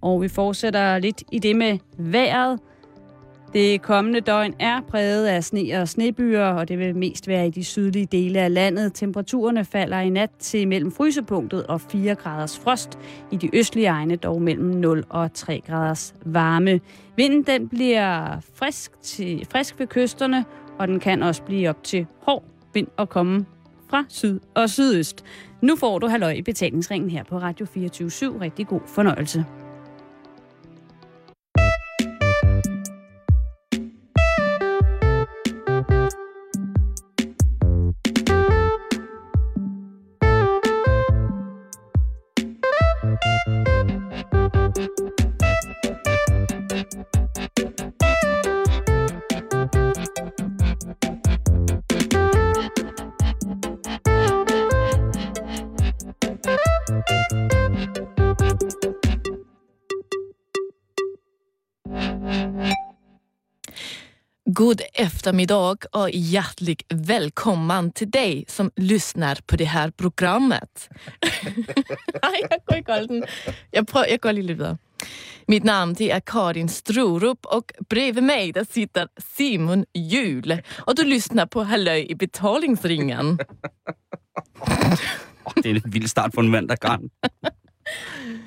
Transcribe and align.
Og 0.00 0.22
vi 0.22 0.28
fortsætter 0.28 0.98
lidt 0.98 1.22
i 1.32 1.38
det 1.38 1.56
med 1.56 1.78
vejret. 1.98 2.58
Det 3.52 3.82
kommende 3.82 4.20
døgn 4.20 4.54
er 4.58 4.80
præget 4.80 5.26
af 5.26 5.44
sne 5.44 5.80
og 5.80 5.88
snebyer, 5.88 6.44
og 6.44 6.68
det 6.68 6.78
vil 6.78 6.96
mest 6.96 7.28
være 7.28 7.46
i 7.46 7.50
de 7.50 7.64
sydlige 7.64 8.06
dele 8.06 8.40
af 8.40 8.54
landet. 8.54 8.94
Temperaturerne 8.94 9.64
falder 9.64 10.00
i 10.00 10.10
nat 10.10 10.30
til 10.38 10.68
mellem 10.68 10.92
frysepunktet 10.92 11.66
og 11.66 11.80
4 11.80 12.14
graders 12.14 12.58
frost. 12.58 12.98
I 13.30 13.36
de 13.36 13.56
østlige 13.56 13.86
egne 13.86 14.16
dog 14.16 14.42
mellem 14.42 14.66
0 14.66 15.04
og 15.08 15.32
3 15.34 15.62
graders 15.66 16.14
varme. 16.24 16.80
Vinden 17.16 17.42
den 17.42 17.68
bliver 17.68 18.40
frisk, 18.54 18.92
til, 19.02 19.46
frisk 19.52 19.78
ved 19.78 19.86
kysterne, 19.86 20.44
og 20.78 20.88
den 20.88 21.00
kan 21.00 21.22
også 21.22 21.42
blive 21.42 21.68
op 21.68 21.84
til 21.84 22.06
hård 22.22 22.44
vind 22.74 22.88
og 22.96 23.08
komme 23.08 23.46
fra 23.90 24.04
syd 24.08 24.40
og 24.54 24.70
sydøst. 24.70 25.24
Nu 25.62 25.76
får 25.76 25.98
du 25.98 26.06
halløj 26.08 26.32
i 26.32 26.42
betalingsringen 26.42 27.10
her 27.10 27.24
på 27.24 27.38
Radio 27.38 27.66
24 27.66 28.08
/7. 28.08 28.40
Rigtig 28.40 28.66
god 28.66 28.80
fornøjelse. 28.86 29.44
God 64.60 64.80
eftermiddag 64.92 65.76
och 65.92 66.10
hjärtligt 66.10 66.82
välkommen 66.88 67.92
till 67.92 68.10
dig 68.10 68.44
som 68.48 68.70
lyssnar 68.76 69.38
på 69.46 69.56
det 69.56 69.64
här 69.64 69.90
programmet. 69.90 70.88
Nej, 72.22 72.46
jag 72.50 72.60
går 72.66 72.76
ikke 72.76 72.92
holde 72.92 73.06
den. 73.06 73.24
Jeg, 73.72 73.86
prøver, 73.86 74.06
jeg 74.10 74.20
går 74.20 74.32
lige 74.32 74.46
lidt 74.46 74.58
videre. 74.58 74.76
Mit 75.48 75.64
navn 75.64 75.94
det 75.94 76.10
er 76.12 76.20
Karin 76.20 76.68
Strorup 76.68 77.46
och 77.46 77.72
bredvid 77.88 78.22
mig 78.22 78.52
där 78.52 78.64
sitter 78.70 79.08
Simon 79.36 79.84
Jul. 79.94 80.60
Och 80.86 80.96
du 80.96 81.04
lyssnar 81.04 81.46
på 81.46 81.62
Halløj 81.62 82.06
i 82.08 82.14
betalingsringen. 82.14 83.38
Det 85.62 85.70
er 85.70 85.74
en 85.74 85.92
vild 85.92 86.08
start 86.08 86.32
på 86.34 86.40
en 86.40 86.50
mandag, 86.50 86.76
Karen. 86.80 87.10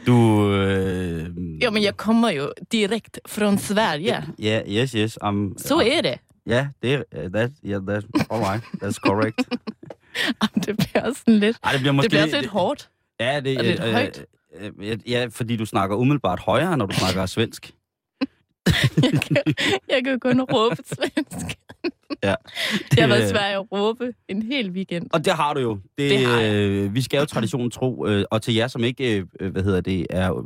Du... 0.05 0.49
Øh, 0.53 1.29
Ja, 1.61 1.71
men 1.71 1.83
jag 1.83 1.97
kommer 1.97 2.29
ju 2.31 2.47
direkt 2.71 3.19
från 3.25 3.57
Sverige. 3.57 4.23
Ja, 4.39 4.61
yes, 4.67 4.91
yes. 4.91 5.17
Um, 5.23 5.55
Så 5.57 5.81
är 5.81 6.01
det. 6.01 6.17
Ja, 6.45 6.67
det 6.81 6.93
er... 6.93 7.03
uh, 7.25 7.31
That, 7.31 7.51
yeah, 7.65 7.81
that's 7.81 8.25
all 8.29 8.41
right. 8.43 8.63
That's 8.83 8.99
correct. 9.05 9.39
Det 10.65 10.77
bliver 10.77 11.13
sådan 11.13 11.39
lidt, 11.39 11.57
Ej, 11.63 11.71
det 11.71 11.79
bliver 11.79 11.91
måske... 11.93 12.03
det 12.03 12.09
bliver 12.11 12.23
også 12.23 12.37
lidt 12.37 12.51
hårdt. 12.51 12.89
Ja, 13.19 13.39
det, 13.39 13.57
og 13.57 13.63
lidt 13.65 13.79
højt. 13.79 14.25
øh, 14.59 14.71
øh, 14.79 14.97
ja, 15.11 15.27
fordi 15.31 15.55
du 15.57 15.65
snakker 15.65 15.95
umiddelbart 15.95 16.39
højere, 16.39 16.77
når 16.77 16.85
du 16.85 16.95
snakker 16.95 17.25
svensk. 17.25 17.71
Jeg 19.03 19.11
kan, 19.21 19.37
jeg 19.89 20.03
kan 20.05 20.19
kun 20.19 20.41
råbe 20.41 20.75
svensk. 20.85 21.57
Ja. 22.23 22.35
Jeg 22.97 23.03
har 23.03 23.07
været 23.07 23.29
Sverige 23.29 23.59
og 23.59 23.67
råbe 23.71 24.13
en 24.29 24.41
hel 24.41 24.71
weekend. 24.71 25.07
Og 25.13 25.25
det 25.25 25.33
har 25.33 25.53
du 25.53 25.59
jo. 25.59 25.73
Det, 25.97 26.09
Det 26.11 26.25
har 26.25 26.39
jeg. 26.39 26.61
Øh, 26.69 26.95
vi 26.95 27.01
skal 27.01 27.17
jo 27.19 27.25
traditionen 27.25 27.71
tro, 27.71 28.07
øh, 28.07 28.25
og 28.31 28.41
til 28.41 28.53
jer, 28.53 28.67
som 28.67 28.83
ikke 28.83 29.25
øh, 29.39 29.51
hvad 29.51 29.63
hedder 29.63 29.81
det, 29.81 30.07
er, 30.09 30.45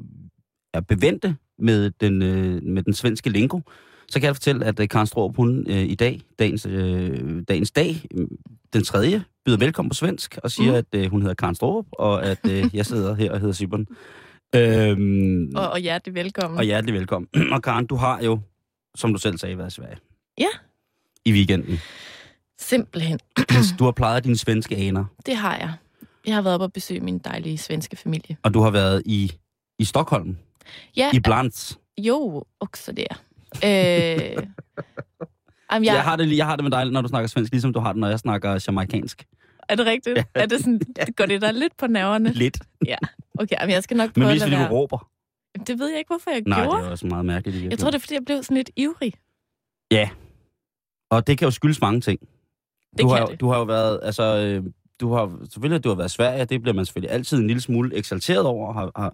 er 0.74 0.82
bevendte 0.82 1.36
med 1.60 1.92
den, 2.02 2.22
øh, 2.22 2.64
med 2.64 2.84
den 2.84 2.94
svenske 2.94 3.30
lingo, 3.30 3.60
så 4.10 4.20
kan 4.20 4.28
jeg 4.28 4.36
fortælle, 4.36 4.66
at 4.66 4.80
øh, 4.80 4.88
Karen 4.88 5.08
Stroop, 5.08 5.36
hun 5.36 5.66
øh, 5.70 5.78
i 5.84 5.96
dag, 5.96 6.22
dagens, 6.40 6.66
øh, 6.70 7.44
dagens 7.48 7.72
dag, 7.72 7.96
øh, 8.18 8.28
den 8.74 8.84
tredje, 8.84 9.24
byder 9.46 9.58
velkommen 9.58 9.90
på 9.90 9.94
svensk 9.94 10.38
og 10.44 10.52
siger, 10.52 10.72
Mm. 10.72 10.78
at 10.78 10.86
øh, 10.96 11.10
hun 11.12 11.22
hedder 11.22 11.36
Karen 11.36 11.56
Stroop, 11.56 11.86
og 11.92 12.26
at 12.26 12.40
øh, 12.50 12.66
jeg 12.74 12.86
sidder 12.86 13.16
her 13.16 13.32
og 13.32 13.40
hedder 13.40 13.54
Sibon. 13.54 13.88
Øhm, 14.56 15.52
Og, 15.56 15.70
og 15.70 15.80
hjertelig 15.80 16.16
velkommen. 16.16 16.58
og 16.58 16.64
hjertelig 16.64 16.94
velkommen. 16.96 17.30
Og 17.54 17.62
Karen, 17.64 17.86
du 17.88 17.96
har 17.96 18.24
jo, 18.24 18.40
som 18.96 19.14
du 19.14 19.20
selv 19.20 19.38
sagde, 19.38 19.58
været 19.58 19.72
i 19.72 19.76
Sverige. 19.76 19.98
Ja. 20.40 20.48
I 21.28 21.32
weekenden. 21.34 21.80
Simpelthen. 22.60 23.20
Du 23.80 23.84
har 23.84 23.92
plejet 23.92 24.24
dine 24.24 24.38
svenske 24.38 24.76
aner, 24.76 25.06
Det 25.26 25.36
har 25.36 25.58
jeg. 25.58 25.74
Jeg 26.26 26.36
har 26.36 26.42
været 26.42 26.56
op 26.56 26.62
og 26.62 26.74
besøge 26.74 27.00
min 27.00 27.18
dejlige 27.20 27.58
svenske 27.58 27.96
familie. 27.96 28.38
og 28.44 28.54
du 28.54 28.60
har 28.62 28.70
været 28.72 29.04
i, 29.06 29.32
i 29.80 29.84
Stockholm. 29.86 30.38
Ja, 30.98 31.10
I 31.14 31.20
Blans. 31.20 31.80
jo, 31.98 32.44
også 32.60 32.92
det. 32.92 33.06
Øh, 33.56 33.70
jamen, 35.72 35.86
Jeg, 35.86 35.94
jeg, 35.94 36.04
har 36.04 36.16
det, 36.16 36.38
jeg 36.38 36.46
har 36.46 36.56
det 36.56 36.64
med 36.64 36.72
dig, 36.72 36.86
når 36.92 37.02
du 37.02 37.08
snakker 37.08 37.28
svensk, 37.28 37.52
ligesom 37.52 37.74
du 37.74 37.80
har 37.80 37.94
det, 37.94 38.00
når 38.00 38.08
jeg 38.08 38.20
snakker 38.20 38.64
jamaikansk. 38.68 39.26
er 39.70 39.76
det 39.76 39.86
rigtigt? 39.86 40.18
Ja. 40.18 40.24
Er 40.36 40.46
det 40.46 40.60
sådan, 40.60 40.82
går 41.16 41.26
det 41.26 41.42
der 41.42 41.52
lidt 41.52 41.78
på 41.78 41.88
nerverne? 41.88 42.34
Lidt. 42.34 42.58
Okay, 43.40 43.56
jamen, 43.62 43.74
jeg 43.74 43.84
skal 43.84 43.98
nok 43.98 44.16
Men 44.18 44.24
prøve 44.24 44.34
mest 44.34 44.44
at 44.44 44.46
fordi 44.50 44.56
lade 44.56 44.64
du 44.70 44.74
være. 44.74 44.82
råber. 44.82 45.10
Det 45.68 45.80
ved 45.80 45.90
jeg 45.90 45.98
ikke, 45.98 46.10
hvorfor 46.10 46.32
jeg 46.32 46.42
Nej, 46.46 46.64
gjorde. 46.64 46.78
det 46.82 46.88
er 46.88 46.92
også 46.92 47.08
meget 47.08 47.26
mærkeligt. 47.26 47.72
Jeg 47.72 47.80
tror, 47.80 47.90
det 47.92 47.96
er, 47.96 48.00
fordi 48.00 48.14
jeg 48.14 48.26
blev 48.26 48.44
sådan 48.44 48.58
lidt 48.58 48.70
ivrig. 48.76 49.14
Og 51.10 51.28
det 51.28 51.38
kan 51.38 51.46
jo 51.46 51.52
skyldes 51.52 51.82
mange 51.82 52.02
ting. 52.02 52.20
Det 52.98 53.00
du, 53.04 53.08
har, 53.10 53.26
det. 53.26 53.40
du 53.40 53.50
har 53.50 53.58
jo 53.58 53.64
været, 53.64 54.00
altså, 54.04 54.24
øh, 54.38 54.64
du 55.00 55.14
har, 55.14 55.38
selvfølgelig, 55.52 55.84
du 55.84 55.90
har 55.90 55.96
været 55.96 56.10
i 56.10 56.14
Sverige, 56.14 56.46
det 56.46 56.62
bliver 56.62 56.74
man 56.76 56.86
selvfølgelig 56.86 57.12
altid 57.14 57.38
en 57.38 57.48
lille 57.48 57.62
smule 57.62 57.96
eksalteret 57.96 58.46
over, 58.46 58.74
have, 58.74 58.92
have, 58.96 59.12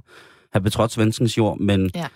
have 0.54 0.62
betrådt 0.64 0.92
svenskens 0.92 1.38
jord, 1.38 1.58
men, 1.60 1.92
Ja. 1.96 2.08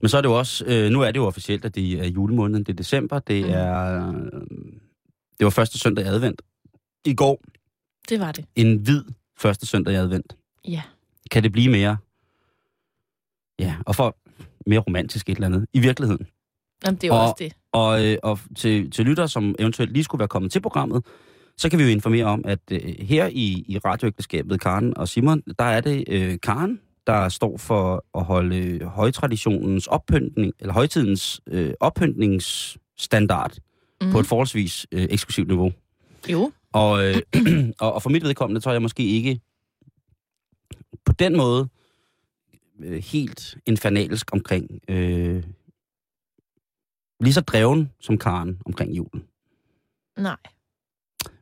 men 0.00 0.08
så 0.08 0.16
er 0.16 0.20
det 0.20 0.28
jo 0.28 0.38
også, 0.38 0.64
øh, 0.66 0.90
nu 0.90 1.00
er 1.00 1.06
det 1.06 1.16
jo 1.16 1.26
officielt, 1.26 1.64
at 1.64 1.74
det 1.74 1.92
er 1.92 2.04
julemåneden, 2.08 2.64
det 2.64 2.72
er 2.72 2.76
december, 2.76 3.18
det 3.18 3.44
Mm. 3.44 3.50
er, 3.52 4.08
øh, 4.08 4.12
det 5.38 5.44
var 5.44 5.50
første 5.50 5.78
søndag 5.78 6.04
i 6.04 6.08
advent. 6.08 6.42
I 7.04 7.14
går, 7.14 7.40
Det 8.08 8.20
var 8.20 8.32
det. 8.32 8.44
en 8.56 8.76
hvid 8.76 9.04
første 9.38 9.66
søndag 9.66 9.92
i 9.94 9.96
advent. 9.96 10.36
Ja. 10.68 10.82
Kan 11.30 11.42
det 11.42 11.52
blive 11.52 11.70
mere, 11.70 11.96
ja, 13.58 13.74
og 13.86 13.96
for 13.96 14.16
mere 14.66 14.80
romantisk 14.80 15.28
et 15.28 15.34
eller 15.34 15.46
andet, 15.46 15.66
i 15.72 15.80
virkeligheden. 15.80 16.26
Jamen, 16.86 16.96
det 17.00 17.04
er 17.04 17.08
jo 17.08 17.14
Og- 17.14 17.22
også 17.22 17.34
det. 17.38 17.52
Og, 17.72 18.04
øh, 18.06 18.18
og 18.22 18.38
til, 18.56 18.90
til 18.90 19.04
lytter, 19.04 19.26
som 19.26 19.54
eventuelt 19.58 19.92
lige 19.92 20.04
skulle 20.04 20.18
være 20.18 20.28
kommet 20.28 20.52
til 20.52 20.60
programmet, 20.60 21.04
så 21.58 21.68
kan 21.70 21.78
vi 21.78 21.84
jo 21.84 21.90
informere 21.90 22.24
om, 22.24 22.42
at 22.44 22.58
øh, 22.72 22.80
her 23.00 23.26
i, 23.26 23.64
i 23.68 23.78
radioægteskabet, 23.78 24.60
Karen 24.60 24.96
og 24.96 25.08
Simon, 25.08 25.42
der 25.58 25.64
er 25.64 25.80
det 25.80 26.04
øh, 26.08 26.38
Karen, 26.42 26.80
der 27.06 27.28
står 27.28 27.56
for 27.56 28.04
at 28.18 28.24
holde 28.24 28.84
højtraditionens 28.84 29.86
oppyntning, 29.86 30.52
eller 30.60 30.72
højtidens 30.74 31.40
øh, 31.46 31.72
oppyntningsstandard. 31.80 33.52
Mm. 34.00 34.10
på 34.12 34.20
et 34.20 34.26
forholdsvis 34.26 34.86
øh, 34.92 35.06
eksklusivt 35.10 35.48
niveau. 35.48 35.72
Jo, 36.30 36.52
Og, 36.72 37.06
øh, 37.06 37.16
og, 37.80 37.92
og 37.92 38.02
for 38.02 38.10
mit 38.10 38.22
vedkommende, 38.24 38.60
tror 38.60 38.72
jeg 38.72 38.82
måske 38.82 39.02
ikke 39.02 39.40
på 41.06 41.12
den 41.12 41.36
måde 41.36 41.68
øh, 42.82 43.02
helt 43.02 43.56
infernalsk 43.66 44.28
omkring, 44.32 44.80
øh, 44.88 45.42
lige 47.20 47.32
så 47.34 47.40
dreven 47.40 47.92
som 48.00 48.18
Karen 48.18 48.60
omkring 48.66 48.92
julen. 48.96 49.24
nej. 50.18 50.36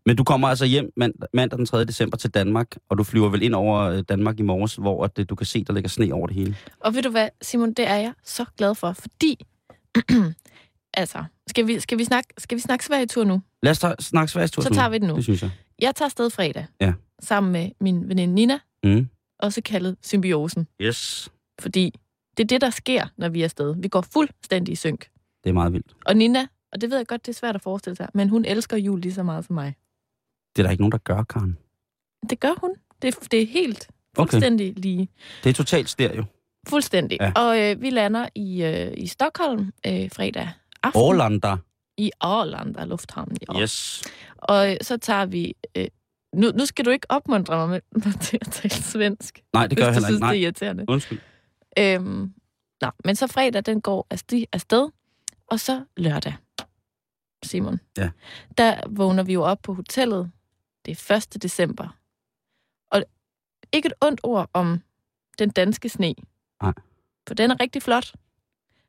Men 0.07 0.17
du 0.17 0.25
kommer 0.25 0.49
altså 0.49 0.65
hjem 0.67 0.93
mandag, 0.97 1.29
mandag 1.35 1.57
den 1.59 1.67
3. 1.67 1.85
december 1.85 2.17
til 2.17 2.31
Danmark, 2.31 2.77
og 2.89 2.99
du 2.99 3.05
flyver 3.05 3.29
vel 3.29 3.43
ind 3.43 3.55
over 3.55 3.81
øh, 3.81 4.03
Danmark 4.09 4.39
i 4.39 4.43
morges, 4.43 4.75
hvor 4.77 5.05
at, 5.05 5.19
øh, 5.19 5.27
du 5.29 5.35
kan 5.35 5.47
se, 5.47 5.65
der 5.65 5.73
ligger 5.73 5.89
sne 5.89 6.15
over 6.15 6.27
det 6.27 6.37
hele. 6.37 6.57
Og 6.81 6.95
ved 6.95 7.03
du 7.03 7.11
hvad, 7.11 7.29
Simon, 7.43 7.73
det 7.73 7.89
er 7.89 7.95
jeg 7.95 8.13
så 8.25 8.45
glad 8.57 8.75
for, 8.75 8.93
fordi... 8.93 9.47
altså, 10.95 11.25
skal 11.47 11.67
vi, 11.67 11.81
skal, 11.81 11.99
vi 11.99 12.05
snakke, 12.05 12.35
skal 12.39 12.57
vi 12.57 12.61
snakke 12.63 12.85
Sverige-tur 12.85 13.25
nu? 13.25 13.43
Lad 13.63 13.71
os 13.71 13.79
tage, 13.79 13.95
snakke 14.01 14.33
Sveriges 14.33 14.51
tur 14.51 14.63
Så 14.63 14.69
nu. 14.69 14.75
tager 14.75 14.89
vi 14.89 14.99
den 14.99 15.09
nu. 15.09 15.17
Det 15.17 15.25
synes 15.25 15.43
jeg. 15.43 15.51
Jeg 15.79 15.95
tager 15.95 16.07
afsted 16.07 16.31
fredag. 16.31 16.67
Ja. 16.81 16.93
Sammen 17.21 17.53
med 17.53 17.71
min 17.81 18.09
veninde 18.09 18.35
Nina, 18.35 18.59
Mm. 18.85 19.09
også 19.39 19.61
kaldet 19.63 19.97
symbiosen. 20.03 20.67
Yes. 20.81 21.29
Fordi 21.61 21.95
det 22.37 22.43
er 22.43 22.47
det, 22.47 22.61
der 22.61 22.71
sker, 22.71 23.07
når 23.17 23.29
vi 23.29 23.41
er 23.41 23.45
afsted. 23.45 23.75
Vi 23.79 23.89
går 23.89 24.01
fuldstændig 24.13 24.73
i 24.73 24.77
synk. 24.77 25.07
Det 25.45 25.51
er 25.51 25.55
meget 25.55 25.73
vildt. 25.73 25.97
Og 26.07 26.17
Nina, 26.17 26.47
og 26.73 26.81
det 26.81 26.91
ved 26.91 26.97
jeg 26.97 27.07
godt, 27.07 27.27
det 27.27 27.33
er 27.33 27.37
svært 27.37 27.55
at 27.55 27.63
forestille 27.63 27.97
sig, 27.97 28.09
men 28.15 28.29
hun 28.29 28.45
elsker 28.45 28.77
jul 28.77 29.01
lige 29.01 29.15
så 29.15 29.23
meget 29.23 29.45
som 29.45 29.55
mig. 29.55 29.75
Det 30.57 30.63
er 30.63 30.67
der 30.67 30.71
ikke 30.71 30.83
nogen, 30.83 30.93
der 30.93 30.99
gør, 30.99 31.23
Karen. 31.23 31.59
Det 32.31 32.41
gør 32.41 32.55
hun. 32.61 32.71
Det, 33.03 33.15
det 33.31 33.43
er 33.43 33.47
helt 33.47 33.89
Okay. 34.17 34.31
fuldstændig 34.31 34.75
lige. 34.79 35.09
Det 35.45 35.51
er 35.51 35.55
totalt 35.55 35.89
stereo. 35.89 36.25
Fuldstændig. 36.69 37.19
Ja. 37.21 37.33
Og 37.37 37.61
øh, 37.61 37.83
vi 37.83 37.91
lander 37.91 38.29
i, 38.35 38.63
øh, 38.65 38.93
i 38.97 39.07
Stockholm 39.07 39.73
øh, 39.87 40.11
fredag 40.11 40.49
aften. 40.83 41.03
Årlander. 41.03 41.57
I 41.97 42.11
Arlanda 42.21 42.85
Lufthavn. 42.85 43.37
Ja. 43.55 43.61
Yes. 43.61 44.03
Og 44.37 44.71
øh, 44.71 44.77
så 44.83 44.97
tager 44.97 45.27
vi... 45.27 45.55
Øh, 45.77 45.87
nu, 46.35 46.51
nu 46.51 46.67
skal 46.67 46.85
du 46.85 46.91
ikke 46.91 47.07
opmuntre 47.09 47.57
mig 47.57 47.69
med, 47.69 47.81
med 48.11 48.19
til 48.21 48.39
at 48.41 48.47
tale 48.53 48.75
svensk, 48.75 49.43
Nej, 49.53 49.67
det 49.67 49.79
gør 49.79 49.85
jeg 49.85 49.93
heller 49.95 50.09
synes, 50.09 50.17
ikke. 50.17 50.21
Nej, 50.21 50.33
det 50.33 50.39
er 50.41 50.45
irriterende. 50.45 50.85
undskyld. 50.89 51.19
Øhm, 51.79 52.33
nå, 52.81 52.91
men 53.05 53.17
så 53.17 53.27
fredag, 53.27 53.67
den 53.67 53.81
går 53.81 54.07
afsted 54.53 54.89
og 55.47 55.61
så 55.61 55.85
lørdag, 55.97 56.35
Simon. 57.43 57.81
Ja. 57.99 58.11
Der 58.59 58.81
vågner 58.89 59.23
vi 59.23 59.33
jo 59.33 59.43
op 59.43 59.63
på 59.63 59.75
hotellet. 59.75 60.33
Det 60.85 61.11
er 61.11 61.15
1. 61.35 61.43
december. 61.43 61.99
Og 62.91 63.05
ikke 63.73 63.87
et 63.87 63.95
ondt 64.01 64.21
ord 64.23 64.51
om 64.53 64.83
den 65.39 65.51
danske 65.51 65.89
sne. 65.89 66.15
Nej. 66.63 66.73
For 67.27 67.35
den 67.35 67.51
er 67.51 67.61
rigtig 67.61 67.83
flot. 67.83 68.13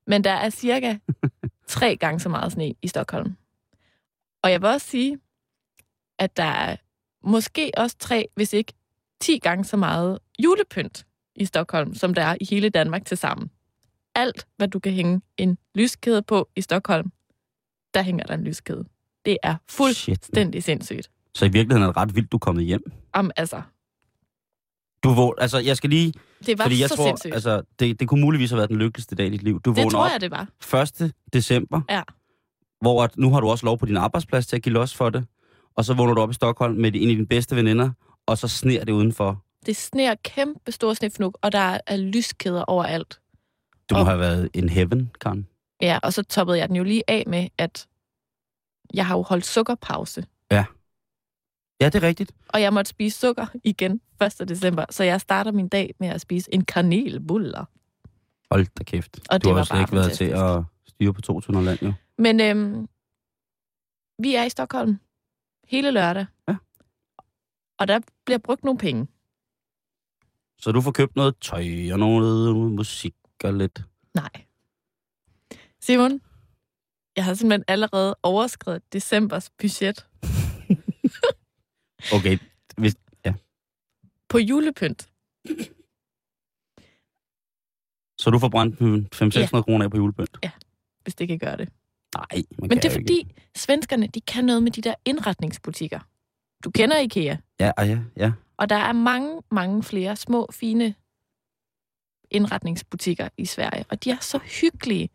Men 0.08 0.24
der 0.24 0.32
er 0.32 0.50
cirka 0.50 0.98
tre 1.68 1.98
gange 1.98 2.20
så 2.20 2.30
meget 2.30 2.52
sne 2.52 2.76
i 2.82 2.88
Stockholm. 2.88 3.38
Og 4.42 4.52
jeg 4.52 4.62
vil 4.62 4.70
også 4.70 4.88
sige, 4.88 5.20
at 6.20 6.38
der 6.38 6.44
er 6.44 6.78
måske 7.24 7.72
også 7.78 7.98
tre, 8.00 8.28
hvis 8.36 8.54
ikke 8.54 8.74
ti 9.20 9.40
gange 9.40 9.64
så 9.66 9.78
meget 9.78 10.20
julepynt 10.40 11.06
i 11.36 11.46
Stockholm, 11.46 11.96
som 11.96 12.14
der 12.14 12.22
er 12.22 12.38
i 12.42 12.46
hele 12.46 12.70
Danmark 12.70 13.06
til 13.06 13.18
sammen. 13.18 13.52
Alt, 14.16 14.48
hvad 14.58 14.68
du 14.68 14.80
kan 14.80 14.92
hænge 14.94 15.22
en 15.38 15.58
lyskæde 15.76 16.22
på 16.22 16.50
i 16.56 16.62
Stockholm, 16.62 17.12
der 17.94 18.02
hænger 18.02 18.24
der 18.26 18.34
en 18.34 18.44
lyskæde. 18.44 18.86
Det 19.26 19.38
er 19.44 19.56
fuldstændig 19.70 20.64
Shit, 20.64 20.66
sindssygt. 20.66 21.12
Så 21.36 21.46
i 21.46 21.50
virkeligheden 21.50 21.84
er 21.84 21.88
det 21.88 21.98
ret 21.98 22.16
vildt, 22.16 22.32
du 22.32 22.38
er 22.38 22.40
kommet 22.40 22.66
hjem. 22.66 22.92
Om, 23.14 23.32
altså, 23.36 23.62
Du 25.04 25.10
vågner, 25.14 25.42
altså 25.42 25.58
jeg 25.60 25.78
skal 25.78 25.90
lige, 25.90 26.14
det 26.46 26.58
var 26.58 26.64
fordi 26.66 26.82
jeg 26.82 26.90
så 26.90 26.96
tror, 26.96 27.06
sindssygt. 27.08 27.34
altså 27.34 27.62
det, 27.80 28.00
det 28.00 28.08
kunne 28.08 28.22
muligvis 28.22 28.50
have 28.50 28.58
været 28.58 28.70
den 28.70 28.78
lykkeligste 28.78 29.16
dag 29.16 29.28
i 29.28 29.30
dit 29.30 29.44
liv. 29.44 29.62
Du 29.62 29.74
det 29.74 29.92
tror 29.92 30.06
op 30.06 30.12
jeg, 30.12 30.22
det 30.22 30.32
var. 30.32 30.48
1. 31.02 31.14
december, 31.34 31.82
Ja. 31.90 32.02
hvor 32.82 33.04
at 33.04 33.18
nu 33.18 33.32
har 33.32 33.40
du 33.40 33.50
også 33.50 33.66
lov 33.66 33.78
på 33.78 33.86
din 33.86 33.98
arbejdsplads 33.98 34.48
til 34.48 34.56
at 34.56 34.62
give 34.62 34.74
los 34.74 34.96
for 34.96 35.10
det, 35.10 35.26
og 35.76 35.86
så 35.86 35.94
vågner 35.94 36.14
du 36.14 36.22
op 36.22 36.32
i 36.32 36.34
Stockholm 36.34 36.76
med 36.76 36.92
en 36.96 37.10
af 37.10 37.16
dine 37.16 37.28
bedste 37.28 37.56
veninder, 37.56 37.92
og 38.26 38.38
så 38.38 38.48
sner 38.48 38.84
det 38.86 38.94
udenfor. 38.94 39.44
Det 39.66 39.76
sneer 39.76 40.16
kæmpe 40.24 40.72
stor 40.72 40.94
snefnuk, 40.94 41.38
og 41.42 41.52
der 41.52 41.60
er, 41.60 41.80
er 41.88 41.98
lyskæder 41.98 42.64
overalt. 42.64 43.20
Du 43.90 43.96
må 43.96 44.00
Og- 44.02 44.06
have 44.08 44.20
været 44.20 44.50
en 44.54 44.70
heaven, 44.70 45.12
Karen. 45.22 45.48
Ja, 45.82 46.00
og 46.04 46.14
så 46.14 46.24
toppede 46.24 46.58
jeg 46.58 46.68
den 46.70 46.76
jo 46.76 46.84
lige 46.84 47.04
af 47.08 47.24
med, 47.28 47.48
at 47.58 47.88
jeg 48.94 49.08
har 49.08 49.16
jo 49.18 49.22
holdt 49.22 49.46
sukkerpause. 49.46 50.26
Ja, 51.82 51.86
det 51.90 51.96
er 51.96 52.04
rigtigt. 52.08 52.32
Og 52.50 52.62
jeg 52.62 52.74
måtte 52.74 52.90
spise 52.90 53.20
sukker 53.20 53.46
igen 53.64 54.02
1. 54.40 54.50
december, 54.50 54.86
så 54.90 55.04
jeg 55.04 55.22
starter 55.22 55.52
min 55.52 55.68
dag 55.68 55.94
med 56.00 56.08
at 56.08 56.22
spise 56.22 56.54
en 56.54 56.66
kanelbuller. 56.66 57.66
Hold 58.52 58.66
da 58.78 58.84
kæft. 58.84 59.20
Og 59.30 59.44
du 59.44 59.50
det 59.50 59.58
har 59.58 59.64
slet 59.64 59.80
ikke 59.80 59.92
været 59.94 60.12
til 60.12 60.26
at 60.26 60.64
styre 60.88 61.14
på 61.14 61.22
200 61.22 61.66
land, 61.66 61.80
jo. 61.84 61.94
Men 62.18 62.40
øhm, 62.40 62.88
vi 64.20 64.36
er 64.36 64.44
i 64.44 64.50
Stockholm 64.50 65.00
hele 65.68 65.92
lørdag. 65.92 66.26
Ja. 66.48 66.56
Og 67.80 67.88
der 67.88 68.00
bliver 68.26 68.38
brugt 68.38 68.64
nogle 68.64 68.78
penge. 68.78 69.08
Så 70.58 70.72
du 70.72 70.82
får 70.82 70.92
købt 70.92 71.16
noget 71.16 71.36
tøj 71.42 71.66
og 71.94 72.00
noget 72.00 72.56
musik 72.56 73.16
og 73.44 73.54
lidt... 73.54 73.84
Nej. 74.14 74.30
Simon, 75.82 76.22
jeg 77.16 77.26
har 77.26 77.34
simpelthen 77.34 77.64
allerede 77.68 78.16
overskrevet 78.24 78.94
decembers 78.94 79.50
budget 79.50 80.06
Okay, 82.16 82.38
hvis, 82.78 82.96
på 84.30 84.40
julepynt. 84.40 85.10
så 88.18 88.30
du 88.30 88.40
får 88.40 88.50
brændt 88.50 88.82
500-600 89.16 89.62
kroner 89.62 89.86
af 89.86 89.92
på 89.92 89.98
julepynt? 89.98 90.38
hvis 91.04 91.16
det 91.16 91.28
kan 91.28 91.40
gøre 91.40 91.58
det. 91.58 91.70
Nej, 92.16 92.44
man 92.60 92.70
Men 92.70 92.78
det 92.78 92.86
er 92.86 92.90
fordi, 92.92 93.18
Ikke. 93.18 93.34
svenskerne, 93.56 94.08
de 94.08 94.22
kan 94.22 94.46
noget 94.46 94.64
med 94.64 94.72
de 94.72 94.82
der 94.82 94.96
indretningsbutikker. 95.06 96.00
Du 96.64 96.72
kender 96.72 96.98
IKEA. 96.98 97.38
Ja, 97.60 97.72
ja, 97.78 98.00
ja. 98.18 98.32
Og 98.58 98.70
der 98.70 98.76
er 98.76 98.94
mange, 98.94 99.42
mange 99.52 99.84
flere 99.84 100.16
små, 100.16 100.48
fine 100.52 100.96
indretningsbutikker 102.32 103.30
i 103.38 103.46
Sverige. 103.46 103.86
Og 103.90 104.04
de 104.04 104.12
er 104.12 104.18
så 104.22 104.40
hyggelige. 104.62 105.10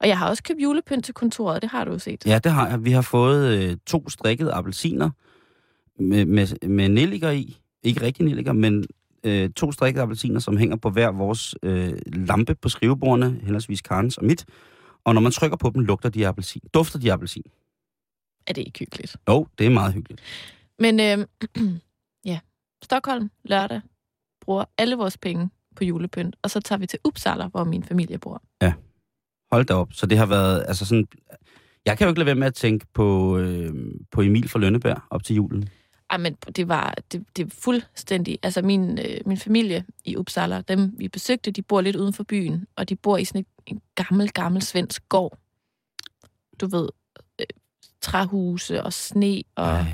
Og 0.00 0.08
jeg 0.08 0.18
har 0.18 0.28
også 0.28 0.42
købt 0.42 0.62
julepynt 0.62 1.04
til 1.04 1.14
kontoret, 1.14 1.62
det 1.62 1.70
har 1.70 1.84
du 1.84 1.92
jo 1.92 1.98
set. 1.98 2.26
Ja, 2.26 2.38
det 2.38 2.52
har 2.52 2.68
jeg. 2.68 2.84
Vi 2.84 2.90
har 2.90 3.02
fået 3.02 3.58
øh, 3.58 3.76
to 3.86 4.08
strikkede 4.08 4.52
appelsiner 4.52 5.10
med, 5.98 6.24
med, 6.24 6.68
med 6.68 6.88
nelliker 6.88 7.30
i. 7.30 7.58
Ikke 7.82 8.02
rigtig 8.02 8.24
nelliker, 8.24 8.52
men 8.52 8.84
øh, 9.24 9.50
to 9.50 9.72
strikkede 9.72 10.02
appelsiner, 10.02 10.40
som 10.40 10.56
hænger 10.56 10.76
på 10.76 10.90
hver 10.90 11.10
vores 11.10 11.54
øh, 11.62 11.92
lampe 12.06 12.54
på 12.54 12.68
skrivebordene, 12.68 13.40
henholdsvis 13.42 13.80
Karens 13.80 14.18
og 14.18 14.24
mit. 14.24 14.44
Og 15.04 15.14
når 15.14 15.20
man 15.20 15.32
trykker 15.32 15.56
på 15.56 15.70
dem, 15.74 15.84
lugter 15.84 16.08
de 16.08 16.28
appelsin. 16.28 16.62
Dufter 16.74 16.98
de 16.98 17.12
appelsin. 17.12 17.42
Er 18.46 18.52
det 18.52 18.66
ikke 18.66 18.78
hyggeligt? 18.78 19.16
Jo, 19.28 19.46
det 19.58 19.66
er 19.66 19.70
meget 19.70 19.94
hyggeligt. 19.94 20.22
Men 20.78 21.00
øh, 21.00 21.26
ja, 22.30 22.40
Stockholm 22.82 23.30
lørdag 23.44 23.80
bruger 24.40 24.64
alle 24.78 24.96
vores 24.96 25.18
penge 25.18 25.50
på 25.80 25.84
julepynt, 25.84 26.36
og 26.42 26.50
så 26.50 26.60
tager 26.60 26.78
vi 26.78 26.86
til 26.86 26.98
Uppsala, 27.04 27.46
hvor 27.46 27.64
min 27.64 27.84
familie 27.84 28.18
bor. 28.18 28.42
Hold 29.52 29.64
da 29.64 29.74
op. 29.74 29.92
Så 29.92 30.06
det 30.06 30.18
har 30.18 30.26
været, 30.26 30.64
altså 30.68 30.84
sådan... 30.84 31.06
Jeg 31.86 31.98
kan 31.98 32.04
jo 32.04 32.08
ikke 32.08 32.18
lade 32.18 32.26
være 32.26 32.34
med 32.34 32.46
at 32.46 32.54
tænke 32.54 32.86
på, 32.94 33.38
øh, 33.38 33.74
på 34.10 34.22
Emil 34.22 34.48
fra 34.48 34.58
Lønneberg 34.58 35.00
op 35.10 35.24
til 35.24 35.36
julen. 35.36 35.68
Ej, 36.10 36.16
men 36.18 36.34
det 36.34 36.68
var 36.68 36.94
det, 37.12 37.24
det 37.36 37.52
fuldstændig... 37.52 38.38
Altså, 38.42 38.62
min, 38.62 38.98
øh, 38.98 39.20
min 39.26 39.36
familie 39.36 39.84
i 40.04 40.16
Uppsala, 40.16 40.60
dem 40.60 40.94
vi 40.98 41.08
besøgte, 41.08 41.50
de 41.50 41.62
bor 41.62 41.80
lidt 41.80 41.96
uden 41.96 42.12
for 42.12 42.24
byen, 42.24 42.66
og 42.76 42.88
de 42.88 42.96
bor 42.96 43.16
i 43.16 43.24
sådan 43.24 43.40
et, 43.40 43.46
en 43.66 43.80
gammel, 43.94 44.30
gammel 44.30 44.62
svensk 44.62 45.08
gård. 45.08 45.38
Du 46.60 46.66
ved, 46.66 46.88
øh, 47.40 47.46
træhuse 48.00 48.82
og 48.82 48.92
sne, 48.92 49.42
og... 49.56 49.66
Ej. 49.66 49.84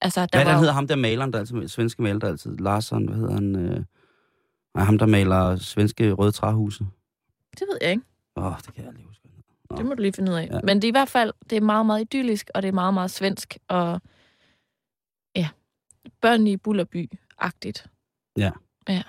Altså, 0.00 0.20
der 0.20 0.26
Hvad 0.38 0.44
var 0.44 0.52
jo- 0.52 0.58
hedder 0.58 0.72
ham 0.72 0.86
der 0.86 0.96
maleren, 0.96 1.32
der 1.32 1.38
altid, 1.38 1.68
svenske 1.68 2.02
maler, 2.02 2.18
der 2.18 2.28
altid, 2.28 2.56
Larsson, 2.56 3.08
hvad 3.08 3.16
hedder 3.16 3.34
han? 3.34 3.56
Øh, 3.56 3.84
nej, 4.76 4.84
ham 4.84 4.98
der 4.98 5.06
maler 5.06 5.56
svenske 5.56 6.12
røde 6.12 6.32
træhuse. 6.32 6.86
Det 7.58 7.66
ved 7.70 7.78
jeg 7.82 7.90
ikke. 7.90 8.02
Åh, 8.36 8.46
oh, 8.46 8.52
det 8.66 8.74
kan 8.74 8.84
jeg 8.84 8.92
lige 8.92 9.06
huske. 9.06 9.28
Nå. 9.70 9.76
Det 9.76 9.86
må 9.86 9.94
du 9.94 10.02
lige 10.02 10.12
finde 10.12 10.32
ud 10.32 10.36
af. 10.36 10.48
Ja. 10.52 10.60
Men 10.64 10.76
det 10.76 10.84
er 10.84 10.88
i 10.88 10.90
hvert 10.90 11.08
fald, 11.08 11.32
det 11.50 11.56
er 11.56 11.60
meget, 11.60 11.86
meget 11.86 12.00
idyllisk, 12.00 12.50
og 12.54 12.62
det 12.62 12.68
er 12.68 12.72
meget, 12.72 12.94
meget 12.94 13.10
svensk, 13.10 13.58
og 13.68 14.00
ja, 15.36 15.48
børn 16.20 16.46
i 16.46 16.56
Bullerby-agtigt. 16.56 17.86
Ja. 18.38 18.50
Ja. 18.88 19.02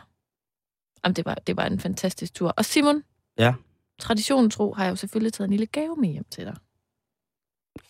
Jamen, 1.03 1.15
det 1.15 1.25
var, 1.25 1.35
det 1.35 1.57
var 1.57 1.65
en 1.65 1.79
fantastisk 1.79 2.33
tur. 2.33 2.53
Og 2.57 2.65
Simon, 2.65 3.03
Ja. 3.39 3.53
traditionen 3.99 4.49
tro, 4.49 4.73
har 4.73 4.83
jeg 4.83 4.91
jo 4.91 4.95
selvfølgelig 4.95 5.33
taget 5.33 5.47
en 5.47 5.51
lille 5.51 5.65
gave 5.65 5.95
med 5.95 6.09
hjem 6.09 6.25
til 6.31 6.45
dig. 6.45 6.55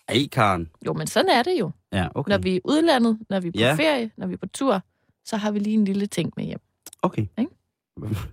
Ej, 0.08 0.28
Karen. 0.32 0.70
Jo, 0.86 0.94
men 0.94 1.08
sådan 1.08 1.30
er 1.30 1.44
det 1.44 1.60
jo. 1.60 1.72
Ja, 1.94 2.08
okay. 2.16 2.30
Når 2.30 2.38
vi 2.38 2.52
er 2.52 2.56
i 2.56 2.62
udlandet, 2.64 3.20
når 3.30 3.40
vi 3.40 3.48
er 3.48 3.52
på 3.52 3.60
ja. 3.60 3.74
ferie, 3.76 4.12
når 4.18 4.28
vi 4.28 4.34
er 4.34 4.38
på 4.38 4.48
tur, 4.48 4.82
så 5.26 5.38
har 5.38 5.52
vi 5.52 5.60
lige 5.60 5.74
en 5.74 5.86
lille 5.86 6.08
ting 6.08 6.34
med 6.38 6.46
hjem. 6.46 6.60
Okay. 7.02 7.28
Ikke? 7.40 7.52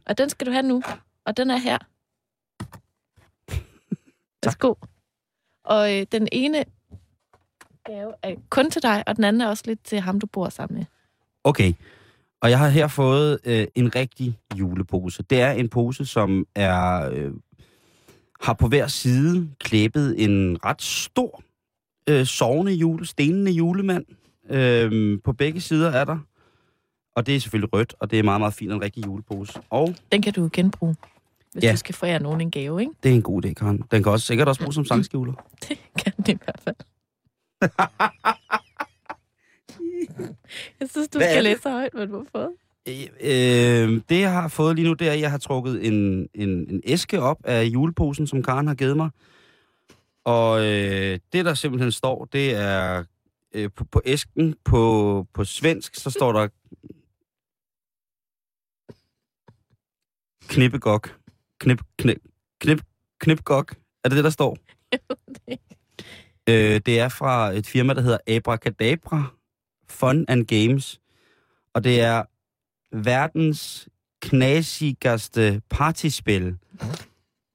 Og 0.06 0.18
den 0.18 0.30
skal 0.30 0.46
du 0.46 0.52
have 0.52 0.62
nu. 0.62 0.82
Og 1.24 1.36
den 1.36 1.50
er 1.50 1.56
her. 1.56 1.78
Værsgo. 4.44 4.74
Og 5.64 5.96
øh, 5.96 6.06
den 6.12 6.28
ene 6.32 6.64
gave 7.84 8.12
er 8.22 8.34
kun 8.48 8.70
til 8.70 8.82
dig, 8.82 9.04
og 9.06 9.16
den 9.16 9.24
anden 9.24 9.42
er 9.42 9.48
også 9.48 9.64
lidt 9.66 9.84
til 9.84 10.00
ham, 10.00 10.20
du 10.20 10.26
bor 10.26 10.48
sammen 10.48 10.78
med. 10.78 10.84
Okay. 11.44 11.72
Og 12.40 12.50
jeg 12.50 12.58
har 12.58 12.68
her 12.68 12.88
fået 12.88 13.38
øh, 13.44 13.66
en 13.74 13.94
rigtig 13.94 14.38
julepose. 14.54 15.22
Det 15.22 15.40
er 15.40 15.50
en 15.50 15.68
pose, 15.68 16.06
som 16.06 16.46
er 16.54 17.10
øh, 17.10 17.32
har 18.40 18.52
på 18.52 18.68
hver 18.68 18.86
side 18.86 19.50
klæbet 19.58 20.24
en 20.24 20.64
ret 20.64 20.82
stor 20.82 21.42
øh, 22.08 22.26
sovende 22.26 22.72
jule, 22.72 23.06
stenende 23.06 23.52
julemand. 23.52 24.04
Øh, 24.50 25.18
på 25.24 25.32
begge 25.32 25.60
sider 25.60 25.90
er 25.90 26.04
der. 26.04 26.18
Og 27.14 27.26
det 27.26 27.36
er 27.36 27.40
selvfølgelig 27.40 27.72
rødt, 27.72 27.94
og 28.00 28.10
det 28.10 28.18
er 28.18 28.22
meget, 28.22 28.40
meget 28.40 28.54
fint 28.54 28.72
en 28.72 28.80
rigtig 28.82 29.06
julepose. 29.06 29.60
Og 29.70 29.94
Den 30.12 30.22
kan 30.22 30.32
du 30.32 30.50
genbruge, 30.52 30.96
hvis 31.52 31.64
Ja. 31.64 31.72
du 31.72 31.76
skal 31.76 31.94
forære 31.94 32.22
nogen 32.22 32.40
en 32.40 32.50
gave, 32.50 32.80
ikke? 32.80 32.92
det 33.02 33.10
er 33.10 33.14
en 33.14 33.22
god 33.22 33.44
idé, 33.44 33.52
Karen. 33.52 33.82
Den 33.90 34.02
kan 34.02 34.12
også 34.12 34.26
sikkert 34.26 34.48
også 34.48 34.60
bruges 34.60 34.74
som 34.74 34.84
sangskjuler. 34.94 35.32
Det 35.68 35.78
kan 35.98 36.12
den 36.26 36.34
i 36.34 36.38
hvert 36.44 36.60
fald. 36.64 36.76
Jeg 40.80 40.88
synes, 40.90 41.08
du 41.08 41.18
Hvad 41.18 41.30
skal 41.30 41.44
læse 41.44 41.62
så 41.62 41.70
højt, 41.70 41.92
hvad 41.94 42.06
du 42.06 42.16
har 42.16 42.26
fået. 42.32 42.50
Øh, 43.20 44.00
det, 44.08 44.20
jeg 44.20 44.32
har 44.32 44.48
fået 44.48 44.76
lige 44.76 44.88
nu, 44.88 44.92
det 44.92 45.08
er, 45.08 45.12
at 45.12 45.20
jeg 45.20 45.30
har 45.30 45.38
trukket 45.38 45.86
en, 45.86 46.28
en, 46.34 46.48
en 46.48 46.80
æske 46.84 47.20
op 47.20 47.38
af 47.44 47.64
juleposen, 47.64 48.26
som 48.26 48.42
Karen 48.42 48.66
har 48.66 48.74
givet 48.74 48.96
mig. 48.96 49.10
Og 50.24 50.60
øh, 50.66 51.18
det, 51.32 51.44
der 51.44 51.54
simpelthen 51.54 51.92
står, 51.92 52.24
det 52.32 52.54
er 52.54 53.04
øh, 53.54 53.70
på, 53.76 53.84
på 53.84 54.02
æsken 54.04 54.54
på, 54.64 55.26
på 55.34 55.44
svensk, 55.44 55.94
så 55.94 56.10
står 56.10 56.32
der 56.32 56.48
knippegok. 60.48 61.18
Knip, 61.58 61.82
knip, 61.98 62.18
knip, 62.60 62.82
knipgok. 63.20 63.76
Er 64.04 64.08
det 64.08 64.16
det, 64.16 64.24
der 64.24 64.30
står? 64.30 64.56
Øh, 66.48 66.80
det 66.86 67.00
er 67.00 67.08
fra 67.08 67.50
et 67.50 67.66
firma, 67.66 67.94
der 67.94 68.00
hedder 68.00 68.18
Abracadabra 68.26 69.34
Fun 69.88 70.24
and 70.28 70.46
Games. 70.46 71.00
Og 71.72 71.84
det 71.84 72.00
er 72.00 72.24
verdens 72.92 73.88
knasigste 74.20 75.62
partyspil. 75.70 76.58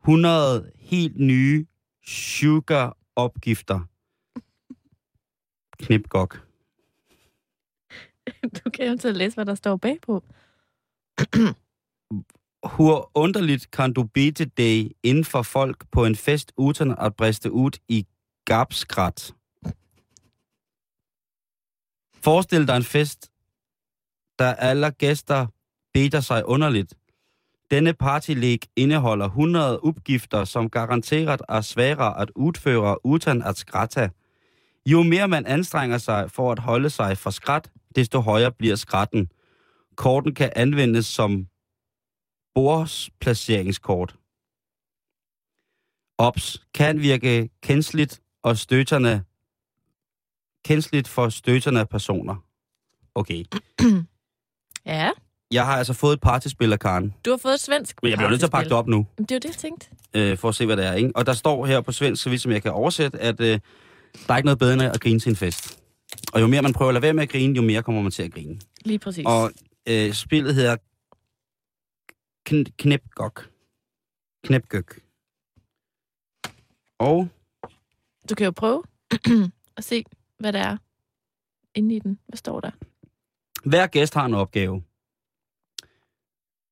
100 0.02 0.72
helt 0.76 1.20
nye 1.20 1.66
sugar-opgifter. 2.06 3.80
Knipgok. 5.80 6.48
Du 8.66 8.70
kan 8.70 8.86
eventuelt 8.86 9.18
læse, 9.18 9.36
hvad 9.36 9.46
der 9.46 9.56
står 9.56 9.76
bagpå. 9.76 10.24
Hvor 12.76 13.12
underligt 13.16 13.72
kan 13.72 13.94
du 13.94 14.04
bete 14.04 14.46
dig 14.46 14.92
inden 15.04 15.26
for 15.26 15.42
folk 15.42 15.86
på 15.92 16.06
en 16.06 16.16
fest 16.16 16.52
uden 16.58 16.96
at 17.00 17.16
briste 17.16 17.52
ud 17.52 17.72
i 17.88 18.06
gabskrat? 18.46 19.34
Forestil 22.24 22.68
dig 22.68 22.78
en 22.78 22.84
fest, 22.84 23.32
der 24.40 24.54
alle 24.54 24.92
gæster 24.92 25.48
beder 25.94 26.20
sig 26.20 26.46
underligt. 26.46 26.94
Denne 27.72 27.94
partylæg 27.94 28.66
indeholder 28.76 29.26
100 29.26 29.80
opgifter, 29.80 30.46
som 30.46 30.70
garanteret 30.70 31.42
er 31.50 31.62
svære 31.62 32.22
at 32.22 32.32
udføre 32.36 33.06
uden 33.06 33.42
at 33.44 33.58
skratte. 33.58 34.12
Jo 34.86 35.04
mere 35.04 35.28
man 35.28 35.46
anstrenger 35.46 35.98
sig 35.98 36.32
for 36.32 36.52
at 36.52 36.60
holde 36.60 36.90
sig 36.90 37.18
for 37.18 37.30
skrat, 37.30 37.72
desto 37.96 38.20
højere 38.20 38.52
bliver 38.52 38.76
skratten. 38.76 39.32
Korten 39.96 40.36
kan 40.36 40.52
anvendes 40.56 41.06
som 41.06 41.48
bordsplaceringskort. 42.56 44.16
Ops 46.18 46.64
kan 46.74 47.02
virke 47.02 47.50
kensligt 47.64 48.22
og 48.44 48.58
støterne 48.58 49.24
kensligt 50.66 51.08
for 51.08 51.30
støterne 51.30 51.86
personer. 51.86 52.36
Okay. 53.16 53.44
Ja, 54.86 55.10
Jeg 55.52 55.66
har 55.66 55.78
altså 55.78 55.94
fået 55.94 56.14
et 56.14 56.22
partyspil 56.22 56.74
af 56.74 56.80
Karen. 56.80 57.14
du 57.26 57.30
har 57.30 57.38
fået 57.38 57.54
et 57.54 57.60
svensk 57.60 57.96
Men 58.04 58.10
jeg 58.10 58.18
bliver 58.18 58.30
nødt 58.30 58.40
til 58.42 58.46
at 58.48 58.52
pakke 58.52 58.70
det 58.70 58.78
op 58.78 58.88
nu, 58.88 58.96
Jamen, 59.18 59.26
Det 59.30 59.36
var 59.36 59.40
det, 59.40 59.46
jeg 59.50 59.56
tænkte. 59.56 59.88
øh, 60.14 60.38
for 60.38 60.50
at 60.50 60.56
se, 60.56 60.66
hvad 60.66 60.78
det 60.78 60.86
er. 60.86 60.94
Ikke? 60.94 61.12
Og 61.16 61.26
der 61.26 61.34
står 61.34 61.66
her 61.66 61.82
på 61.82 61.92
svensk, 61.92 62.24
så 62.24 62.30
vidt 62.30 62.42
som 62.42 62.52
jeg 62.52 62.62
kan 62.62 62.72
oversætte, 62.72 63.20
at 63.20 63.40
øh, 63.42 63.60
der 64.28 64.34
er 64.34 64.38
ikke 64.38 64.46
noget 64.46 64.60
bedre 64.60 64.74
end 64.74 64.82
at 64.82 65.02
grine 65.02 65.20
til 65.20 65.30
en 65.30 65.36
fest. 65.36 65.80
Og 66.34 66.42
jo 66.42 66.48
mere 66.48 66.62
man 66.62 66.74
prøver 66.74 66.90
at 66.90 66.94
lade 66.94 67.02
være 67.02 67.14
med 67.14 67.24
at 67.24 67.30
grine, 67.30 67.56
jo 67.56 67.62
mere 67.62 67.84
kommer 67.84 68.02
man 68.02 68.12
til 68.12 68.24
at 68.24 68.34
grine. 68.34 68.60
Lige 68.86 69.00
præcis. 69.00 69.26
Og 69.28 69.52
øh, 69.88 70.14
spillet 70.14 70.56
hedder 70.56 70.78
Kn- 72.50 72.72
Knepgok. 72.78 73.50
Knepgøk. 74.44 75.04
Og 76.98 77.30
Du 78.30 78.36
kan 78.36 78.46
jo 78.46 78.52
prøve 78.52 78.84
at 79.78 79.84
se, 79.84 80.04
hvad 80.40 80.54
der 80.54 80.60
er 80.60 80.78
inde 81.76 81.96
i 81.96 82.00
den. 82.00 82.20
Hvad 82.28 82.38
står 82.38 82.60
der? 82.60 82.72
hver 83.70 83.88
gæst 83.88 84.14
har 84.14 84.26
en 84.26 84.34
opgave. 84.34 84.84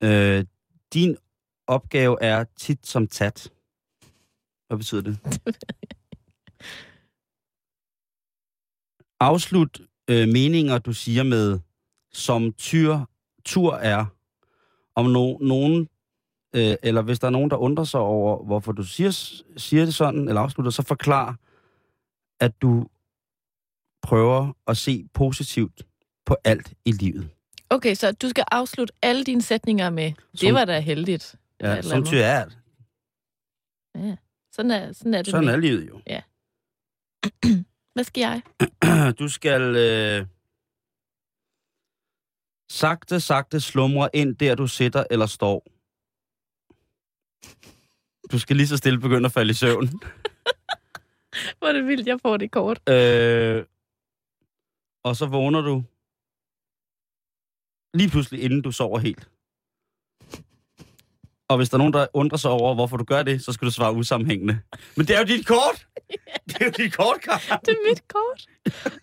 Øh, 0.04 0.46
din 0.94 1.18
opgave 1.68 2.22
er 2.24 2.44
tit 2.56 2.88
som 2.88 3.08
tat. 3.08 3.54
Hvad 4.68 4.78
betyder 4.78 5.02
det? 5.02 5.20
Afslut 9.20 9.80
øh, 10.10 10.28
meninger, 10.28 10.78
du 10.78 10.94
siger 10.94 11.24
med, 11.24 11.60
som 12.12 12.54
tyr, 12.54 13.00
tur 13.46 13.74
er. 13.76 14.06
Om 14.98 15.06
no, 15.06 15.38
nogen, 15.38 15.90
øh, 16.56 16.76
eller 16.84 17.02
hvis 17.02 17.20
der 17.20 17.28
er 17.28 17.32
nogen, 17.32 17.50
der 17.50 17.58
undrer 17.58 17.84
sig 17.84 18.00
over, 18.00 18.46
hvorfor 18.46 18.72
du 18.72 18.84
siger, 18.84 19.12
siger 19.58 19.86
det 19.86 19.94
sådan, 19.96 20.28
eller 20.28 20.42
afslutter, 20.42 20.72
så 20.72 20.84
forklar, 20.84 21.38
at 22.40 22.62
du 22.62 22.88
prøver 24.02 24.54
at 24.68 24.78
se 24.78 25.08
positivt 25.14 25.82
på 26.26 26.36
alt 26.44 26.74
i 26.86 26.92
livet. 26.92 27.30
Okay, 27.70 27.96
så 27.96 28.12
du 28.12 28.30
skal 28.30 28.44
afslutte 28.52 28.94
alle 29.02 29.24
dine 29.24 29.42
sætninger 29.42 29.90
med, 29.90 30.12
det 30.32 30.40
Som- 30.40 30.54
var 30.54 30.66
da 30.66 30.80
heldigt. 30.80 31.36
Ja, 31.62 31.82
som 31.82 32.06
tyr 32.06 32.20
er. 32.20 32.46
Ja, 33.96 34.16
sådan 34.52 34.72
er, 34.72 34.94
sådan 34.94 35.14
er 35.14 35.18
det. 35.18 35.28
Sådan 35.32 35.46
med. 35.46 35.54
er 35.54 35.58
livet 35.58 35.90
jo. 35.90 36.02
Hvad 37.94 38.04
skal 38.04 38.22
jeg? 38.22 38.42
Du 39.20 39.30
skal 39.30 39.62
øh, 39.62 40.26
sagte, 42.70 43.20
sagte 43.20 43.60
slumre 43.60 44.10
ind 44.14 44.36
der, 44.36 44.56
du 44.56 44.68
sidder 44.68 45.04
eller 45.12 45.26
står. 45.26 45.68
Du 48.32 48.40
skal 48.40 48.56
lige 48.56 48.68
så 48.68 48.78
stille 48.78 49.00
begynde 49.00 49.26
at 49.26 49.32
falde 49.32 49.52
i 49.52 49.54
søvn. 49.54 49.88
Hvor 51.58 51.68
er 51.68 51.74
det 51.74 51.88
vildt, 51.88 52.08
jeg 52.08 52.20
får 52.22 52.38
det 52.38 52.52
kort. 52.52 52.90
Øh, 52.90 53.66
og 55.04 55.16
så 55.16 55.26
vågner 55.26 55.62
du 55.62 55.84
lige 57.94 58.10
pludselig, 58.10 58.44
inden 58.44 58.62
du 58.62 58.72
sover 58.72 59.00
helt. 59.00 59.30
Og 61.50 61.58
hvis 61.58 61.70
der 61.70 61.76
er 61.76 61.78
nogen, 61.78 61.94
der 61.94 62.08
undrer 62.14 62.38
sig 62.38 62.52
over, 62.52 62.76
hvorfor 62.76 62.98
du 62.98 63.04
gør 63.04 63.24
det, 63.24 63.44
så 63.44 63.52
skal 63.52 63.66
du 63.66 63.72
svare 63.72 63.94
usammenhængende. 63.94 64.60
Men 64.98 65.08
det 65.08 65.16
er 65.16 65.20
jo 65.20 65.26
dit 65.26 65.48
kort! 65.48 65.88
Det 66.48 66.62
er 66.62 66.66
jo 66.66 66.72
dit 66.78 66.94
kort, 66.94 67.22
Karen. 67.22 67.60
Det 67.66 67.72
er 67.72 67.90
mit 67.90 68.08
kort. 68.08 68.46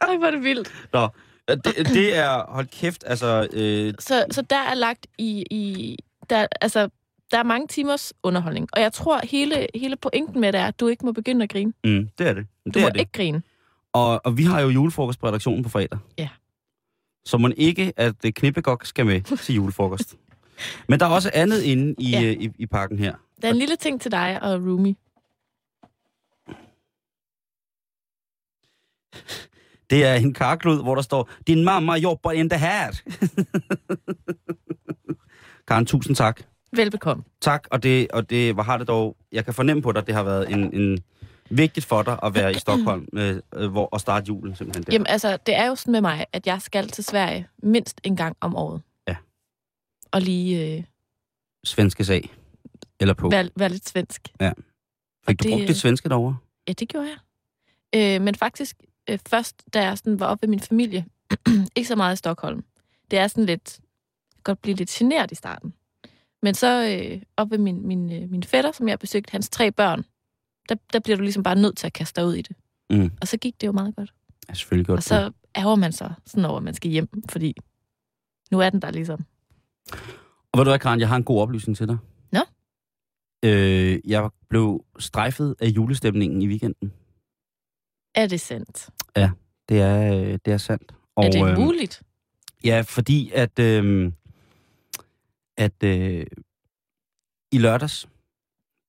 Ej, 0.00 0.16
hvor 0.16 0.26
er 0.26 0.30
det 0.30 0.42
vildt. 0.42 0.88
Nå, 0.92 1.08
det, 1.48 1.64
det 1.88 2.16
er, 2.16 2.52
hold 2.52 2.66
kæft, 2.66 3.04
altså, 3.06 3.48
øh, 3.52 3.94
Så, 3.98 4.24
så 4.30 4.42
der 4.42 4.56
er 4.56 4.74
lagt 4.74 5.06
i... 5.18 5.44
i 5.50 5.96
der, 6.30 6.46
altså, 6.60 6.88
der 7.30 7.38
er 7.38 7.42
mange 7.42 7.66
timers 7.68 8.12
underholdning. 8.22 8.68
Og 8.72 8.80
jeg 8.80 8.92
tror, 8.92 9.20
hele, 9.26 9.66
hele 9.74 9.96
pointen 9.96 10.40
med 10.40 10.52
det 10.52 10.60
er, 10.60 10.66
at 10.66 10.80
du 10.80 10.86
ikke 10.88 11.06
må 11.06 11.12
begynde 11.12 11.42
at 11.42 11.50
grine. 11.50 11.72
mm, 11.84 12.08
det 12.18 12.28
er 12.28 12.32
det. 12.32 12.46
Du 12.64 12.70
Det 12.70 12.82
må 12.82 12.88
er 12.88 12.92
det. 12.92 13.00
ikke 13.00 13.12
grine. 13.12 13.42
Og, 13.92 14.20
og 14.24 14.38
vi 14.38 14.42
har 14.44 14.60
jo 14.60 14.68
julefrokost 14.68 15.20
på 15.20 15.26
redaktionen 15.28 15.62
på 15.62 15.68
fredag. 15.68 15.98
Ja. 16.18 16.28
Så 17.24 17.38
man 17.38 17.52
ikke, 17.56 17.92
at 17.96 18.14
øh, 18.26 18.32
Knippegok 18.32 18.86
skal 18.86 19.06
med 19.06 19.20
til 19.44 19.54
julefrokost. 19.54 20.16
Men 20.88 21.00
der 21.00 21.06
er 21.06 21.10
også 21.10 21.30
andet 21.34 21.62
inde 21.62 21.94
i, 21.98 22.10
ja. 22.10 22.20
i, 22.20 22.50
i 22.58 22.66
pakken 22.66 22.98
her. 22.98 23.14
Der 23.42 23.48
er 23.48 23.52
en 23.52 23.58
lille 23.58 23.76
ting 23.76 24.00
til 24.00 24.10
dig 24.12 24.42
og 24.42 24.52
Rumi. 24.60 24.96
Det 29.90 30.04
er 30.04 30.14
en 30.14 30.34
karklud, 30.34 30.82
hvor 30.82 30.94
der 30.94 31.02
står, 31.02 31.30
din 31.46 31.64
mamma 31.64 31.92
jobber 31.92 32.32
in 32.32 32.48
det 32.50 32.60
her. 32.60 32.90
Karen, 35.68 35.86
tusind 35.86 36.16
tak. 36.16 36.40
Velbekomme. 36.76 37.24
Tak, 37.40 37.66
og 37.70 37.82
det, 37.82 38.10
og 38.10 38.30
det, 38.30 38.54
hvad 38.54 38.64
har 38.64 38.78
det 38.78 38.88
dog, 38.88 39.16
jeg 39.32 39.44
kan 39.44 39.54
fornemme 39.54 39.82
på 39.82 39.92
dig, 39.92 40.06
det 40.06 40.14
har 40.14 40.22
været 40.22 40.50
en, 40.50 40.80
en 40.80 40.98
vigtigt 41.50 41.86
for 41.86 42.02
dig 42.02 42.18
at 42.22 42.34
være 42.34 42.50
i 42.50 42.54
Stockholm 42.54 43.08
øh, 43.12 43.40
øh, 43.54 43.70
hvor, 43.70 43.86
og 43.86 44.00
starte 44.00 44.26
julen 44.28 44.56
simpelthen 44.56 44.84
der. 44.84 44.92
Jamen 44.92 45.06
altså, 45.06 45.36
det 45.46 45.54
er 45.56 45.66
jo 45.66 45.74
sådan 45.74 45.92
med 45.92 46.00
mig, 46.00 46.26
at 46.32 46.46
jeg 46.46 46.62
skal 46.62 46.88
til 46.88 47.04
Sverige 47.04 47.46
mindst 47.62 48.00
en 48.04 48.16
gang 48.16 48.36
om 48.40 48.56
året. 48.56 48.82
Ja. 49.08 49.16
Og 50.12 50.20
lige 50.20 50.76
øh, 50.76 50.82
Svenske 51.64 52.04
sag. 52.04 52.30
Eller 53.00 53.14
på. 53.14 53.28
være, 53.28 53.48
være 53.56 53.68
lidt 53.68 53.88
svensk. 53.88 54.28
Fik 55.28 55.42
du 55.42 55.48
det- 55.48 55.52
brugt 55.52 55.68
dit 55.68 55.76
svenske 55.76 56.08
derovre? 56.08 56.36
Ja, 56.68 56.72
det 56.72 56.88
gjorde 56.88 57.08
jeg. 57.08 57.18
Øh, 58.16 58.22
men 58.22 58.34
faktisk 58.34 58.76
øh, 59.10 59.18
først, 59.26 59.62
da 59.74 59.82
jeg 59.82 59.98
sådan 59.98 60.20
var 60.20 60.26
oppe 60.26 60.42
ved 60.42 60.48
min 60.48 60.60
familie, 60.60 61.06
ikke 61.76 61.88
så 61.88 61.96
meget 61.96 62.14
i 62.14 62.16
Stockholm. 62.16 62.64
Det 63.10 63.18
er 63.18 63.26
sådan 63.26 63.44
lidt, 63.44 63.80
godt 64.44 64.62
blive 64.62 64.76
lidt 64.76 64.90
generet 64.90 65.32
i 65.32 65.34
starten. 65.34 65.74
Men 66.42 66.54
så 66.54 66.98
øh, 67.00 67.22
op 67.36 67.50
ved 67.50 67.58
min, 67.58 67.86
min, 67.86 68.12
øh, 68.12 68.30
min 68.30 68.42
fætter, 68.42 68.72
som 68.72 68.88
jeg 68.88 68.98
besøgte, 68.98 69.32
hans 69.32 69.48
tre 69.48 69.72
børn, 69.72 70.04
der, 70.68 70.74
der 70.92 70.98
bliver 70.98 71.16
du 71.16 71.22
ligesom 71.22 71.42
bare 71.42 71.56
nødt 71.56 71.76
til 71.76 71.86
at 71.86 71.92
kaste 71.92 72.20
dig 72.20 72.28
ud 72.28 72.34
i 72.34 72.42
det. 72.42 72.56
Mm. 72.90 73.10
Og 73.20 73.28
så 73.28 73.36
gik 73.36 73.60
det 73.60 73.66
jo 73.66 73.72
meget 73.72 73.96
godt. 73.96 74.14
Ja, 74.48 74.54
selvfølgelig 74.54 74.86
godt. 74.86 74.98
Og 74.98 75.02
så 75.02 75.32
ærger 75.56 75.74
man 75.76 75.92
sig 75.92 76.14
sådan 76.26 76.44
over, 76.44 76.56
at 76.56 76.62
man 76.62 76.74
skal 76.74 76.90
hjem, 76.90 77.08
fordi 77.28 77.54
nu 78.50 78.60
er 78.60 78.70
den 78.70 78.82
der 78.82 78.90
ligesom. 78.90 79.24
Og 80.52 80.58
ved 80.58 80.64
du 80.64 80.70
hvad, 80.70 80.78
Karen, 80.78 81.00
jeg 81.00 81.08
har 81.08 81.16
en 81.16 81.24
god 81.24 81.40
oplysning 81.40 81.76
til 81.76 81.88
dig. 81.88 81.98
Nå? 82.32 82.40
Øh, 83.44 83.98
jeg 84.04 84.30
blev 84.48 84.84
strejfet 84.98 85.54
af 85.60 85.66
julestemningen 85.66 86.42
i 86.42 86.48
weekenden. 86.48 86.92
Er 88.14 88.26
det 88.26 88.40
sandt? 88.40 88.88
Det 89.68 89.80
er, 89.80 90.12
øh, 90.14 90.38
det 90.44 90.52
er 90.52 90.56
sandt. 90.58 90.94
Og, 91.16 91.24
er 91.24 91.30
det 91.30 91.50
øh, 91.50 91.58
muligt? 91.58 92.02
Ja, 92.64 92.80
fordi 92.80 93.30
at, 93.34 93.58
øh, 93.58 94.12
at 95.56 95.82
øh, 95.84 96.26
i 97.52 97.58
lørdags, 97.58 98.08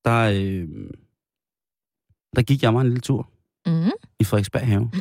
der, 0.05 0.19
øh, 0.33 0.67
der 2.35 2.41
gik 2.41 2.63
jeg 2.63 2.73
mig 2.73 2.81
en 2.81 2.87
lille 2.87 3.01
tur 3.01 3.29
Mm, 3.67 3.91
i 4.19 4.23
Frederiksberg 4.23 4.67
Have 4.67 4.91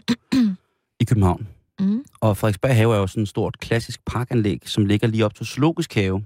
i 1.00 1.04
København. 1.04 1.48
mm, 1.80 2.04
Og 2.20 2.36
Frederiksberg 2.36 2.76
Have 2.76 2.94
er 2.94 2.98
jo 2.98 3.06
sådan 3.06 3.22
et 3.22 3.28
stort 3.28 3.58
klassisk 3.58 4.00
parkanlæg, 4.06 4.68
som 4.68 4.86
ligger 4.86 5.08
lige 5.08 5.24
op 5.24 5.34
til 5.34 5.46
Zoologisk 5.46 5.94
Have, 5.94 6.24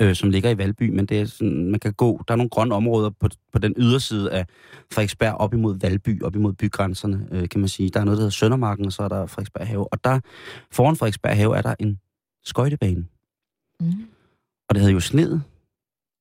øh, 0.00 0.14
som 0.14 0.30
ligger 0.30 0.50
i 0.50 0.58
Valby, 0.58 0.90
men 0.90 1.06
det 1.06 1.20
er 1.20 1.24
sådan, 1.24 1.70
man 1.70 1.80
kan 1.80 1.92
gå, 1.92 2.22
der 2.28 2.34
er 2.34 2.36
nogle 2.36 2.50
grønne 2.50 2.74
områder 2.74 3.10
på, 3.10 3.28
på 3.52 3.58
den 3.58 3.74
yderside 3.76 4.32
af 4.32 4.46
Frederiksberg 4.92 5.34
op 5.34 5.54
imod 5.54 5.78
Valby, 5.78 6.22
op 6.22 6.34
imod 6.36 6.52
bygrænserne, 6.52 7.28
øh, 7.30 7.48
kan 7.48 7.60
man 7.60 7.68
sige. 7.68 7.88
Der 7.88 8.00
er 8.00 8.04
noget, 8.04 8.16
der 8.16 8.22
hedder 8.22 8.30
Søndermarken, 8.30 8.86
og 8.86 8.92
så 8.92 9.02
er 9.02 9.08
der 9.08 9.26
Frederiksberg 9.26 9.66
Have. 9.66 9.92
Og 9.92 10.04
der, 10.04 10.20
foran 10.70 10.96
Frederiksberg 10.96 11.36
Have, 11.36 11.56
er 11.56 11.62
der 11.62 11.74
en 11.78 11.98
skøjtebane. 12.44 13.06
mm. 13.80 13.86
Og 14.68 14.74
det 14.74 14.80
havde 14.80 14.92
jo 14.92 15.00
sneet, 15.00 15.42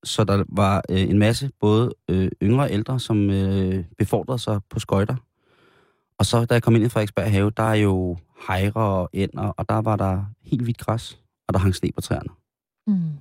så 0.04 0.24
der 0.24 0.44
var 0.50 0.84
øh, 0.90 1.02
en 1.02 1.20
masse 1.20 1.50
både 1.60 1.92
øh, 2.10 2.32
yngre 2.44 2.64
og 2.64 2.72
ældre, 2.72 3.00
som 3.00 3.30
øh, 3.30 3.86
befordrede 3.98 4.40
sig 4.40 4.60
på 4.70 4.80
skøjter. 4.80 5.16
Og 6.18 6.26
så 6.26 6.46
da 6.46 6.54
jeg 6.54 6.64
kom 6.64 6.76
ind 6.76 6.86
i 6.86 6.90
Frederiksberg 6.90 7.32
Have, 7.32 7.52
der 7.58 7.64
er 7.64 7.76
jo 7.76 8.18
hejre 8.48 8.72
og 8.74 9.10
ænder, 9.14 9.44
og 9.44 9.70
der 9.70 9.82
var 9.82 9.96
der 9.96 10.26
helt 10.44 10.64
hvidt 10.64 10.78
græs, 10.78 11.20
og 11.48 11.54
der 11.54 11.60
hang 11.60 11.76
sne 11.76 11.92
på 11.96 12.02
træerne. 12.02 12.30
Mm. 12.88 13.12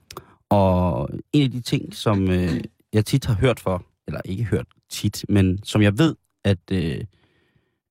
Og 0.51 1.11
en 1.33 1.43
af 1.43 1.51
de 1.51 1.61
ting, 1.61 1.95
som 1.95 2.31
øh, 2.31 2.61
jeg 2.93 3.07
tit 3.07 3.25
har 3.25 3.35
hørt 3.35 3.61
for, 3.61 3.85
eller 4.07 4.21
ikke 4.25 4.45
hørt 4.45 4.67
tit, 4.91 5.25
men 5.29 5.65
som 5.65 5.83
jeg 5.83 5.99
ved, 5.99 6.17
at, 6.45 6.59
øh, 6.73 7.05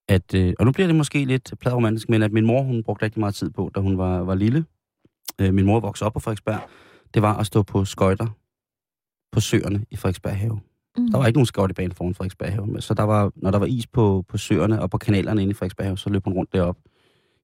at 0.10 0.34
øh, 0.34 0.54
og 0.60 0.66
nu 0.66 0.72
bliver 0.72 0.88
det 0.88 0.96
måske 0.96 1.26
lidt 1.26 1.54
pladromantisk, 1.60 2.10
men 2.10 2.24
at 2.24 2.32
min 2.32 2.46
mor, 2.46 2.62
hun 2.62 2.84
brugte 2.84 3.06
rigtig 3.06 3.20
meget 3.20 3.36
tid 3.36 3.50
på, 3.50 3.72
da 3.76 3.80
hun 3.80 3.98
var, 3.98 4.20
var 4.20 4.36
lille. 4.36 4.66
Øh, 5.42 5.54
min 5.54 5.66
mor 5.66 5.80
voksede 5.80 6.06
op 6.06 6.14
på 6.14 6.20
Frederiksberg. 6.20 6.70
Det 7.14 7.22
var 7.22 7.38
at 7.38 7.46
stå 7.46 7.64
på 7.64 7.86
skøjter 7.86 8.28
på 9.32 9.40
søerne 9.40 9.86
i 9.92 9.96
Frederiksberg 9.96 10.38
Have. 10.38 10.60
Mm. 10.98 11.12
Der 11.12 11.18
var 11.18 11.28
ikke 11.28 11.38
nogen 11.38 11.46
skøjtebane 11.46 11.94
foran 11.94 12.16
Frederiksberg 12.16 12.52
Have, 12.52 12.68
men 12.68 12.82
så 12.82 12.94
der 12.94 13.04
var, 13.04 13.32
når 13.36 13.52
der 13.52 13.60
var 13.60 13.66
is 13.66 13.88
på, 13.88 14.26
på 14.28 14.38
søerne 14.38 14.82
og 14.82 14.90
på 14.90 14.98
kanalerne 14.98 15.42
inde 15.42 15.52
i 15.52 15.54
Frederiksberg 15.54 15.88
Have, 15.88 15.98
så 15.98 16.10
løb 16.10 16.24
hun 16.24 16.34
rundt 16.34 16.54
derop 16.54 16.78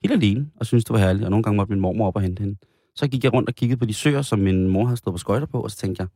helt 0.04 0.14
alene 0.14 0.50
og 0.56 0.66
syntes, 0.66 0.86
det 0.86 0.94
var 0.94 1.00
herligt. 1.00 1.26
Og 1.26 1.32
nogle 1.32 1.44
gange 1.44 1.58
måtte 1.58 1.74
min 1.74 1.82
mormor 1.82 2.08
op 2.08 2.16
og 2.16 2.22
hente 2.22 2.40
hende. 2.40 2.58
Så 2.96 3.08
gik 3.08 3.24
jeg 3.24 3.34
rundt 3.34 3.50
og 3.50 3.56
kiggede 3.56 3.80
på 3.80 3.86
de 3.86 3.94
søer, 3.94 4.22
som 4.22 4.40
min 4.40 4.68
mor 4.68 4.86
havde 4.86 4.98
stået 4.98 5.14
på 5.14 5.18
skøjter 5.18 5.48
på, 5.48 5.62
og 5.62 5.72
så 5.72 5.78
tænkte 5.78 6.02
jeg, 6.02 6.08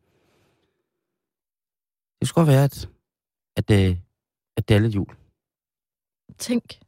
det 2.21 2.27
skulle 2.27 2.47
være, 2.47 2.63
at, 2.63 2.89
at, 3.55 3.71
øh, 3.89 3.97
at 4.57 4.69
det 4.69 4.75
er 4.75 4.79
lidt 4.79 4.95
jul. 4.95 5.07
Tænk, 6.37 6.79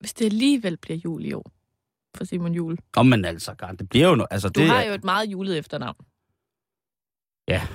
hvis 0.00 0.14
det 0.14 0.24
alligevel 0.24 0.76
bliver 0.76 0.96
jul 0.96 1.24
i 1.24 1.32
år 1.32 1.50
for 2.16 2.24
Simon 2.24 2.52
Jul. 2.54 2.78
Om 2.96 3.06
man 3.06 3.24
altså, 3.24 3.54
Karen, 3.54 3.76
det 3.76 3.88
bliver 3.88 4.08
jo 4.08 4.14
noget. 4.14 4.28
Altså, 4.30 4.48
Du 4.48 4.60
det, 4.60 4.68
har 4.68 4.82
jo 4.82 4.92
et 4.92 5.04
meget 5.04 5.26
julet 5.32 5.58
efternavn. 5.58 5.96
Ja. 7.48 7.68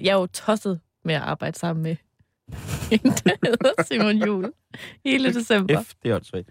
Jeg 0.00 0.10
er 0.12 0.20
jo 0.20 0.26
tosset 0.26 0.80
med 1.04 1.14
at 1.14 1.22
arbejde 1.22 1.58
sammen 1.58 1.82
med 1.82 1.96
en, 2.92 2.98
der 2.98 3.36
hedder 3.46 3.82
Simon 3.82 4.16
Jul. 4.16 4.52
Hele 5.04 5.34
december. 5.34 5.82
F, 5.82 5.94
det 6.02 6.10
er 6.10 6.14
åndssvagt. 6.16 6.48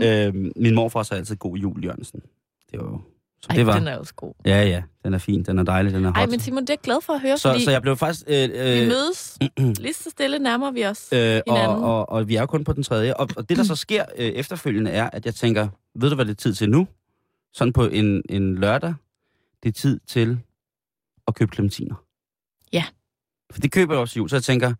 øhm, 0.00 0.52
min 0.56 0.74
morfar 0.74 1.02
sagde 1.02 1.18
altid 1.18 1.36
god 1.36 1.56
jul, 1.56 1.84
Jørgensen. 1.84 2.20
Det 2.70 2.78
var 2.80 2.84
jo... 2.86 3.00
Så 3.44 3.48
Ej, 3.50 3.56
det 3.56 3.66
var... 3.66 3.78
den 3.78 3.88
er 3.88 3.96
også 3.96 4.14
god. 4.14 4.32
Ja, 4.46 4.62
ja, 4.62 4.82
den 5.04 5.14
er 5.14 5.18
fin, 5.18 5.42
den 5.42 5.58
er 5.58 5.62
dejlig, 5.62 5.92
den 5.92 6.04
er 6.04 6.08
hot. 6.08 6.16
Ej, 6.16 6.26
men 6.26 6.40
Simon, 6.40 6.62
det 6.62 6.70
er 6.70 6.74
jeg 6.74 6.78
glad 6.78 7.00
for 7.02 7.12
at 7.12 7.20
høre, 7.20 7.38
så, 7.38 7.50
fordi 7.50 7.64
så 7.64 7.70
jeg 7.70 7.82
blev 7.82 7.96
faktisk... 7.96 8.24
Øh, 8.26 8.48
øh, 8.54 8.80
vi 8.80 8.88
mødes 8.88 9.38
lige 9.84 9.94
så 9.94 10.10
stille 10.10 10.38
nærmer 10.38 10.70
vi 10.70 10.84
os. 10.84 11.08
Øh, 11.12 11.18
og, 11.46 11.56
hinanden. 11.56 11.84
og, 11.84 12.08
og 12.08 12.28
vi 12.28 12.36
er 12.36 12.40
jo 12.40 12.46
kun 12.46 12.64
på 12.64 12.72
den 12.72 12.82
tredje. 12.82 13.14
Og, 13.14 13.28
og 13.36 13.48
det, 13.48 13.56
der 13.56 13.64
så 13.64 13.76
sker 13.76 14.04
øh, 14.16 14.26
efterfølgende, 14.26 14.90
er, 14.90 15.10
at 15.12 15.26
jeg 15.26 15.34
tænker, 15.34 15.68
ved 15.94 16.08
du, 16.08 16.14
hvad 16.14 16.24
det 16.24 16.30
er 16.30 16.36
tid 16.36 16.54
til 16.54 16.70
nu? 16.70 16.86
Sådan 17.54 17.72
på 17.72 17.86
en, 17.86 18.22
en 18.28 18.54
lørdag, 18.54 18.94
det 19.62 19.68
er 19.68 19.72
tid 19.72 20.00
til 20.06 20.38
at 21.28 21.34
købe 21.34 21.54
clementiner. 21.54 21.94
Ja. 22.72 22.84
For 23.52 23.60
det 23.60 23.72
køber 23.72 23.94
jeg 23.94 24.00
også 24.00 24.16
i 24.16 24.18
jul, 24.18 24.28
så 24.28 24.36
jeg 24.36 24.42
tænker... 24.42 24.68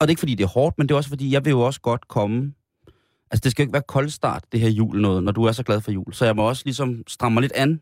Og 0.00 0.08
det 0.08 0.08
er 0.08 0.10
ikke, 0.10 0.20
fordi 0.20 0.34
det 0.34 0.44
er 0.44 0.48
hårdt, 0.48 0.78
men 0.78 0.88
det 0.88 0.94
er 0.94 0.96
også, 0.96 1.08
fordi 1.08 1.32
jeg 1.32 1.44
vil 1.44 1.50
jo 1.50 1.60
også 1.60 1.80
godt 1.80 2.08
komme... 2.08 2.54
Altså, 3.34 3.44
det 3.44 3.50
skal 3.50 3.62
jo 3.62 3.64
ikke 3.64 3.72
være 3.72 3.82
koldstart, 3.88 4.44
det 4.52 4.60
her 4.60 4.68
jul 4.68 5.00
noget, 5.00 5.22
når 5.22 5.32
du 5.32 5.44
er 5.44 5.52
så 5.52 5.62
glad 5.62 5.80
for 5.80 5.92
jul. 5.92 6.12
Så 6.12 6.24
jeg 6.24 6.36
må 6.36 6.48
også 6.48 6.62
ligesom 6.64 7.02
stramme 7.06 7.34
mig 7.34 7.40
lidt 7.40 7.52
an 7.52 7.80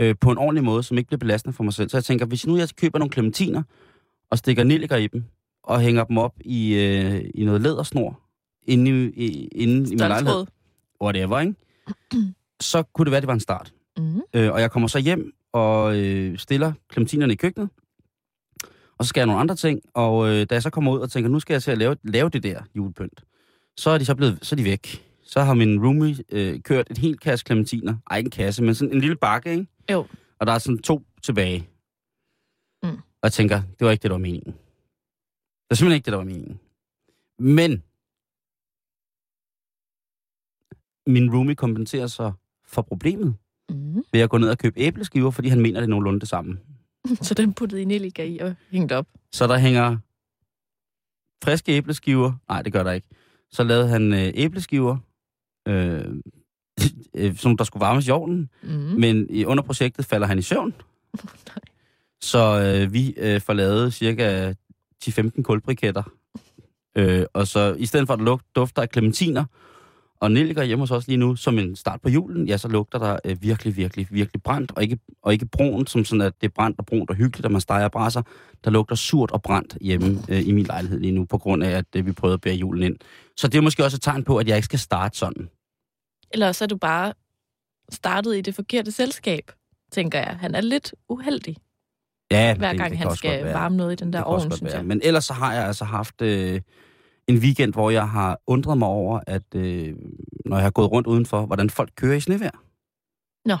øh, 0.00 0.14
på 0.20 0.30
en 0.30 0.38
ordentlig 0.38 0.64
måde, 0.64 0.82
som 0.82 0.98
ikke 0.98 1.08
bliver 1.08 1.18
belastende 1.18 1.56
for 1.56 1.64
mig 1.64 1.72
selv. 1.72 1.88
Så 1.88 1.96
jeg 1.96 2.04
tænker, 2.04 2.26
hvis 2.26 2.46
nu 2.46 2.56
jeg 2.56 2.68
køber 2.76 2.98
nogle 2.98 3.12
clementiner, 3.12 3.62
og 4.30 4.38
stikker 4.38 4.64
nilliker 4.64 4.96
i 4.96 5.06
dem, 5.06 5.24
og 5.62 5.80
hænger 5.80 6.04
dem 6.04 6.18
op 6.18 6.34
i, 6.40 6.74
øh, 6.74 7.30
i 7.34 7.44
noget 7.44 7.60
lædersnor, 7.60 8.20
inde 8.62 8.90
i, 8.90 9.26
i, 9.26 9.48
inde 9.48 9.74
i 9.74 9.90
min 9.90 9.98
lejlighed, 9.98 10.46
whatever, 11.02 11.40
ikke? 11.40 11.54
så 12.60 12.82
kunne 12.82 13.04
det 13.04 13.12
være, 13.12 13.20
det 13.20 13.28
var 13.28 13.34
en 13.34 13.40
start. 13.40 13.72
Mm. 13.96 14.20
Øh, 14.34 14.52
og 14.52 14.60
jeg 14.60 14.70
kommer 14.70 14.88
så 14.88 14.98
hjem 14.98 15.32
og 15.52 15.96
øh, 15.96 16.38
stiller 16.38 16.72
clementinerne 16.92 17.32
i 17.32 17.36
køkkenet, 17.36 17.68
og 18.98 19.04
så 19.04 19.08
skal 19.08 19.20
jeg 19.20 19.26
nogle 19.26 19.40
andre 19.40 19.56
ting, 19.56 19.80
og 19.94 20.28
øh, 20.28 20.46
da 20.50 20.54
jeg 20.54 20.62
så 20.62 20.70
kommer 20.70 20.92
ud 20.92 21.00
og 21.00 21.10
tænker, 21.10 21.30
nu 21.30 21.40
skal 21.40 21.54
jeg 21.54 21.62
til 21.62 21.70
at 21.70 21.78
lave, 21.78 21.96
lave 22.04 22.28
det 22.28 22.42
der 22.42 22.62
julepynt, 22.76 23.24
så 23.78 23.90
er 23.90 23.98
de 23.98 24.04
så 24.04 24.14
blevet, 24.14 24.38
så 24.42 24.54
er 24.54 24.56
de 24.56 24.64
væk. 24.64 25.04
Så 25.22 25.40
har 25.40 25.54
min 25.54 25.84
roomie 25.84 26.16
øh, 26.28 26.60
kørt 26.62 26.90
et 26.90 26.98
helt 26.98 27.20
kasse 27.20 27.44
clementiner. 27.46 27.96
Ej, 28.10 28.18
en 28.18 28.30
kasse, 28.30 28.62
men 28.62 28.74
sådan 28.74 28.94
en 28.94 29.00
lille 29.00 29.16
bakke, 29.16 29.50
ikke? 29.50 29.66
Jo. 29.90 30.06
Og 30.38 30.46
der 30.46 30.52
er 30.52 30.58
sådan 30.58 30.78
to 30.78 31.02
tilbage. 31.22 31.68
Mm. 32.82 32.88
Og 32.98 33.22
jeg 33.22 33.32
tænker, 33.32 33.62
det 33.78 33.84
var 33.84 33.90
ikke 33.90 34.02
det, 34.02 34.10
der 34.10 34.14
var 34.16 34.18
meningen. 34.18 34.52
Det 34.52 35.70
er 35.70 35.74
simpelthen 35.74 35.96
ikke 35.96 36.04
det, 36.04 36.12
der 36.12 36.18
var 36.18 36.24
meningen. 36.24 36.60
Men 37.38 37.82
min 41.06 41.34
roomie 41.34 41.54
kompenserer 41.54 42.06
sig 42.06 42.32
for 42.66 42.82
problemet 42.82 43.34
Mm. 43.70 44.04
ved 44.12 44.20
at 44.20 44.30
gå 44.30 44.38
ned 44.38 44.50
og 44.50 44.58
købe 44.58 44.80
æbleskiver, 44.80 45.30
fordi 45.30 45.48
han 45.48 45.60
mener, 45.60 45.80
det 45.80 45.84
er 45.86 45.90
nogenlunde 45.90 46.20
det 46.20 46.28
samme. 46.28 46.58
Så 47.22 47.34
den 47.34 47.54
puttede 47.54 47.82
I 47.82 47.84
nellika 47.84 48.24
i 48.24 48.38
og 48.38 48.54
hængt 48.70 48.92
op. 48.92 49.06
Så 49.32 49.46
der 49.46 49.58
hænger 49.58 49.96
friske 51.44 51.72
æbleskiver. 51.72 52.32
Nej, 52.48 52.62
det 52.62 52.72
gør 52.72 52.82
der 52.82 52.92
ikke. 52.92 53.06
Så 53.52 53.64
lavede 53.64 53.88
han 53.88 54.12
øh, 54.12 54.30
æbleskiver, 54.34 54.96
øh, 55.68 56.04
øh, 57.16 57.36
som 57.36 57.56
der 57.56 57.64
skulle 57.64 57.80
varmes 57.80 58.08
i 58.08 58.10
ovnen, 58.10 58.48
Mm. 58.62 58.68
men 58.70 59.26
i, 59.30 59.44
under 59.44 59.62
projektet 59.64 60.04
falder 60.04 60.26
han 60.26 60.38
i 60.38 60.42
søvn. 60.42 60.74
Så 62.22 62.60
øh, 62.60 62.92
vi 62.92 63.14
øh, 63.16 63.40
får 63.40 63.52
lavet 63.52 63.94
cirka 63.94 64.54
10-15 65.04 65.42
kulbriketter. 65.42 66.02
Øh, 66.96 67.24
og 67.32 67.46
så 67.46 67.74
i 67.78 67.86
stedet 67.86 68.06
for 68.06 68.14
at 68.14 68.20
lugte 68.20 68.46
dufter 68.56 68.82
af 68.82 68.88
clementiner 68.92 69.44
og 70.20 70.30
nellika 70.30 70.64
hjemme 70.64 70.82
hos 70.82 70.90
os 70.90 71.06
lige 71.06 71.16
nu, 71.16 71.36
som 71.36 71.58
en 71.58 71.76
start 71.76 72.00
på 72.02 72.08
julen, 72.08 72.46
ja, 72.48 72.56
så 72.56 72.68
lugter 72.68 72.98
der 72.98 73.18
øh, 73.24 73.42
virkelig, 73.42 73.76
virkelig, 73.76 74.06
virkelig 74.10 74.42
brændt, 74.42 74.72
og 74.76 74.82
ikke, 74.82 74.98
og 75.22 75.32
ikke 75.32 75.46
brun, 75.46 75.86
som 75.86 76.04
sådan, 76.04 76.20
at 76.22 76.32
det 76.40 76.46
er 76.46 76.52
brændt 76.54 76.78
og 76.78 76.86
brunt 76.86 77.10
og 77.10 77.16
hyggeligt, 77.16 77.44
at 77.46 77.52
man 77.52 77.60
steger 77.60 77.88
brasser. 77.88 78.22
Der 78.64 78.70
lugter 78.70 78.94
surt 78.94 79.30
og 79.30 79.42
brændt 79.42 79.78
hjemme 79.80 80.22
øh, 80.28 80.46
i 80.48 80.52
min 80.52 80.64
lejlighed 80.66 81.00
lige 81.00 81.12
nu, 81.12 81.24
på 81.24 81.38
grund 81.38 81.64
af, 81.64 81.70
at 81.70 81.84
øh, 81.96 82.06
vi 82.06 82.12
prøvede 82.12 82.34
at 82.34 82.40
bære 82.40 82.54
julen 82.54 82.82
ind. 82.82 82.96
Så 83.36 83.48
det 83.48 83.58
er 83.58 83.62
måske 83.62 83.84
også 83.84 83.96
et 83.96 84.02
tegn 84.02 84.24
på, 84.24 84.36
at 84.38 84.48
jeg 84.48 84.56
ikke 84.56 84.64
skal 84.64 84.78
starte 84.78 85.18
sådan. 85.18 85.48
Eller 86.30 86.52
så 86.52 86.64
er 86.64 86.66
du 86.68 86.76
bare 86.76 87.12
startet 87.92 88.36
i 88.36 88.40
det 88.40 88.54
forkerte 88.54 88.92
selskab, 88.92 89.50
tænker 89.92 90.18
jeg. 90.18 90.36
Han 90.40 90.54
er 90.54 90.60
lidt 90.60 90.94
uheldig, 91.08 91.56
Ja, 92.30 92.56
hver 92.56 92.68
det- 92.68 92.78
gang 92.80 92.90
det 92.90 92.98
kan 92.98 93.08
han 93.08 93.16
skal 93.16 93.44
varme 93.52 93.76
noget 93.76 93.92
i 93.92 94.04
den 94.04 94.12
der 94.12 94.18
Det 94.18 94.26
ovn, 94.26 94.52
synes 94.52 94.74
jeg. 94.74 94.84
Men 94.84 95.00
ellers 95.04 95.24
så 95.24 95.32
har 95.32 95.54
jeg 95.54 95.66
altså 95.66 95.84
haft 95.84 96.22
øh, 96.22 96.60
en 97.28 97.36
weekend, 97.38 97.72
hvor 97.72 97.90
jeg 97.90 98.10
har 98.10 98.40
undret 98.46 98.78
mig 98.78 98.88
over, 98.88 99.20
at 99.26 99.54
øh, 99.54 99.96
når 100.44 100.56
jeg 100.56 100.64
har 100.64 100.70
gået 100.70 100.90
rundt 100.90 101.06
udenfor, 101.08 101.46
hvordan 101.46 101.70
folk 101.70 101.92
kører 101.96 102.16
i 102.16 102.20
snevejr. 102.20 102.62
Nå. 103.48 103.56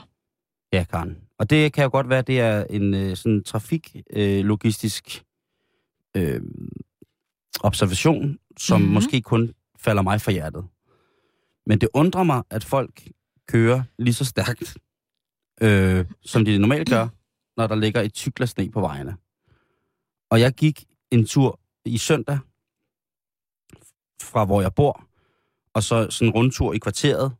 Ja, 0.72 0.84
Karen. 0.84 1.16
Og 1.38 1.50
det 1.50 1.72
kan 1.72 1.84
jo 1.84 1.90
godt 1.92 2.08
være, 2.08 2.18
at 2.18 2.26
det 2.26 2.40
er 2.40 2.64
en 2.64 2.94
øh, 2.94 3.16
sådan 3.16 3.44
trafiklogistisk 3.44 5.24
øh, 6.16 6.34
øh, 6.34 6.40
observation, 7.60 8.38
som 8.56 8.80
Mhm. 8.80 8.82
mm-hmm. 8.82 8.94
måske 8.94 9.20
kun 9.22 9.52
falder 9.78 10.02
mig 10.02 10.20
for 10.20 10.30
hjertet. 10.30 10.64
Men 11.66 11.78
det 11.80 11.88
undrer 11.94 12.22
mig, 12.22 12.42
at 12.50 12.64
folk 12.64 13.08
kører 13.48 13.82
lige 13.98 14.14
så 14.14 14.24
stærkt, 14.24 14.76
øh, 15.60 16.04
som 16.22 16.44
de 16.44 16.58
normalt 16.58 16.88
gør, 16.90 17.08
når 17.56 17.66
der 17.66 17.74
ligger 17.74 18.00
et 18.00 18.12
tyk 18.14 18.38
lag 18.38 18.48
sne 18.48 18.70
på 18.70 18.80
vejene. 18.80 19.16
Og 20.30 20.40
jeg 20.40 20.52
gik 20.52 20.84
en 21.10 21.26
tur 21.26 21.60
i 21.84 21.98
søndag 21.98 22.38
fra 24.22 24.44
hvor 24.44 24.60
jeg 24.60 24.74
bor, 24.74 25.04
og 25.74 25.82
så 25.82 26.10
sådan 26.10 26.28
en 26.28 26.34
rundtur 26.34 26.72
i 26.72 26.78
kvarteret, 26.78 27.32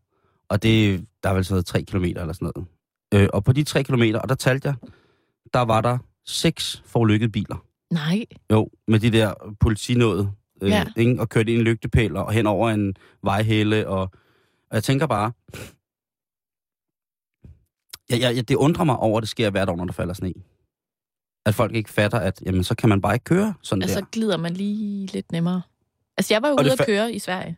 og 0.48 0.62
det, 0.62 1.06
der 1.22 1.30
er 1.30 1.34
vel 1.34 1.44
sådan 1.44 1.54
noget 1.54 1.66
3 1.66 1.82
kilometer 1.82 2.20
eller 2.20 2.32
sådan 2.34 2.52
noget. 2.56 2.68
Øh, 3.14 3.28
og 3.32 3.44
på 3.44 3.52
de 3.52 3.64
3 3.64 3.82
kilometer, 3.84 4.18
og 4.20 4.28
der 4.28 4.34
talte 4.34 4.68
jeg, 4.68 4.74
der 5.54 5.60
var 5.60 5.80
der 5.80 5.98
seks 6.26 6.82
forulykkede 6.86 7.30
biler. 7.32 7.64
Nej, 7.90 8.24
Jo, 8.52 8.70
med 8.88 9.00
de 9.00 9.10
der 9.10 9.34
politinåde, 9.60 10.32
øh, 10.62 10.70
Ja. 10.70 10.84
ikke? 10.96 11.20
og 11.20 11.28
kørte 11.28 11.52
ind 11.52 11.56
i 11.56 11.60
en 11.60 11.64
lygtepæl 11.64 12.16
og 12.16 12.32
hen 12.32 12.46
over 12.46 12.70
en 12.70 12.94
vejhæle, 13.22 13.88
og, 13.88 14.00
og 14.70 14.74
jeg 14.74 14.84
tænker 14.84 15.06
bare, 15.06 15.32
jeg, 18.10 18.20
jeg, 18.20 18.36
jeg, 18.36 18.48
det 18.48 18.54
undrer 18.56 18.84
mig 18.84 18.96
over, 18.96 19.18
at 19.18 19.22
det 19.22 19.28
sker 19.28 19.50
hvert 19.50 19.68
år, 19.68 19.76
når 19.76 19.84
der 19.84 19.92
falder 19.92 20.14
sne. 20.14 20.32
At 21.46 21.54
folk 21.54 21.74
ikke 21.74 21.90
fatter, 21.90 22.18
at 22.18 22.42
jamen, 22.46 22.64
så 22.64 22.74
kan 22.74 22.88
man 22.88 23.00
bare 23.00 23.14
ikke 23.14 23.24
køre 23.24 23.54
sådan 23.62 23.82
altså 23.82 24.00
der. 24.00 24.06
glider 24.12 24.36
man 24.36 24.54
lige 24.54 25.06
lidt 25.06 25.32
nemmere. 25.32 25.62
Altså, 26.18 26.34
jeg 26.34 26.42
var 26.42 26.48
jo 26.48 26.54
Og 26.54 26.64
ude 26.64 26.72
at 26.72 26.86
køre 26.86 27.12
i 27.12 27.18
Sverige. 27.18 27.56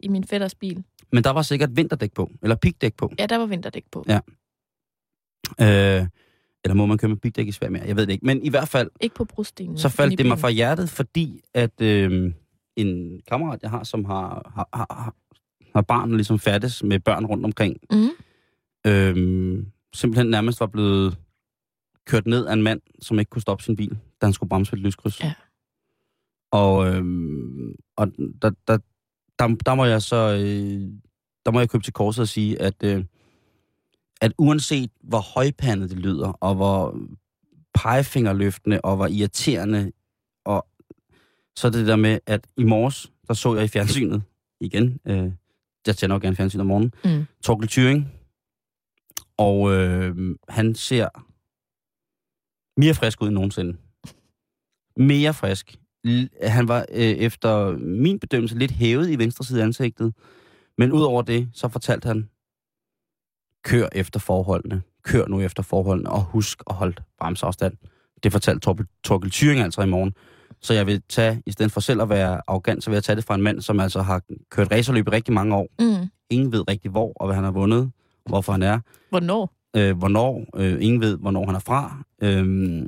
I 0.00 0.08
min 0.08 0.24
fætters 0.24 0.54
bil. 0.54 0.84
Men 1.12 1.24
der 1.24 1.30
var 1.30 1.42
sikkert 1.42 1.76
vinterdæk 1.76 2.12
på, 2.12 2.30
eller 2.42 2.56
pigdæk 2.56 2.94
på. 2.96 3.12
Ja, 3.18 3.26
der 3.26 3.36
var 3.36 3.46
vinterdæk 3.46 3.84
på. 3.92 4.04
Ja. 4.08 4.20
Øh, 5.60 6.06
eller 6.64 6.74
må 6.74 6.86
man 6.86 6.98
køre 6.98 7.08
med 7.08 7.16
pigdæk 7.16 7.46
i 7.48 7.52
Sverige 7.52 7.72
mere? 7.72 7.82
Jeg 7.86 7.96
ved 7.96 8.06
det 8.06 8.12
ikke. 8.12 8.26
Men 8.26 8.42
i 8.42 8.48
hvert 8.48 8.68
fald, 8.68 8.90
Ikke 9.00 9.14
på 9.14 9.24
brostenen. 9.24 9.78
så 9.78 9.88
faldt 9.88 10.18
det 10.18 10.26
mig 10.26 10.38
fra 10.38 10.50
hjertet, 10.50 10.90
fordi 10.90 11.40
at 11.54 11.80
øh, 11.80 12.32
en 12.76 13.20
kammerat, 13.28 13.62
jeg 13.62 13.70
har, 13.70 13.84
som 13.84 14.04
har, 14.04 14.52
har, 14.54 14.68
har, 14.94 15.14
har 15.74 15.82
barn 15.82 16.16
ligesom 16.16 16.38
færdes 16.38 16.82
med 16.82 17.00
børn 17.00 17.26
rundt 17.26 17.44
omkring, 17.44 17.76
Mhm. 17.92 18.08
øh, 18.86 19.64
simpelthen 19.94 20.26
nærmest 20.30 20.60
var 20.60 20.66
blevet 20.66 21.18
kørt 22.06 22.26
ned 22.26 22.46
af 22.46 22.52
en 22.52 22.62
mand, 22.62 22.80
som 23.02 23.18
ikke 23.18 23.28
kunne 23.30 23.42
stoppe 23.42 23.64
sin 23.64 23.76
bil, 23.76 23.98
da 24.20 24.26
han 24.26 24.32
skulle 24.32 24.48
bremse 24.48 24.72
ved 24.72 24.78
et 24.78 24.84
lyskryds. 24.84 25.20
Ja. 25.20 25.32
Og, 26.52 26.86
øh, 26.88 27.04
og 27.96 28.12
der, 28.42 28.50
der, 28.68 28.78
der, 29.38 29.56
der, 29.66 29.74
må 29.74 29.84
jeg 29.84 30.02
så 30.02 30.16
øh, 30.16 30.90
der 31.44 31.50
må 31.50 31.58
jeg 31.58 31.70
købe 31.70 31.84
til 31.84 31.92
korset 31.92 32.22
og 32.22 32.28
sige, 32.28 32.62
at, 32.62 32.74
øh, 32.84 33.04
at 34.20 34.32
uanset 34.38 34.90
hvor 35.00 35.20
højpandet 35.34 35.90
det 35.90 35.98
lyder, 35.98 36.28
og 36.28 36.54
hvor 36.54 36.98
pegefingerløftende, 37.74 38.80
og 38.80 38.96
hvor 38.96 39.06
irriterende, 39.06 39.92
og 40.44 40.66
så 41.56 41.66
er 41.66 41.70
det 41.70 41.86
der 41.86 41.96
med, 41.96 42.18
at 42.26 42.46
i 42.56 42.64
morges, 42.64 43.12
der 43.28 43.34
så 43.34 43.54
jeg 43.54 43.64
i 43.64 43.68
fjernsynet 43.68 44.22
igen, 44.60 45.00
øh, 45.04 45.32
jeg 45.86 45.96
tænder 45.96 46.16
jo 46.16 46.20
gerne 46.20 46.36
fjernsyn 46.36 46.60
om 46.60 46.66
morgenen, 46.66 46.94
Mm. 47.04 47.24
Torkel 47.44 47.68
Thyring, 47.68 48.12
og 49.36 49.72
øh, 49.72 50.36
han 50.48 50.74
ser 50.74 51.08
mere 52.80 52.94
frisk 52.94 53.22
ud 53.22 53.28
end 53.28 53.34
nogensinde. 53.34 53.76
Mere 54.96 55.34
frisk. 55.34 55.78
Han 56.42 56.68
var 56.68 56.86
øh, 56.92 57.00
efter 57.02 57.78
min 57.78 58.18
bedømmelse 58.18 58.58
lidt 58.58 58.70
hævet 58.70 59.10
i 59.10 59.18
venstre 59.18 59.44
side 59.44 59.60
af 59.60 59.64
ansigtet, 59.64 60.14
men 60.78 60.92
udover 60.92 61.22
det, 61.22 61.48
så 61.52 61.68
fortalte 61.68 62.06
han, 62.06 62.28
kør 63.64 63.88
efter 63.92 64.20
forholdene, 64.20 64.82
kør 65.02 65.26
nu 65.26 65.40
efter 65.40 65.62
forholdene, 65.62 66.10
og 66.10 66.22
husk 66.24 66.62
at 66.70 66.74
holde 66.74 66.94
bremseafstand. 67.20 67.74
Det 68.22 68.32
fortalte 68.32 68.60
Torkel, 68.60 68.86
Torkel 69.04 69.30
Thyring 69.30 69.60
altså 69.60 69.82
i 69.82 69.86
morgen. 69.86 70.14
Så 70.60 70.74
jeg 70.74 70.86
vil 70.86 71.02
tage, 71.08 71.42
i 71.46 71.52
stedet 71.52 71.72
for 71.72 71.80
selv 71.80 72.02
at 72.02 72.08
være 72.08 72.40
arrogant, 72.46 72.84
så 72.84 72.90
vil 72.90 72.96
jeg 72.96 73.04
tage 73.04 73.16
det 73.16 73.24
fra 73.24 73.34
en 73.34 73.42
mand, 73.42 73.60
som 73.60 73.80
altså 73.80 74.02
har 74.02 74.22
kørt 74.50 74.70
racerløb 74.70 75.06
i 75.08 75.10
rigtig 75.10 75.34
mange 75.34 75.54
år, 75.56 75.68
Mm. 75.80 76.08
ingen 76.30 76.52
ved 76.52 76.68
rigtig 76.68 76.90
hvor 76.90 77.12
og 77.16 77.26
hvad 77.26 77.34
han 77.34 77.44
har 77.44 77.50
vundet. 77.50 77.90
hvorfor 78.26 78.52
han 78.52 78.62
er. 78.62 78.80
Hvornår? 79.10 79.52
Øh, 79.76 79.96
hvornår. 79.98 80.44
Øh, 80.56 80.76
ingen 80.84 81.00
ved, 81.00 81.16
hvornår 81.18 81.46
han 81.46 81.54
er 81.54 81.58
fra. 81.58 82.02
Øh, 82.22 82.84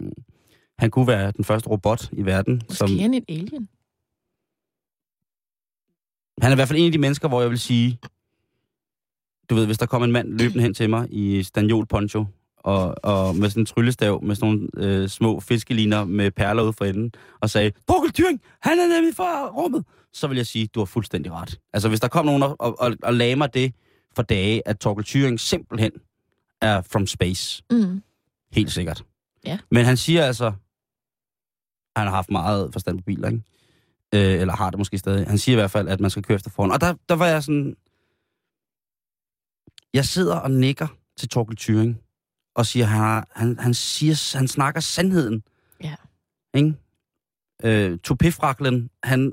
han 0.79 0.91
kunne 0.91 1.07
være 1.07 1.33
den 1.33 1.45
første 1.45 1.69
robot 1.69 2.09
i 2.13 2.25
verden. 2.25 2.63
Måske 2.69 2.77
som... 2.77 2.99
han 2.99 3.15
en 3.15 3.25
alien? 3.29 3.69
Han 6.41 6.53
er 6.53 6.55
i 6.55 6.59
hvert 6.59 6.69
fald 6.69 6.79
en 6.79 6.87
af 6.87 6.93
de 6.93 6.99
mennesker, 6.99 7.29
hvor 7.29 7.41
jeg 7.41 7.51
vil 7.51 7.59
sige, 7.59 7.99
du 9.51 9.55
ved, 9.55 9.67
hvis 9.67 9.79
der 9.79 9.87
kom 9.87 10.03
en 10.03 10.13
mand 10.13 10.39
løbende 10.39 10.63
hen 10.63 10.75
til 10.75 10.91
mig 10.91 11.09
i 11.11 11.43
stanjol 11.43 11.87
poncho, 11.87 12.27
og, 12.57 12.95
og 13.03 13.37
med 13.37 13.51
sådan 13.51 13.63
en 13.63 13.67
tryllestav, 13.67 14.23
med 14.23 14.35
sådan 14.35 14.49
nogle 14.49 14.69
øh, 14.77 15.09
små 15.09 15.41
fiskeliner 15.41 16.05
med 16.05 16.31
perler 16.31 16.63
ud 16.63 16.73
for 16.73 16.85
enden, 16.85 17.13
og 17.41 17.51
sagde, 17.51 17.73
Torkel 17.89 18.13
Thyring, 18.13 18.41
han 18.63 18.79
er 18.79 18.89
nemlig 18.89 19.15
fra 19.15 19.49
rummet, 19.49 19.85
så 20.13 20.27
vil 20.27 20.37
jeg 20.37 20.47
sige, 20.47 20.67
du 20.67 20.81
har 20.81 20.85
fuldstændig 20.85 21.33
ret. 21.33 21.61
Altså, 21.73 21.89
hvis 21.89 22.01
der 22.01 22.09
kom 22.09 22.27
nogen 22.27 22.43
og, 22.43 22.57
og, 22.61 22.97
og 23.03 23.15
lagde 23.15 23.37
mig 23.37 23.55
det 23.55 23.75
for 24.17 24.23
dage, 24.23 24.69
at 24.69 24.79
Torkel 24.79 25.05
Thyring 25.05 25.41
simpelthen 25.41 25.93
er 26.61 26.83
from 26.83 27.07
space. 27.07 27.65
Mm. 27.71 28.03
Helt 28.53 28.73
sikkert. 28.73 29.05
Ja. 29.47 29.59
Men 29.71 29.85
han 29.85 29.97
siger 29.97 30.25
altså, 30.25 30.53
han 32.01 32.09
har 32.09 32.15
haft 32.15 32.31
meget 32.31 32.73
forstand 32.73 32.99
på 32.99 33.03
biler, 33.05 33.29
ikke? 33.29 33.43
Øh, 34.15 34.41
eller 34.41 34.57
har 34.57 34.71
det 34.71 34.79
måske 34.79 34.99
stadig. 34.99 35.27
Han 35.27 35.39
siger 35.39 35.57
i 35.57 35.61
hvert 35.61 35.71
fald, 35.71 35.89
at 35.89 36.01
man 36.01 36.11
skal 36.11 36.23
køre 36.23 36.35
efter 36.35 36.51
foran. 36.51 36.71
Og 36.71 36.81
der, 36.81 36.95
der 37.09 37.15
var 37.15 37.27
jeg 37.27 37.43
sådan... 37.43 37.77
Jeg 39.95 40.05
sidder 40.05 40.37
og 40.37 40.51
nikker 40.51 40.87
til 41.17 41.29
Torkel 41.29 41.57
Thyring, 41.57 42.01
og 42.55 42.67
siger, 42.67 42.87
han, 42.87 42.99
har, 42.99 43.29
han, 43.31 43.59
han, 43.59 43.75
siger, 43.75 44.39
han 44.39 44.49
snakker 44.49 44.81
sandheden. 44.81 45.43
Ja. 45.83 45.95
Ikke? 46.55 46.75
Øh, 47.65 47.99
Tupifraklen, 47.99 48.91
han, 49.03 49.33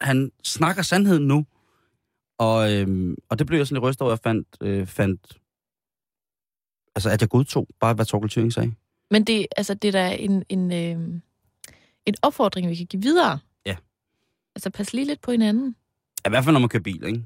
han 0.00 0.30
snakker 0.44 0.82
sandheden 0.82 1.28
nu. 1.28 1.46
Og, 2.38 2.72
øhm, 2.72 3.16
og 3.28 3.38
det 3.38 3.46
blev 3.46 3.58
jeg 3.58 3.66
sådan 3.66 3.76
lidt 3.76 3.84
rystet 3.84 4.02
over, 4.02 4.12
jeg 4.12 4.18
fandt, 4.18 4.48
øh, 4.60 4.86
fandt 4.86 5.40
altså 6.94 7.10
at 7.10 7.20
jeg 7.20 7.28
godtog 7.28 7.68
bare, 7.80 7.94
hvad 7.94 8.04
Torkel 8.04 8.30
Thyring 8.30 8.52
sagde. 8.52 8.72
Men 9.10 9.24
det, 9.24 9.46
altså, 9.56 9.74
det 9.74 9.88
er 9.88 9.92
da 9.92 10.16
en, 10.16 10.44
en, 10.48 10.72
øh, 10.72 11.20
en 12.06 12.14
opfordring, 12.22 12.70
vi 12.70 12.74
kan 12.74 12.86
give 12.86 13.02
videre. 13.02 13.38
Ja. 13.66 13.76
Altså, 14.54 14.70
pas 14.70 14.92
lige 14.92 15.04
lidt 15.04 15.20
på 15.20 15.30
hinanden. 15.30 15.76
Ja, 16.24 16.28
I 16.28 16.30
hvert 16.30 16.44
fald, 16.44 16.52
når 16.52 16.60
man 16.60 16.68
kører 16.68 16.82
bil, 16.82 17.04
ikke? 17.04 17.24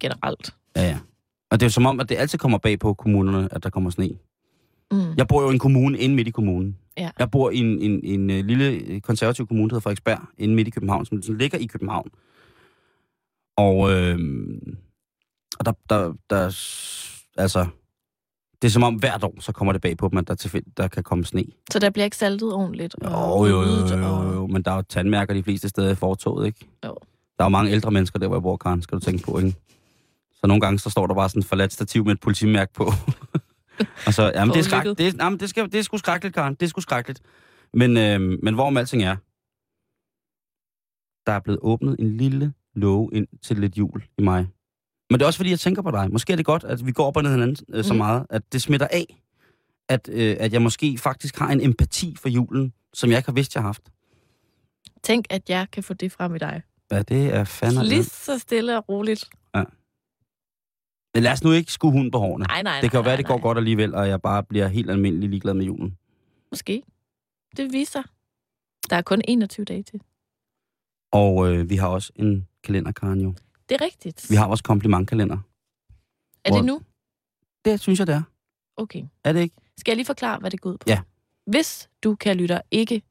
Generelt. 0.00 0.54
Ja, 0.76 0.82
ja. 0.82 0.98
Og 1.50 1.60
det 1.60 1.66
er 1.66 1.68
jo 1.68 1.72
som 1.72 1.86
om, 1.86 2.00
at 2.00 2.08
det 2.08 2.16
altid 2.16 2.38
kommer 2.38 2.58
bag 2.58 2.78
på 2.78 2.94
kommunerne, 2.94 3.48
at 3.52 3.62
der 3.62 3.70
kommer 3.70 3.90
sne. 3.90 4.10
Mm. 4.90 5.14
Jeg 5.16 5.28
bor 5.28 5.42
jo 5.42 5.50
i 5.50 5.52
en 5.52 5.58
kommune 5.58 5.98
inde 5.98 6.14
midt 6.14 6.28
i 6.28 6.30
kommunen. 6.30 6.78
Ja. 6.98 7.10
Jeg 7.18 7.30
bor 7.30 7.50
i 7.50 7.58
en, 7.58 7.82
en, 7.82 8.04
en, 8.04 8.30
en 8.30 8.46
lille 8.46 9.00
konservativ 9.00 9.46
kommune, 9.46 9.68
der 9.68 9.74
hedder 9.74 9.82
Frederiksberg, 9.82 10.20
inde 10.38 10.54
midt 10.54 10.68
i 10.68 10.70
København, 10.70 11.06
som 11.06 11.22
sådan 11.22 11.38
ligger 11.38 11.58
i 11.58 11.66
København. 11.66 12.10
Og, 13.56 13.92
øh, 13.92 14.18
og 15.58 15.66
der, 15.66 15.72
der, 15.90 16.14
der, 16.30 16.44
altså, 17.36 17.66
det 18.62 18.68
er 18.68 18.72
som 18.72 18.82
om 18.82 18.94
hvert 18.94 19.24
år, 19.24 19.34
så 19.40 19.52
kommer 19.52 19.72
det 19.72 19.82
bag 19.82 19.96
på 19.96 20.08
dem, 20.08 20.18
at 20.18 20.28
der, 20.28 20.34
tilfælde, 20.34 20.70
der 20.76 20.88
kan 20.88 21.02
komme 21.02 21.24
sne. 21.24 21.44
Så 21.70 21.78
der 21.78 21.90
bliver 21.90 22.04
ikke 22.04 22.16
saltet 22.16 22.52
ordentligt? 22.52 22.94
Og 22.94 23.48
jo, 23.48 23.62
jo, 23.62 23.62
jo, 23.62 23.96
jo, 23.98 24.32
jo, 24.32 24.46
men 24.46 24.62
der 24.62 24.70
er 24.70 24.76
jo 24.76 24.82
tandmærker 24.82 25.34
de 25.34 25.42
fleste 25.42 25.68
steder 25.68 25.90
i 25.90 25.94
fortoget, 25.94 26.46
ikke? 26.46 26.66
Jo. 26.84 26.96
Der 27.38 27.44
er 27.44 27.44
jo 27.44 27.48
mange 27.48 27.70
ældre 27.70 27.90
mennesker 27.90 28.18
der, 28.18 28.26
hvor 28.26 28.36
jeg 28.36 28.42
bor, 28.42 28.56
Karen, 28.56 28.82
skal 28.82 28.98
du 28.98 29.04
tænke 29.04 29.24
på, 29.24 29.38
ikke? 29.38 29.54
Så 30.40 30.46
nogle 30.46 30.60
gange, 30.60 30.78
så 30.78 30.90
står 30.90 31.06
der 31.06 31.14
bare 31.14 31.28
sådan 31.28 31.40
en 31.40 31.46
forladt 31.46 31.72
stativ 31.72 32.04
med 32.04 32.12
et 32.12 32.20
politimærke 32.20 32.72
på. 32.72 32.84
og 34.06 34.14
så, 34.14 34.32
jamen, 34.34 34.54
det 34.54 34.60
er, 34.60 34.64
skræk, 34.64 34.84
det, 34.84 35.00
er, 35.00 35.12
jamen, 35.18 35.40
det, 35.40 35.50
skal, 35.50 35.72
det 35.72 35.78
er 35.78 35.82
sgu 35.82 35.98
skrækkeligt, 35.98 36.34
Karen. 36.34 36.54
Det 36.54 36.62
er 36.62 36.68
sgu 36.68 36.80
skrækkeligt. 36.80 37.20
Men, 37.74 37.96
øh, 37.96 38.20
men 38.42 38.54
hvorom 38.54 38.76
alting 38.76 39.02
er, 39.02 39.16
der 41.26 41.32
er 41.32 41.40
blevet 41.40 41.60
åbnet 41.62 41.96
en 41.98 42.16
lille 42.16 42.52
låge 42.74 43.10
ind 43.12 43.26
til 43.42 43.58
lidt 43.58 43.78
jul 43.78 44.04
i 44.18 44.22
mig. 44.22 44.46
Men 45.10 45.18
det 45.18 45.22
er 45.22 45.26
også 45.26 45.36
fordi, 45.36 45.50
jeg 45.50 45.60
tænker 45.60 45.82
på 45.82 45.90
dig. 45.90 46.12
Måske 46.12 46.32
er 46.32 46.36
det 46.36 46.46
godt, 46.46 46.64
at 46.64 46.86
vi 46.86 46.92
går 46.92 47.06
op 47.06 47.16
og 47.16 47.22
ned 47.22 47.30
hinanden 47.30 47.56
øh, 47.68 47.84
så 47.84 47.92
Mm. 47.92 47.98
meget, 47.98 48.26
at 48.30 48.52
det 48.52 48.62
smitter 48.62 48.88
af. 48.90 49.22
At, 49.88 50.08
øh, 50.12 50.36
at 50.40 50.52
jeg 50.52 50.62
måske 50.62 50.98
faktisk 50.98 51.38
har 51.38 51.48
en 51.50 51.60
empati 51.60 52.16
for 52.16 52.28
julen, 52.28 52.72
som 52.94 53.10
jeg 53.10 53.16
ikke 53.18 53.26
har 53.28 53.32
vidst, 53.34 53.54
jeg 53.54 53.62
har 53.62 53.68
haft. 53.68 53.82
Tænk, 55.02 55.26
at 55.30 55.50
jeg 55.50 55.66
kan 55.72 55.82
få 55.82 55.94
det 55.94 56.12
frem 56.12 56.34
i 56.34 56.38
dig. 56.38 56.62
Ja, 56.92 57.02
det 57.02 57.34
er 57.34 57.44
fandme... 57.44 57.84
Lige 57.84 58.04
så 58.04 58.38
stille 58.38 58.76
og 58.76 58.88
roligt. 58.88 59.28
Men 61.14 61.22
lad 61.22 61.32
os 61.32 61.44
nu 61.44 61.50
ikke 61.52 61.72
skue 61.72 61.92
hunden 61.92 62.10
på 62.10 62.18
hårene. 62.18 62.44
Nej, 62.44 62.62
nej, 62.62 62.80
det 62.80 62.90
kan 62.90 62.98
jo 62.98 63.02
nej, 63.02 63.08
være, 63.08 63.16
det 63.16 63.26
går 63.26 63.34
nej. 63.34 63.42
godt 63.42 63.58
alligevel, 63.58 63.94
og 63.94 64.08
jeg 64.08 64.22
bare 64.22 64.42
bliver 64.42 64.68
helt 64.68 64.90
almindelig 64.90 65.28
ligeglad 65.30 65.54
med 65.54 65.64
julen. 65.64 65.98
Måske. 66.52 66.82
Det 67.56 67.72
viser. 67.72 68.02
Der 68.90 68.96
er 68.96 69.02
kun 69.02 69.22
21 69.28 69.64
dage 69.64 69.82
til. 69.82 70.00
Og 71.12 71.52
øh, 71.52 71.70
vi 71.70 71.76
har 71.76 71.88
også 71.88 72.12
en 72.16 72.48
kalender, 72.64 72.92
Karen, 72.92 73.20
jo. 73.20 73.34
Det 73.68 73.74
er 73.74 73.84
rigtigt. 73.84 74.30
Vi 74.30 74.34
har 74.34 74.46
vores 74.46 74.62
komplimentkalender. 74.62 75.38
Er 76.44 76.50
det 76.52 76.64
nu? 76.64 76.80
Det 77.64 77.80
synes 77.80 77.98
jeg, 77.98 78.06
det 78.06 78.14
er. 78.14 78.22
Okay. 78.76 79.04
Er 79.24 79.32
det 79.32 79.40
ikke? 79.40 79.56
Skal 79.78 79.92
jeg 79.92 79.96
lige 79.96 80.06
forklare, 80.06 80.38
hvad 80.38 80.50
det 80.50 80.60
går 80.60 80.70
ud 80.70 80.78
på? 80.78 80.84
Ja. 80.86 81.00
Hvis 81.46 81.88
du, 82.04 82.14
kan 82.14 82.36
lytter, 82.36 82.60
ikke 82.70 83.02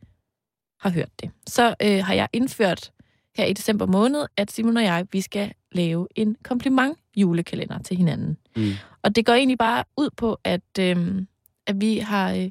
har 0.80 0.90
hørt 0.90 1.22
det, 1.22 1.32
så 1.48 1.76
øh, 1.82 2.04
har 2.04 2.14
jeg 2.14 2.28
indført 2.34 2.92
her 3.36 3.46
i 3.46 3.54
december 3.54 3.86
måned, 3.86 4.26
at 4.38 4.52
Simon 4.52 4.78
og 4.78 4.84
jeg, 4.84 5.08
vi 5.12 5.22
skal 5.22 5.54
lave 5.72 6.08
en 6.16 6.38
kompliment 6.44 6.98
julekalender 7.16 7.80
til 7.80 7.98
hinanden. 7.98 8.38
Mm. 8.56 8.72
Og 9.02 9.16
det 9.16 9.26
går 9.26 9.34
egentlig 9.34 9.58
bare 9.58 9.84
ud 9.98 10.10
på, 10.18 10.38
at, 10.44 10.80
øh, 10.80 11.26
at 11.68 11.82
vi 11.82 11.98
har 11.98 12.34
øh, 12.34 12.50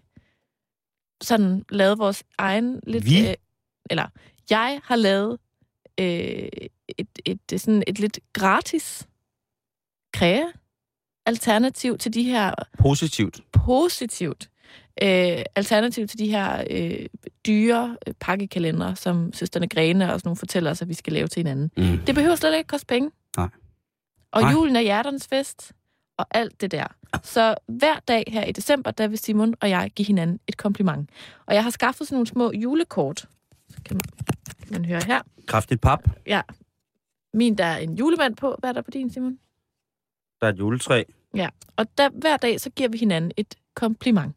sådan 1.23 1.64
lavet 1.69 1.99
vores 1.99 2.25
egen 2.38 2.81
lidt... 2.87 3.05
Vi? 3.05 3.29
Øh, 3.29 3.35
eller 3.90 4.09
jeg 4.51 4.81
har 4.85 4.97
lavet 4.97 5.38
øh, 6.01 6.49
et, 6.88 7.09
et, 7.25 7.38
et, 7.53 7.61
sådan 7.61 7.83
et 7.87 7.99
lidt 7.99 8.18
gratis 8.33 9.09
kræa 10.12 10.44
alternativ 11.27 11.99
til 11.99 12.14
de 12.14 12.23
her 12.23 12.55
Positivt. 12.79 13.40
positivt 13.53 14.51
øh, 15.03 15.44
alternativ 15.57 16.07
til 16.09 16.18
de 16.18 16.29
her 16.29 16.64
øh, 16.70 17.07
dyre 17.47 17.97
øh, 18.07 18.14
pakkekalender, 18.20 18.94
som 18.94 19.33
søsterne 19.33 19.68
Grene 19.68 20.12
og 20.12 20.20
sådan 20.20 20.29
nogle 20.29 20.37
fortæller 20.37 20.70
os, 20.70 20.83
at 20.83 20.88
vi 20.88 20.94
skal 20.94 21.12
lave 21.12 21.27
til 21.29 21.40
hinanden. 21.40 21.70
Mm. 21.77 21.99
Det 22.07 22.14
behøver 22.14 22.37
slet 22.37 22.57
ikke 22.57 22.68
koste 22.68 22.87
penge. 22.87 23.11
Nej. 23.37 23.49
Og 24.33 24.42
Nej. 24.42 24.53
julen 24.53 24.77
er 24.77 24.81
hjerternes 24.81 25.27
fest, 25.27 25.73
og 26.18 26.27
alt 26.31 26.61
det 26.61 26.70
der. 26.70 26.87
Så 27.23 27.55
hver 27.66 27.97
dag 28.09 28.25
her 28.29 28.44
i 28.44 28.53
december, 28.53 28.90
der 28.90 29.09
vil 29.09 29.18
Simon 29.18 29.55
og 29.61 29.70
jeg 29.70 29.90
give 29.94 30.07
hinanden 30.07 30.40
et 30.47 30.57
kompliment. 30.57 31.11
Og 31.47 31.55
jeg 31.55 31.62
har 31.62 31.70
skaffet 31.70 32.07
sådan 32.07 32.16
nogle 32.16 32.27
små 32.27 32.53
julekort. 32.53 33.29
Så 33.68 33.77
kan 33.85 33.97
man, 33.97 34.27
kan 34.62 34.73
man 34.73 34.85
høre 34.85 35.01
her. 35.07 35.23
Kraftigt 35.47 35.81
pap. 35.81 36.09
Ja. 36.27 36.40
Min, 37.35 37.59
der 37.59 37.64
er 37.64 37.79
en 37.79 37.94
julemand 37.94 38.37
på. 38.37 38.57
Hvad 38.59 38.70
er 38.70 38.75
der 38.75 38.83
på 38.83 38.90
din, 38.90 39.11
Simon? 39.11 39.38
Der 40.40 40.47
er 40.47 40.53
et 40.53 40.59
juletræ. 40.59 41.03
Og 41.77 41.99
der, 41.99 42.09
hver 42.11 42.37
dag, 42.37 42.61
så 42.61 42.70
giver 42.70 42.88
vi 42.88 42.99
hinanden 42.99 43.33
et 43.37 43.55
kompliment. 43.75 44.37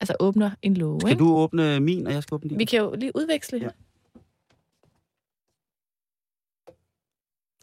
Altså 0.00 0.16
åbner 0.20 0.50
en 0.62 0.74
låge, 0.74 1.00
Skal 1.00 1.10
ikke? 1.10 1.18
du 1.24 1.34
åbne 1.36 1.80
min, 1.80 2.06
og 2.06 2.12
jeg 2.12 2.22
skal 2.22 2.34
åbne 2.34 2.50
din? 2.50 2.58
Vi 2.58 2.64
kan 2.64 2.78
jo 2.80 2.94
lige 2.94 3.12
udveksle 3.16 3.58
Ja. 3.58 3.64
her. 3.64 3.70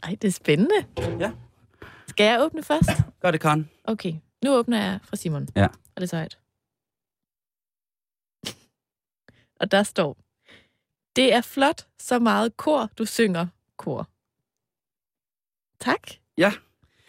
Ej, 0.03 0.15
det 0.21 0.27
er 0.27 0.31
spændende. 0.31 0.75
Ja. 1.19 1.31
Skal 2.07 2.23
jeg 2.23 2.41
åbne 2.41 2.63
først? 2.63 2.89
Gør 3.21 3.31
det, 3.31 3.41
Karen. 3.41 3.69
Okay, 3.83 4.13
nu 4.43 4.53
åbner 4.53 4.83
jeg 4.83 4.99
fra 5.03 5.15
Simon. 5.15 5.47
Ja. 5.55 5.67
Er 5.95 5.99
det 5.99 6.09
så 6.09 6.15
højt? 6.17 6.39
Og 9.59 9.71
der 9.71 9.83
står, 9.83 10.17
det 11.15 11.33
er 11.33 11.41
flot, 11.41 11.87
så 11.99 12.19
meget 12.19 12.57
kor, 12.57 12.89
du 12.97 13.05
synger 13.05 13.47
kor. 13.77 14.09
Tak. 15.79 15.99
Ja. 16.37 16.51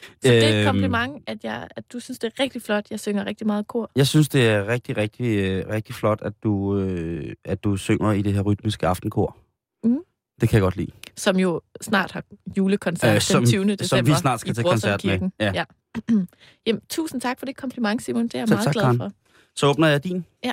Så 0.03 0.09
det 0.23 0.45
er 0.45 0.49
et 0.49 0.55
Øhm. 0.57 0.67
kompliment, 0.67 1.25
at, 1.27 1.45
jeg, 1.45 1.69
at 1.77 1.93
du 1.93 2.01
synes, 2.01 2.19
det 2.19 2.33
er 2.39 2.43
rigtig 2.43 2.63
flot, 2.63 2.91
jeg 2.91 3.01
synger 3.01 3.25
rigtig 3.27 3.47
meget 3.47 3.67
kor. 3.67 3.91
Jeg 3.97 4.07
synes, 4.07 4.29
det 4.29 4.49
er 4.49 4.67
rigtig, 4.67 4.97
rigtig, 4.97 5.39
øh, 5.39 5.69
rigtig 5.69 5.95
flot, 5.95 6.23
at 6.23 6.33
du, 6.43 6.79
øh, 6.79 7.35
at 7.45 7.65
du 7.65 7.77
synger 7.77 8.13
i 8.13 8.23
det 8.23 8.35
her 8.35 8.43
rytmiske 8.43 8.87
aftenkor. 8.87 9.37
Mhm. 9.85 9.99
Det 10.41 10.49
kan 10.49 10.57
jeg 10.57 10.63
godt 10.63 10.77
lide. 10.77 10.91
Som 11.17 11.37
jo 11.37 11.61
snart 11.81 12.11
har 12.13 12.25
julekoncert 12.57 13.15
Øh, 13.15 13.21
som- 13.21 13.41
den 13.43 13.49
20. 13.51 13.61
som 13.63 13.69
vi 13.69 13.75
december. 13.77 14.15
snart 14.15 14.41
skal 14.41 14.55
til 14.55 14.65
koncert 14.65 15.05
med. 15.05 15.31
Ja. 15.41 15.53
Ja. 15.55 15.65
Jamen, 16.67 16.83
tusind 16.89 17.21
tak 17.21 17.39
for 17.39 17.47
det 17.47 17.57
kompliment, 17.57 18.03
Simon. 18.03 18.25
Det 18.25 18.35
er 18.35 18.39
jeg 18.39 18.49
Selv 18.49 18.57
meget 18.57 18.65
tak, 18.65 18.73
glad 18.73 18.83
Karen. 18.85 18.99
for. 18.99 19.13
Så 19.57 19.67
åbner 19.67 19.87
jeg 19.89 20.05
din. 20.05 20.25
Ja. 20.45 20.53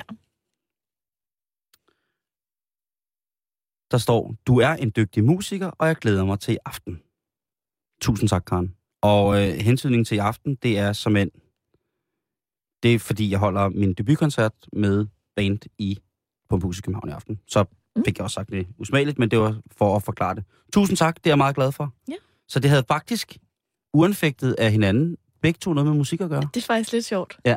Der 3.90 3.98
står, 3.98 4.34
du 4.46 4.58
er 4.60 4.68
en 4.68 4.92
dygtig 4.96 5.24
musiker, 5.24 5.66
og 5.66 5.86
jeg 5.88 5.96
glæder 5.96 6.24
mig 6.24 6.40
til 6.40 6.54
i 6.54 6.58
aften. 6.64 7.02
Tusind 8.00 8.28
tak, 8.28 8.42
Karen. 8.46 8.74
Og 9.02 9.42
øh, 9.42 9.54
hensynningen 9.54 10.04
til 10.04 10.14
i 10.14 10.18
aften, 10.18 10.54
det 10.54 10.78
er 10.78 10.92
som 10.92 11.16
en... 11.16 11.30
Det 12.82 12.94
er 12.94 12.98
fordi, 12.98 13.30
jeg 13.30 13.38
holder 13.38 13.68
min 13.68 13.94
debutkoncert 13.94 14.52
med 14.72 15.06
band 15.36 15.58
i 15.78 15.98
Pumphus 16.48 16.78
i 16.78 16.82
København 16.82 17.08
i 17.08 17.12
aften. 17.12 17.40
Så 17.48 17.64
Mm. 17.96 18.04
fik 18.04 18.18
jeg 18.18 18.24
også 18.24 18.34
sagt 18.34 18.50
det 18.50 18.66
usmageligt, 18.78 19.18
men 19.18 19.30
det 19.30 19.38
var 19.38 19.60
for 19.76 19.96
at 19.96 20.02
forklare 20.02 20.34
det. 20.34 20.44
Tusind 20.72 20.96
tak, 20.96 21.16
det 21.16 21.26
er 21.26 21.30
jeg 21.30 21.38
meget 21.38 21.56
glad 21.56 21.72
for. 21.72 21.94
Ja. 22.08 22.14
Så 22.48 22.60
det 22.60 22.70
havde 22.70 22.84
faktisk 22.88 23.38
uanfægtet 23.94 24.52
af 24.58 24.70
hinanden 24.72 25.16
begge 25.42 25.58
to 25.58 25.72
noget 25.72 25.86
med 25.88 25.96
musik 25.96 26.20
at 26.20 26.28
gøre. 26.28 26.42
Det 26.54 26.60
er 26.62 26.66
faktisk 26.66 26.92
lidt 26.92 27.04
sjovt. 27.04 27.38
Det 27.44 27.50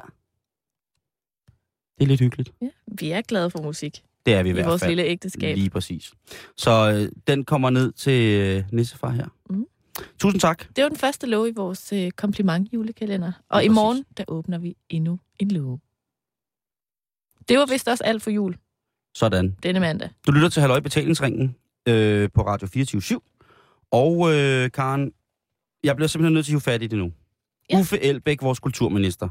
er 2.01 2.05
lidt 2.05 2.19
hyggeligt. 2.19 2.53
Ja. 2.61 2.67
Vi 2.99 3.11
er 3.11 3.21
glade 3.21 3.49
for 3.51 3.61
musik 3.61 4.03
Det 4.25 4.33
er 4.33 4.43
vi 4.43 4.49
i, 4.49 4.51
i 4.51 4.53
hvert 4.53 4.65
vores 4.65 4.81
fald. 4.81 4.89
lille 4.89 5.03
ægteskab. 5.03 5.57
Lige 5.57 5.69
præcis. 5.69 6.13
Så 6.57 6.91
øh, 6.91 7.11
den 7.27 7.45
kommer 7.45 7.69
ned 7.69 7.91
til 7.91 8.39
øh, 8.39 8.63
Nissefar 8.71 9.09
her. 9.09 9.27
Mhm. 9.49 9.65
Tusind 10.19 10.41
tak. 10.41 10.75
Det 10.75 10.83
var 10.83 10.89
den 10.89 10.97
første 10.97 11.27
låge 11.27 11.49
i 11.49 11.53
vores 11.55 11.93
øh, 11.93 12.11
kompliment 12.11 12.73
julekalender. 12.73 13.31
Og 13.49 13.61
Ja, 13.61 13.65
i 13.65 13.69
morgen, 13.69 14.05
der 14.17 14.23
åbner 14.27 14.57
vi 14.57 14.75
endnu 14.89 15.19
en 15.39 15.51
låge. 15.51 15.79
Det 17.49 17.57
var 17.59 17.65
vist 17.65 17.87
også 17.87 18.03
alt 18.03 18.23
for 18.23 18.29
jul 18.31 18.57
Sådan. 19.15 19.55
denne 19.63 19.79
mandag. 19.79 20.09
Du 20.27 20.31
lytter 20.31 20.49
til 20.49 20.61
Halløj 20.61 20.79
Betalingsringen 20.79 21.55
øh, 21.87 22.29
på 22.33 22.41
Radio 22.41 22.67
24 22.67 23.21
Og 23.91 24.33
øh, 24.35 24.71
Karen, 24.71 25.11
jeg 25.83 25.95
bliver 25.95 26.07
simpelthen 26.07 26.33
nødt 26.33 26.45
til 26.45 26.51
at 26.51 26.53
hive 26.53 26.61
fat 26.61 26.83
i 26.83 26.87
det 26.87 26.97
nu. 26.99 27.11
Ja. 27.69 27.79
Uffe 27.79 27.99
Elbæk, 28.03 28.41
vores 28.41 28.59
kulturminister. 28.59 29.29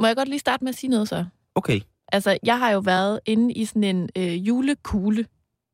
Må 0.00 0.06
jeg 0.06 0.16
godt 0.16 0.28
lige 0.28 0.38
starte 0.38 0.64
med 0.64 0.72
at 0.72 0.78
sige 0.78 0.90
noget 0.90 1.08
så? 1.08 1.24
Okay. 1.54 1.80
Altså, 2.12 2.38
jeg 2.44 2.58
har 2.58 2.70
jo 2.70 2.78
været 2.78 3.20
inde 3.26 3.52
i 3.54 3.64
sådan 3.64 3.84
en 3.84 4.08
øh, 4.16 4.46
julekugle 4.48 5.26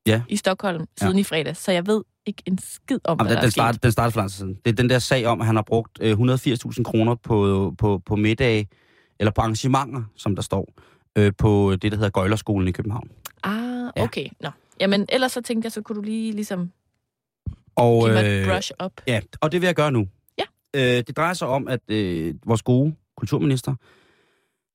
Ja. 0.06 0.22
i 0.28 0.36
Stockholm 0.36 0.86
siden 0.98 1.14
ja. 1.14 1.20
i 1.20 1.24
fredags, 1.24 1.58
så 1.60 1.72
jeg 1.72 1.86
ved 1.86 2.02
ikke 2.28 2.42
en 2.46 2.58
skid 2.58 2.98
om, 3.04 3.18
Jamen, 3.18 3.26
hvad 3.26 3.36
den, 3.36 3.36
der 3.36 3.40
den, 3.42 3.50
start, 3.50 3.82
den 3.82 3.92
startede 3.92 4.12
for 4.12 4.20
lang 4.20 4.30
tid 4.30 4.38
siden. 4.38 4.54
Det 4.64 4.72
er 4.72 4.76
den 4.76 4.90
der 4.90 4.98
sag 4.98 5.26
om, 5.26 5.40
at 5.40 5.46
han 5.46 5.56
har 5.56 5.62
brugt 5.62 5.98
øh, 6.00 6.18
180.000 6.18 6.82
kroner 6.82 7.14
på, 7.14 7.74
på, 7.78 8.02
på 8.06 8.16
middag, 8.16 8.68
eller 9.20 9.30
på 9.30 9.40
arrangementer, 9.40 10.02
som 10.16 10.34
der 10.36 10.42
står, 10.42 10.68
øh, 11.18 11.32
på 11.38 11.72
det, 11.82 11.92
der 11.92 11.96
hedder 11.96 12.10
Gøjlerskolen 12.10 12.68
i 12.68 12.72
København. 12.72 13.10
Ah, 13.42 13.90
Ja. 13.96 14.02
okay. 14.04 14.28
Nå. 14.40 14.50
Jamen, 14.80 15.06
ellers 15.08 15.32
så 15.32 15.40
tænkte 15.40 15.66
jeg, 15.66 15.72
så 15.72 15.82
kunne 15.82 15.96
du 15.96 16.02
lige 16.02 16.32
ligesom 16.32 16.70
Og, 17.76 18.04
give 18.04 18.14
mig 18.14 18.24
øh, 18.26 18.46
brush 18.46 18.72
up. 18.84 18.92
Ja, 19.06 19.20
og 19.40 19.52
det 19.52 19.60
vil 19.60 19.66
jeg 19.66 19.74
gøre 19.74 19.92
nu. 19.92 20.08
Ja. 20.38 20.44
Øh, 20.76 20.82
det 21.06 21.16
drejer 21.16 21.34
sig 21.34 21.48
om, 21.48 21.68
at 21.68 21.80
øh, 21.90 22.34
vores 22.46 22.62
gode 22.62 22.94
kulturminister, 23.16 23.74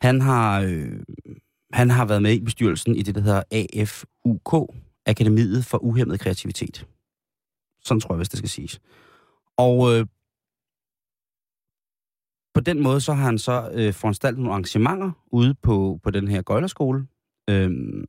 han 0.05 0.21
har, 0.21 0.61
øh, 0.61 0.91
han 1.73 1.89
har 1.89 2.05
været 2.05 2.21
med 2.21 2.33
i 2.33 2.41
bestyrelsen 2.41 2.95
i 2.95 3.01
det, 3.01 3.15
der 3.15 3.21
hedder 3.21 3.41
AFUK, 3.51 4.75
Akademiet 5.05 5.65
for 5.65 5.77
Uhemmet 5.77 6.19
Kreativitet. 6.19 6.85
Sådan 7.85 8.01
tror 8.01 8.13
jeg, 8.13 8.17
hvis 8.17 8.29
det 8.29 8.37
skal 8.37 8.49
siges. 8.49 8.79
Og 9.57 9.93
øh, 9.93 10.05
på 12.53 12.59
den 12.59 12.83
måde, 12.83 13.01
så 13.01 13.13
har 13.13 13.23
han 13.23 13.37
så 13.37 13.69
øh, 13.73 13.93
foranstaltet 13.93 14.39
nogle 14.39 14.53
arrangementer 14.53 15.11
ude 15.31 15.53
på, 15.53 15.99
på 16.03 16.11
den 16.11 16.27
her 16.27 16.41
gøjlerskole. 16.41 17.07
Øhm, 17.49 18.05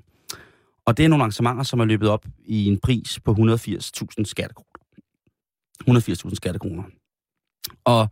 og 0.86 0.96
det 0.96 1.04
er 1.04 1.08
nogle 1.08 1.22
arrangementer, 1.22 1.62
som 1.62 1.80
er 1.80 1.84
løbet 1.84 2.08
op 2.08 2.26
i 2.44 2.66
en 2.66 2.78
pris 2.80 3.20
på 3.20 3.32
180.000 3.32 4.24
skattekroner. 4.24 4.68
180.000 5.90 6.34
skattekroner. 6.34 6.84
Og 7.84 8.08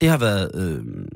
det 0.00 0.08
har 0.08 0.18
været 0.18 0.50
øh, 0.54 1.08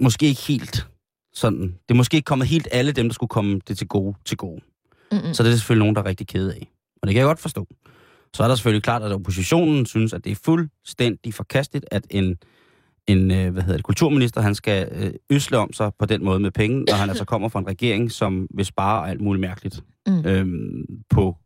måske 0.00 0.26
ikke 0.26 0.40
helt 0.40 0.88
sådan. 1.32 1.62
Det 1.62 1.90
er 1.90 1.94
måske 1.94 2.16
ikke 2.16 2.26
kommet 2.26 2.48
helt 2.48 2.68
alle 2.72 2.92
dem, 2.92 3.08
der 3.08 3.14
skulle 3.14 3.28
komme 3.28 3.60
det 3.68 3.78
til 3.78 3.88
gode, 3.88 4.14
til 4.24 4.36
gode. 4.36 4.60
Mm-mm. 5.12 5.34
Så 5.34 5.42
det 5.42 5.52
er 5.52 5.56
selvfølgelig 5.56 5.82
nogen, 5.82 5.96
der 5.96 6.02
er 6.02 6.06
rigtig 6.06 6.26
kede 6.26 6.54
af. 6.54 6.72
Og 7.02 7.08
det 7.08 7.14
kan 7.14 7.20
jeg 7.20 7.26
godt 7.26 7.40
forstå. 7.40 7.66
Så 8.34 8.42
er 8.42 8.48
der 8.48 8.54
selvfølgelig 8.54 8.82
klart, 8.82 9.02
at 9.02 9.12
oppositionen 9.12 9.86
synes, 9.86 10.12
at 10.12 10.24
det 10.24 10.32
er 10.32 10.36
fuldstændig 10.44 11.34
forkasteligt, 11.34 11.84
at 11.90 12.06
en, 12.10 12.36
en 13.06 13.30
øh, 13.30 13.52
hvad 13.52 13.62
hedder 13.62 13.76
det, 13.76 13.84
kulturminister, 13.84 14.40
han 14.40 14.54
skal 14.54 14.88
øh, 14.92 15.12
øsle 15.30 15.58
om 15.58 15.72
sig 15.72 15.92
på 15.98 16.06
den 16.06 16.24
måde 16.24 16.40
med 16.40 16.50
penge, 16.50 16.84
når 16.84 16.94
han 16.94 17.08
altså 17.08 17.24
kommer 17.32 17.48
fra 17.48 17.58
en 17.58 17.66
regering, 17.66 18.12
som 18.12 18.46
vil 18.54 18.64
spare 18.64 19.10
alt 19.10 19.20
muligt 19.20 19.40
mærkeligt 19.40 19.82
Mm. 20.08 20.26
øhm, 20.26 21.02
på, 21.10 21.36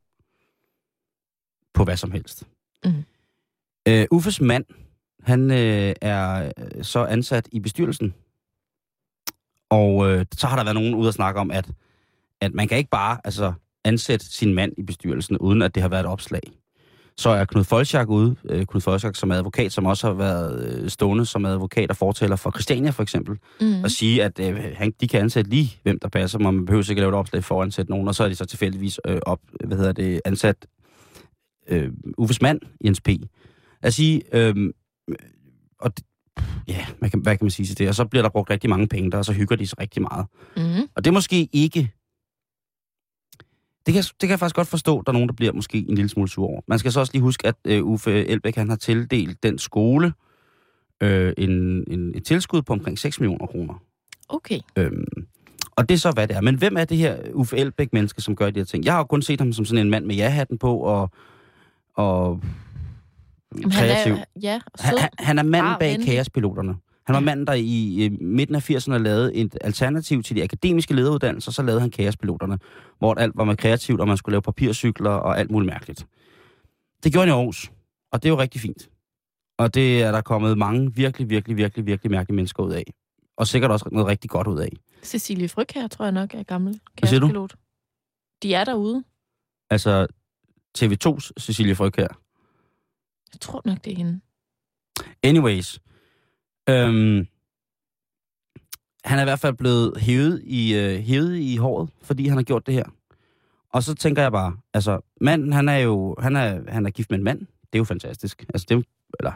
på 1.74 1.84
hvad 1.84 1.96
som 1.96 2.10
helst. 2.10 2.46
Mm. 2.84 3.04
Øh, 3.88 4.06
Uffes 4.10 4.40
mand, 4.40 4.64
han 5.22 5.50
øh, 5.50 5.94
er 6.00 6.52
øh, 6.58 6.84
så 6.84 7.04
ansat 7.04 7.48
i 7.52 7.60
bestyrelsen. 7.60 8.14
Og 9.70 10.10
øh, 10.10 10.26
så 10.32 10.46
har 10.46 10.56
der 10.56 10.64
været 10.64 10.74
nogen 10.74 10.94
ude 10.94 11.08
at 11.08 11.14
snakke 11.14 11.40
om, 11.40 11.50
at, 11.50 11.70
at 12.40 12.54
man 12.54 12.68
kan 12.68 12.78
ikke 12.78 12.90
bare 12.90 13.18
altså, 13.24 13.52
ansætte 13.84 14.26
sin 14.32 14.54
mand 14.54 14.72
i 14.78 14.82
bestyrelsen, 14.82 15.38
uden 15.38 15.62
at 15.62 15.74
det 15.74 15.82
har 15.82 15.88
været 15.90 16.00
et 16.00 16.06
opslag. 16.06 16.40
Så 17.16 17.30
er 17.30 17.44
Knud 17.44 17.64
Folchak 17.64 18.08
ude, 18.08 18.36
øh, 18.44 18.66
Knud 18.66 18.80
Folchak 18.80 19.16
som 19.16 19.30
er 19.30 19.34
advokat, 19.34 19.72
som 19.72 19.86
også 19.86 20.06
har 20.06 20.14
været 20.14 20.82
øh, 20.82 20.90
stående 20.90 21.26
som 21.26 21.44
advokat 21.44 21.90
og 21.90 21.96
fortaler 21.96 22.36
for 22.36 22.50
Christiania 22.50 22.90
for 22.90 23.02
eksempel, 23.02 23.38
Mm. 23.60 23.84
og 23.84 23.90
sige, 23.90 24.24
at 24.24 24.40
øh, 24.40 24.72
han, 24.76 24.92
de 25.00 25.08
kan 25.08 25.20
ansætte 25.20 25.50
lige, 25.50 25.78
hvem 25.82 25.98
der 25.98 26.08
passer, 26.08 26.38
men 26.38 26.54
man 26.54 26.66
behøver 26.66 26.90
ikke 26.90 27.00
lave 27.00 27.08
et 27.08 27.14
opslag 27.14 27.44
for 27.44 27.60
at 27.60 27.66
ansætte 27.66 27.90
nogen, 27.90 28.08
og 28.08 28.14
så 28.14 28.24
er 28.24 28.28
de 28.28 28.34
så 28.34 28.44
tilfældigvis 28.44 29.00
øh, 29.06 29.18
op, 29.22 29.40
hvad 29.64 29.76
hedder 29.76 29.92
det, 29.92 30.20
ansat 30.24 30.66
øh, 31.68 31.90
Uffes 32.18 32.42
mand, 32.42 32.60
Jens 32.84 33.00
P. 33.00 33.08
At 33.82 33.94
sige, 33.94 34.22
øh, 34.32 34.54
og 35.80 35.96
det, 35.96 36.04
ja, 36.68 36.86
hvad 36.98 37.10
kan, 37.10 37.20
hvad 37.20 37.36
kan 37.36 37.44
man 37.44 37.50
sige 37.50 37.66
til 37.66 37.78
det? 37.78 37.88
Og 37.88 37.94
så 37.94 38.04
bliver 38.04 38.22
der 38.22 38.30
brugt 38.30 38.50
rigtig 38.50 38.70
mange 38.70 38.88
penge 38.88 39.10
der, 39.10 39.18
og 39.18 39.24
så 39.24 39.32
hygger 39.32 39.56
de 39.56 39.66
sig 39.66 39.80
rigtig 39.80 40.02
meget. 40.02 40.26
Mm. 40.56 40.62
Og 40.96 41.04
det 41.04 41.10
er 41.10 41.12
måske 41.14 41.48
ikke... 41.52 41.90
Det 43.86 43.94
kan, 43.94 44.02
det 44.02 44.20
kan 44.20 44.30
jeg 44.30 44.38
faktisk 44.38 44.56
godt 44.56 44.68
forstå, 44.68 45.02
der 45.06 45.10
er 45.10 45.12
nogen, 45.12 45.28
der 45.28 45.34
bliver 45.34 45.52
måske 45.52 45.78
en 45.88 45.94
lille 45.94 46.08
smule 46.08 46.28
sur 46.28 46.46
over. 46.46 46.60
Man 46.66 46.78
skal 46.78 46.92
så 46.92 47.00
også 47.00 47.12
lige 47.12 47.22
huske, 47.22 47.46
at 47.46 47.54
øh, 47.66 47.84
Uffe 47.84 48.26
Elbæk 48.26 48.56
han 48.56 48.68
har 48.68 48.76
tildelt 48.76 49.42
den 49.42 49.58
skole 49.58 50.12
øh, 51.00 51.32
en, 51.38 51.50
en, 51.90 52.12
et 52.14 52.24
tilskud 52.24 52.62
på 52.62 52.72
omkring 52.72 52.98
6 52.98 53.20
millioner 53.20 53.46
kroner. 53.46 53.74
Okay. 54.28 54.60
Øhm, 54.76 55.04
og 55.76 55.88
det 55.88 55.94
er 55.94 55.98
så, 55.98 56.10
hvad 56.10 56.28
det 56.28 56.36
er. 56.36 56.40
Men 56.40 56.54
hvem 56.54 56.76
er 56.76 56.84
det 56.84 56.96
her 56.96 57.16
Uffe 57.32 57.56
Elbæk-menneske, 57.56 58.20
som 58.20 58.36
gør 58.36 58.50
de 58.50 58.60
her 58.60 58.64
ting? 58.64 58.84
Jeg 58.84 58.92
har 58.92 58.98
jo 59.00 59.04
kun 59.04 59.22
set 59.22 59.40
ham 59.40 59.52
som 59.52 59.64
sådan 59.64 59.86
en 59.86 59.90
mand 59.90 60.04
med 60.04 60.14
ja-hatten 60.16 60.58
på 60.58 60.76
og, 60.78 61.10
og 61.94 62.40
Jamen, 63.54 63.72
han 63.72 63.88
kreativ. 63.88 64.12
er, 64.12 64.24
ja, 64.42 64.60
Han, 64.80 64.90
sød. 64.92 64.98
han, 64.98 65.08
han 65.18 65.38
er 65.38 65.42
manden 65.42 65.74
bag 65.80 65.98
kaospiloterne. 66.06 66.74
Han 67.10 67.14
var 67.14 67.20
manden, 67.20 67.46
der 67.46 67.52
i 67.52 68.04
øh, 68.04 68.20
midten 68.20 68.56
af 68.56 68.70
80'erne 68.70 68.96
lavede 68.96 69.34
et 69.34 69.58
alternativ 69.60 70.22
til 70.22 70.36
de 70.36 70.42
akademiske 70.42 70.94
lederuddannelser, 70.94 71.52
så 71.52 71.62
lavede 71.62 71.80
han 71.80 71.90
kaospiloterne, 71.90 72.58
hvor 72.98 73.14
alt 73.14 73.36
var 73.36 73.44
med 73.44 73.56
kreativt, 73.56 74.00
og 74.00 74.08
man 74.08 74.16
skulle 74.16 74.32
lave 74.32 74.42
papircykler 74.42 75.10
og 75.10 75.38
alt 75.38 75.50
muligt 75.50 75.72
mærkeligt. 75.72 76.06
Det 77.04 77.12
gjorde 77.12 77.26
han 77.26 77.34
i 77.34 77.38
Aarhus, 77.38 77.72
og 78.12 78.22
det 78.22 78.28
er 78.28 78.32
jo 78.32 78.38
rigtig 78.38 78.60
fint. 78.60 78.90
Og 79.58 79.74
det 79.74 80.02
er 80.02 80.12
der 80.12 80.20
kommet 80.20 80.58
mange 80.58 80.94
virkelig, 80.94 81.30
virkelig, 81.30 81.56
virkelig, 81.56 81.86
virkelig 81.86 82.10
mærkelige 82.10 82.36
mennesker 82.36 82.62
ud 82.62 82.72
af. 82.72 82.84
Og 83.36 83.46
sikkert 83.46 83.70
også 83.70 83.88
noget 83.92 84.06
rigtig 84.08 84.30
godt 84.30 84.46
ud 84.46 84.58
af. 84.58 84.68
Cecilie 85.02 85.48
Fryg 85.48 85.66
her, 85.74 85.88
tror 85.88 86.04
jeg 86.04 86.12
nok, 86.12 86.34
er 86.34 86.42
gammel 86.42 86.80
kærespilot. 86.96 87.54
De 88.42 88.54
er 88.54 88.64
derude. 88.64 89.04
Altså 89.70 90.06
TV2's 90.78 91.30
Cecilie 91.40 91.74
Fryg 91.74 91.92
her. 91.96 92.08
Jeg 93.32 93.40
tror 93.40 93.62
nok, 93.64 93.84
det 93.84 93.92
er 93.92 93.96
hende. 93.96 94.20
Anyways. 95.22 95.80
Øhm, 96.70 97.26
han 99.04 99.18
er 99.18 99.22
i 99.22 99.24
hvert 99.24 99.40
fald 99.40 99.54
blevet 99.54 99.96
hævet 99.96 100.42
i, 100.44 100.74
øh, 100.74 100.98
hævet 100.98 101.36
i 101.36 101.56
håret, 101.56 101.90
fordi 102.02 102.28
han 102.28 102.36
har 102.36 102.44
gjort 102.44 102.66
det 102.66 102.74
her. 102.74 102.84
Og 103.72 103.82
så 103.82 103.94
tænker 103.94 104.22
jeg 104.22 104.32
bare, 104.32 104.56
altså, 104.74 105.00
manden, 105.20 105.52
han 105.52 105.68
er 105.68 105.76
jo, 105.76 106.16
han 106.18 106.36
er, 106.36 106.72
han 106.72 106.86
er 106.86 106.90
gift 106.90 107.10
med 107.10 107.18
en 107.18 107.24
mand. 107.24 107.38
Det 107.40 107.74
er 107.74 107.78
jo 107.78 107.84
fantastisk. 107.84 108.44
Altså, 108.48 108.66
det 108.68 108.76
er 108.76 108.82
eller, 109.18 109.32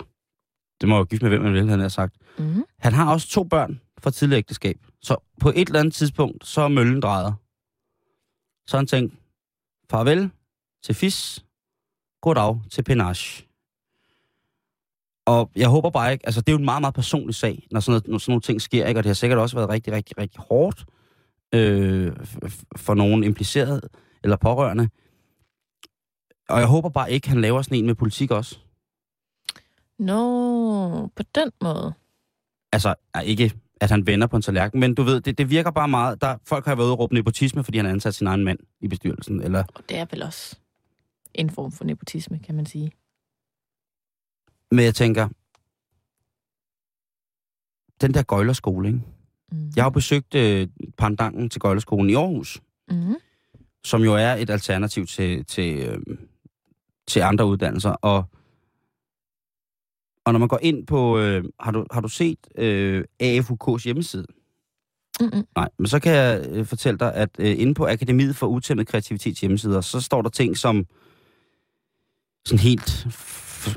det 0.81 0.89
må 0.89 0.97
jo 0.97 1.05
gift 1.05 1.23
med 1.23 1.31
hvem 1.31 1.43
man 1.43 1.53
vil, 1.53 1.69
han 1.69 1.81
har 1.81 1.89
sagt. 1.89 2.17
Mm. 2.39 2.65
Han 2.79 2.93
har 2.93 3.13
også 3.13 3.29
to 3.29 3.45
børn 3.45 3.81
fra 3.99 4.11
tidligere 4.11 4.39
ægteskab. 4.39 4.79
Så 5.03 5.17
på 5.41 5.49
et 5.49 5.69
eller 5.69 5.81
andet 5.81 5.95
tidspunkt, 5.95 6.47
så 6.47 6.61
er 6.61 6.69
møllen 6.69 7.03
drejet. 7.03 7.35
Så 8.67 8.77
han 8.77 8.87
tænkt, 8.87 9.15
farvel 9.91 10.31
til 10.85 10.95
fis, 10.95 11.45
goddag 12.23 12.61
til 12.71 12.83
penage. 12.83 13.47
Og 15.27 15.51
jeg 15.57 15.69
håber 15.69 15.91
bare 15.91 16.13
ikke, 16.13 16.27
altså 16.27 16.41
det 16.41 16.49
er 16.49 16.53
jo 16.53 16.59
en 16.59 16.65
meget, 16.65 16.81
meget 16.81 16.95
personlig 16.95 17.35
sag, 17.35 17.67
når 17.71 17.81
sådan, 17.81 17.93
noget, 17.93 18.09
når 18.09 18.19
sådan 18.19 18.33
nogle 18.33 18.41
ting 18.41 18.61
sker, 18.61 18.87
ikke? 18.87 19.01
og 19.01 19.05
det 19.05 19.09
har 19.09 19.15
sikkert 19.15 19.39
også 19.39 19.57
været 19.57 19.69
rigtig, 19.69 19.93
rigtig, 19.93 20.19
rigtig 20.19 20.41
hårdt 20.49 20.85
øh, 21.55 22.13
for 22.77 22.95
nogen 22.95 23.25
impliceret 23.25 23.89
eller 24.25 24.37
pårørende. 24.37 24.89
Og 26.49 26.59
jeg 26.61 26.67
håber 26.67 26.89
bare 26.89 27.13
ikke, 27.13 27.29
han 27.29 27.41
laver 27.41 27.63
sådan 27.63 27.79
en 27.79 27.87
med 27.87 27.95
politik 27.95 28.31
også. 28.31 28.59
Nå, 29.99 31.07
på 31.07 31.23
den 31.35 31.51
måde. 31.61 31.95
Altså, 32.73 32.95
ikke 33.25 33.53
at 33.81 33.91
han 33.91 34.07
vender 34.07 34.27
på 34.27 34.37
en 34.37 34.43
tallerken, 34.43 34.81
men 34.81 34.95
du 34.95 35.03
ved, 35.03 35.21
det, 35.21 35.39
det 35.39 35.51
virker 35.51 35.71
bare 35.71 35.89
meget, 35.89 36.21
der, 36.21 36.37
folk 36.47 36.65
har 36.65 36.75
været 36.75 36.87
ude 36.87 36.93
og 36.93 36.99
råbe 36.99 37.15
nepotisme, 37.15 37.65
fordi 37.65 37.79
han 37.79 37.85
har 37.85 37.93
ansat 37.93 38.15
sin 38.15 38.27
egen 38.27 38.45
mand 38.45 38.59
i 38.81 38.89
bestyrelsen, 38.89 39.43
eller 39.43 39.65
Og 39.75 39.83
det 39.89 39.99
er 39.99 40.07
vel 40.11 40.23
også 40.23 40.57
en 41.35 41.51
form 41.51 41.73
for 41.73 41.85
nepotisme, 41.85 42.39
kan 42.39 42.55
man 42.55 42.67
sige. 42.67 42.93
Men 44.71 44.85
jeg 44.85 44.95
tænker, 44.95 45.29
den 48.01 48.15
der 48.15 48.23
gøjlerskole, 48.23 48.89
ikke? 48.89 49.01
Mm. 49.53 49.73
Jeg 49.77 49.85
har 49.85 49.91
besøgt 49.91 50.35
øh, 50.35 50.69
pandangen 50.99 51.51
til 51.51 51.61
gøjlerskolen 51.61 52.11
i 52.11 52.15
Aarhus, 52.15 52.61
Mm. 52.91 53.15
som 53.85 54.03
jo 54.03 54.15
er 54.15 54.33
et 54.35 54.51
alternativ 54.51 55.07
til, 55.07 55.45
til, 55.45 55.79
øh, 55.89 55.99
til 57.07 57.21
andre 57.21 57.47
uddannelser. 57.47 57.91
Og, 57.91 58.25
og 60.25 60.33
når 60.33 60.39
man 60.39 60.49
går 60.49 60.59
ind 60.63 60.87
på, 60.87 61.19
øh, 61.19 61.45
har, 61.61 61.71
du, 61.73 61.87
har 61.91 62.01
du 62.01 62.09
set 62.09 62.39
øh, 62.59 63.05
AFUK's 63.23 63.85
hjemmeside? 63.85 64.27
Mm-mm. 65.21 65.47
Nej, 65.57 65.69
men 65.79 65.87
så 65.87 66.01
kan 66.01 66.13
jeg 66.13 66.47
øh, 66.49 66.67
fortælle 66.67 66.99
dig, 66.99 67.15
at 67.15 67.31
øh, 67.39 67.61
inde 67.61 67.75
på 67.75 67.87
Akademiet 67.87 68.37
for 68.37 68.47
Utæmmet 68.47 68.87
Kreativitets 68.87 69.41
hjemmesider, 69.41 69.81
så 69.81 70.01
står 70.01 70.23
der 70.23 70.31
ting 70.31 70.57
som 70.57 70.87
sådan 72.47 72.59
helt 72.59 73.07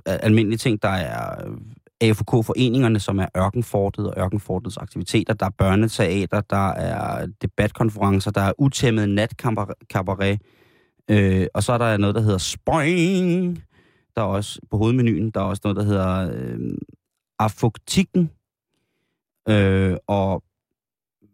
almindelige 0.05 0.57
ting. 0.57 0.81
Der 0.81 0.89
er 0.89 1.47
øh, 1.47 1.57
AFK-foreningerne, 2.01 2.99
som 2.99 3.19
er 3.19 3.25
Ørkenfortet 3.37 4.07
og 4.07 4.13
Ørkenfortets 4.17 4.77
aktiviteter. 4.77 5.33
Der 5.33 5.45
er 5.45 5.49
børneteater, 5.57 6.41
der 6.41 6.69
er 6.69 7.27
debatkonferencer, 7.41 8.31
der 8.31 8.41
er 8.41 8.53
utæmmet 8.57 9.09
natkabaret, 9.09 10.39
Øh, 11.09 11.47
og 11.53 11.63
så 11.63 11.73
er 11.73 11.77
der 11.77 11.97
noget, 11.97 12.15
der 12.15 12.21
hedder 12.21 12.37
Spring. 12.37 13.63
Der 14.15 14.21
er 14.21 14.25
også 14.25 14.59
på 14.71 14.77
hovedmenuen, 14.77 15.31
der 15.31 15.39
er 15.39 15.45
også 15.45 15.61
noget, 15.63 15.75
der 15.75 15.83
hedder 15.83 16.31
øh, 16.33 16.77
Afoktikken. 17.39 18.31
Øh, 19.49 19.97
og 20.07 20.43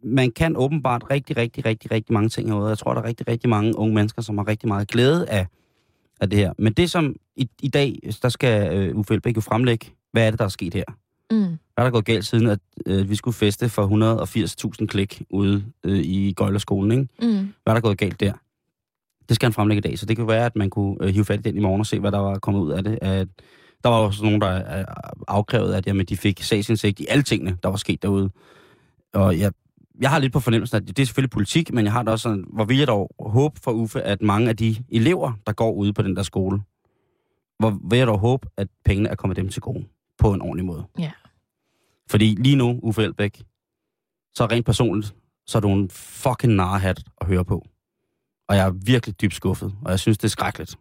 man 0.03 0.31
kan 0.31 0.57
åbenbart 0.57 1.03
rigtig, 1.11 1.37
rigtig, 1.37 1.65
rigtig, 1.65 1.91
rigtig 1.91 2.13
mange 2.13 2.29
ting 2.29 2.49
herude. 2.49 2.69
Jeg 2.69 2.77
tror, 2.77 2.93
der 2.93 3.01
er 3.01 3.05
rigtig, 3.05 3.27
rigtig 3.27 3.49
mange 3.49 3.77
unge 3.77 3.95
mennesker, 3.95 4.21
som 4.21 4.37
har 4.37 4.47
rigtig 4.47 4.67
meget 4.67 4.87
glæde 4.87 5.29
af, 5.29 5.47
af 6.23 6.29
det 6.29 6.39
her. 6.39 6.53
Men 6.57 6.73
det 6.73 6.91
som 6.91 7.15
i, 7.35 7.49
i 7.61 7.67
dag, 7.67 7.99
der 8.21 8.29
skal 8.29 8.77
øh, 8.77 8.95
Uffe 8.95 9.13
Elbæk 9.13 9.35
jo 9.35 9.41
fremlægge, 9.41 9.85
hvad 10.11 10.27
er 10.27 10.29
det, 10.31 10.39
der 10.39 10.45
er 10.45 10.49
sket 10.49 10.73
her? 10.73 10.83
Mm. 11.31 11.39
Hvad 11.39 11.57
er 11.77 11.83
der 11.83 11.89
gået 11.89 12.05
galt 12.05 12.25
siden, 12.25 12.47
at 12.47 12.59
øh, 12.85 13.09
vi 13.09 13.15
skulle 13.15 13.35
feste 13.35 13.69
for 13.69 14.77
180.000 14.81 14.85
klik 14.85 15.21
ude 15.29 15.65
øh, 15.83 15.99
i 15.99 16.33
Gøjlerskolen, 16.35 16.91
ikke? 16.91 17.07
Mm. 17.21 17.53
Hvad 17.63 17.71
er 17.71 17.73
der 17.73 17.81
gået 17.81 17.97
galt 17.97 18.19
der? 18.19 18.33
Det 19.29 19.35
skal 19.35 19.45
han 19.47 19.53
fremlægge 19.53 19.77
i 19.77 19.81
dag, 19.81 19.99
så 19.99 20.05
det 20.05 20.17
kan 20.17 20.27
være, 20.27 20.45
at 20.45 20.55
man 20.55 20.69
kunne 20.69 20.97
øh, 21.01 21.09
hive 21.09 21.25
fat 21.25 21.39
i 21.39 21.41
den 21.41 21.57
i 21.57 21.59
morgen 21.59 21.79
og 21.79 21.85
se, 21.85 21.99
hvad 21.99 22.11
der 22.11 22.17
var 22.19 22.39
kommet 22.39 22.61
ud 22.61 22.71
af 22.71 22.83
det. 22.83 22.99
At, 23.01 23.27
der 23.83 23.89
var 23.89 23.97
også 23.97 24.23
nogen, 24.23 24.41
der 24.41 24.47
er 24.47 24.85
afkrævet, 25.27 25.73
at 25.73 25.87
jamen, 25.87 26.05
de 26.05 26.17
fik 26.17 26.41
sagsindsigt 26.41 26.99
i 26.99 27.05
alle 27.09 27.23
tingene, 27.23 27.57
der 27.63 27.69
var 27.69 27.77
sket 27.77 28.01
derude. 28.01 28.29
Og 29.13 29.39
jeg, 29.39 29.51
jeg 30.01 30.09
har 30.09 30.19
lidt 30.19 30.33
på 30.33 30.39
fornemmelsen, 30.39 30.77
at 30.77 30.87
det 30.87 30.99
er 30.99 31.05
selvfølgelig 31.05 31.29
politik, 31.29 31.73
men 31.73 31.85
jeg 31.85 31.93
har 31.93 32.03
da 32.03 32.11
også 32.11 32.23
sådan, 32.23 32.45
hvor 32.53 32.65
vil 32.65 32.77
jeg 32.77 32.87
dog 32.87 33.15
håbe 33.19 33.59
for 33.63 33.71
Uffe, 33.71 34.01
at 34.01 34.21
mange 34.21 34.49
af 34.49 34.57
de 34.57 34.75
elever, 34.89 35.33
der 35.47 35.53
går 35.53 35.71
ude 35.71 35.93
på 35.93 36.01
den 36.01 36.15
der 36.15 36.23
skole, 36.23 36.61
hvor 37.59 37.79
vil 37.89 37.97
jeg 37.97 38.07
dog 38.07 38.19
håbe, 38.19 38.47
at 38.57 38.67
pengene 38.85 39.09
er 39.09 39.15
kommet 39.15 39.37
dem 39.37 39.49
til 39.49 39.61
gode 39.61 39.85
på 40.17 40.33
en 40.33 40.41
ordentlig 40.41 40.65
måde. 40.65 40.83
Ja. 40.99 41.11
Fordi 42.09 42.35
lige 42.39 42.55
nu, 42.55 42.79
Uffe 42.83 43.03
Elbæk, 43.03 43.43
så 44.33 44.45
rent 44.45 44.65
personligt, 44.65 45.15
så 45.47 45.57
er 45.57 45.59
du 45.59 45.69
en 45.69 45.89
fucking 45.89 46.53
narhat 46.53 47.03
at 47.21 47.27
høre 47.27 47.45
på. 47.45 47.65
Og 48.47 48.55
jeg 48.55 48.67
er 48.67 48.71
virkelig 48.85 49.21
dybt 49.21 49.33
skuffet, 49.33 49.75
og 49.85 49.91
jeg 49.91 49.99
synes, 49.99 50.17
det 50.17 50.23
er 50.23 50.29
skrækkeligt. 50.29 50.75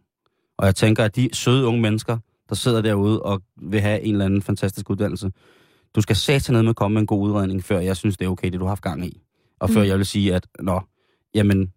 Og 0.57 0.65
jeg 0.65 0.75
tænker, 0.75 1.05
at 1.05 1.15
de 1.15 1.29
søde 1.33 1.67
unge 1.67 1.81
mennesker, 1.81 2.17
der 2.49 2.55
sidder 2.55 2.81
derude 2.81 3.21
og 3.21 3.41
vil 3.61 3.81
have 3.81 4.01
en 4.01 4.11
eller 4.11 4.25
anden 4.25 4.41
fantastisk 4.41 4.89
uddannelse, 4.89 5.31
du 5.95 6.01
skal 6.01 6.15
sætte 6.15 6.51
ned 6.53 6.61
med 6.63 6.69
at 6.69 6.75
komme 6.75 6.93
med 6.93 7.01
en 7.01 7.07
god 7.07 7.29
udredning, 7.29 7.63
før 7.63 7.79
jeg 7.79 7.97
synes, 7.97 8.17
det 8.17 8.25
er 8.25 8.29
okay, 8.29 8.51
det 8.51 8.59
du 8.59 8.65
har 8.65 8.69
haft 8.69 8.81
gang 8.83 9.05
i. 9.05 9.21
Og 9.59 9.69
før 9.69 9.81
Mm. 9.81 9.87
jeg 9.87 9.97
vil 9.97 10.05
sige, 10.05 10.35
at 10.35 10.47
nå, 10.59 10.81
jamen, 11.35 11.73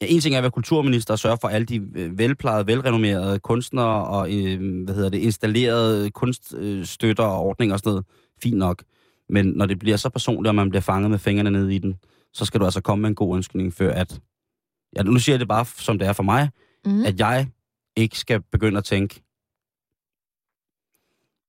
ja, 0.00 0.06
en 0.08 0.20
ting 0.20 0.34
er 0.34 0.38
at 0.38 0.42
være 0.42 0.50
kulturminister 0.50 1.14
og 1.14 1.18
sørge 1.18 1.38
for 1.40 1.48
alle 1.48 1.64
de 1.64 1.76
øh, 1.94 2.18
velplejede, 2.18 2.66
velrenommerede 2.66 3.38
kunstnere 3.38 4.04
og 4.06 4.34
øh, 4.34 4.84
hvad 4.84 4.94
hedder 4.94 5.08
det, 5.10 5.18
installerede 5.18 6.10
kunststøtter 6.10 7.24
og 7.24 7.40
ordninger 7.40 7.72
og 7.74 7.78
sådan 7.78 7.90
noget. 7.90 8.04
Fint 8.42 8.56
nok. 8.56 8.82
Men 9.28 9.46
når 9.46 9.66
det 9.66 9.78
bliver 9.78 9.96
så 9.96 10.08
personligt, 10.08 10.48
og 10.48 10.54
man 10.54 10.68
bliver 10.68 10.80
fanget 10.82 11.10
med 11.10 11.18
fingrene 11.18 11.50
ned 11.50 11.68
i 11.68 11.78
den, 11.78 11.94
så 12.32 12.44
skal 12.44 12.60
du 12.60 12.64
altså 12.64 12.80
komme 12.80 13.02
med 13.02 13.08
en 13.08 13.14
god 13.14 13.34
undskyldning, 13.34 13.72
før 13.74 13.92
at... 13.92 14.20
Ja, 14.96 15.02
nu 15.02 15.18
siger 15.18 15.34
jeg 15.34 15.40
det 15.40 15.48
bare, 15.48 15.64
som 15.64 15.98
det 15.98 16.08
er 16.08 16.12
for 16.12 16.22
mig, 16.22 16.48
Mm. 16.84 17.04
at 17.04 17.20
jeg 17.20 17.48
ikke 17.96 18.18
skal 18.18 18.40
begynde 18.52 18.78
at 18.78 18.84
tænke, 18.84 19.22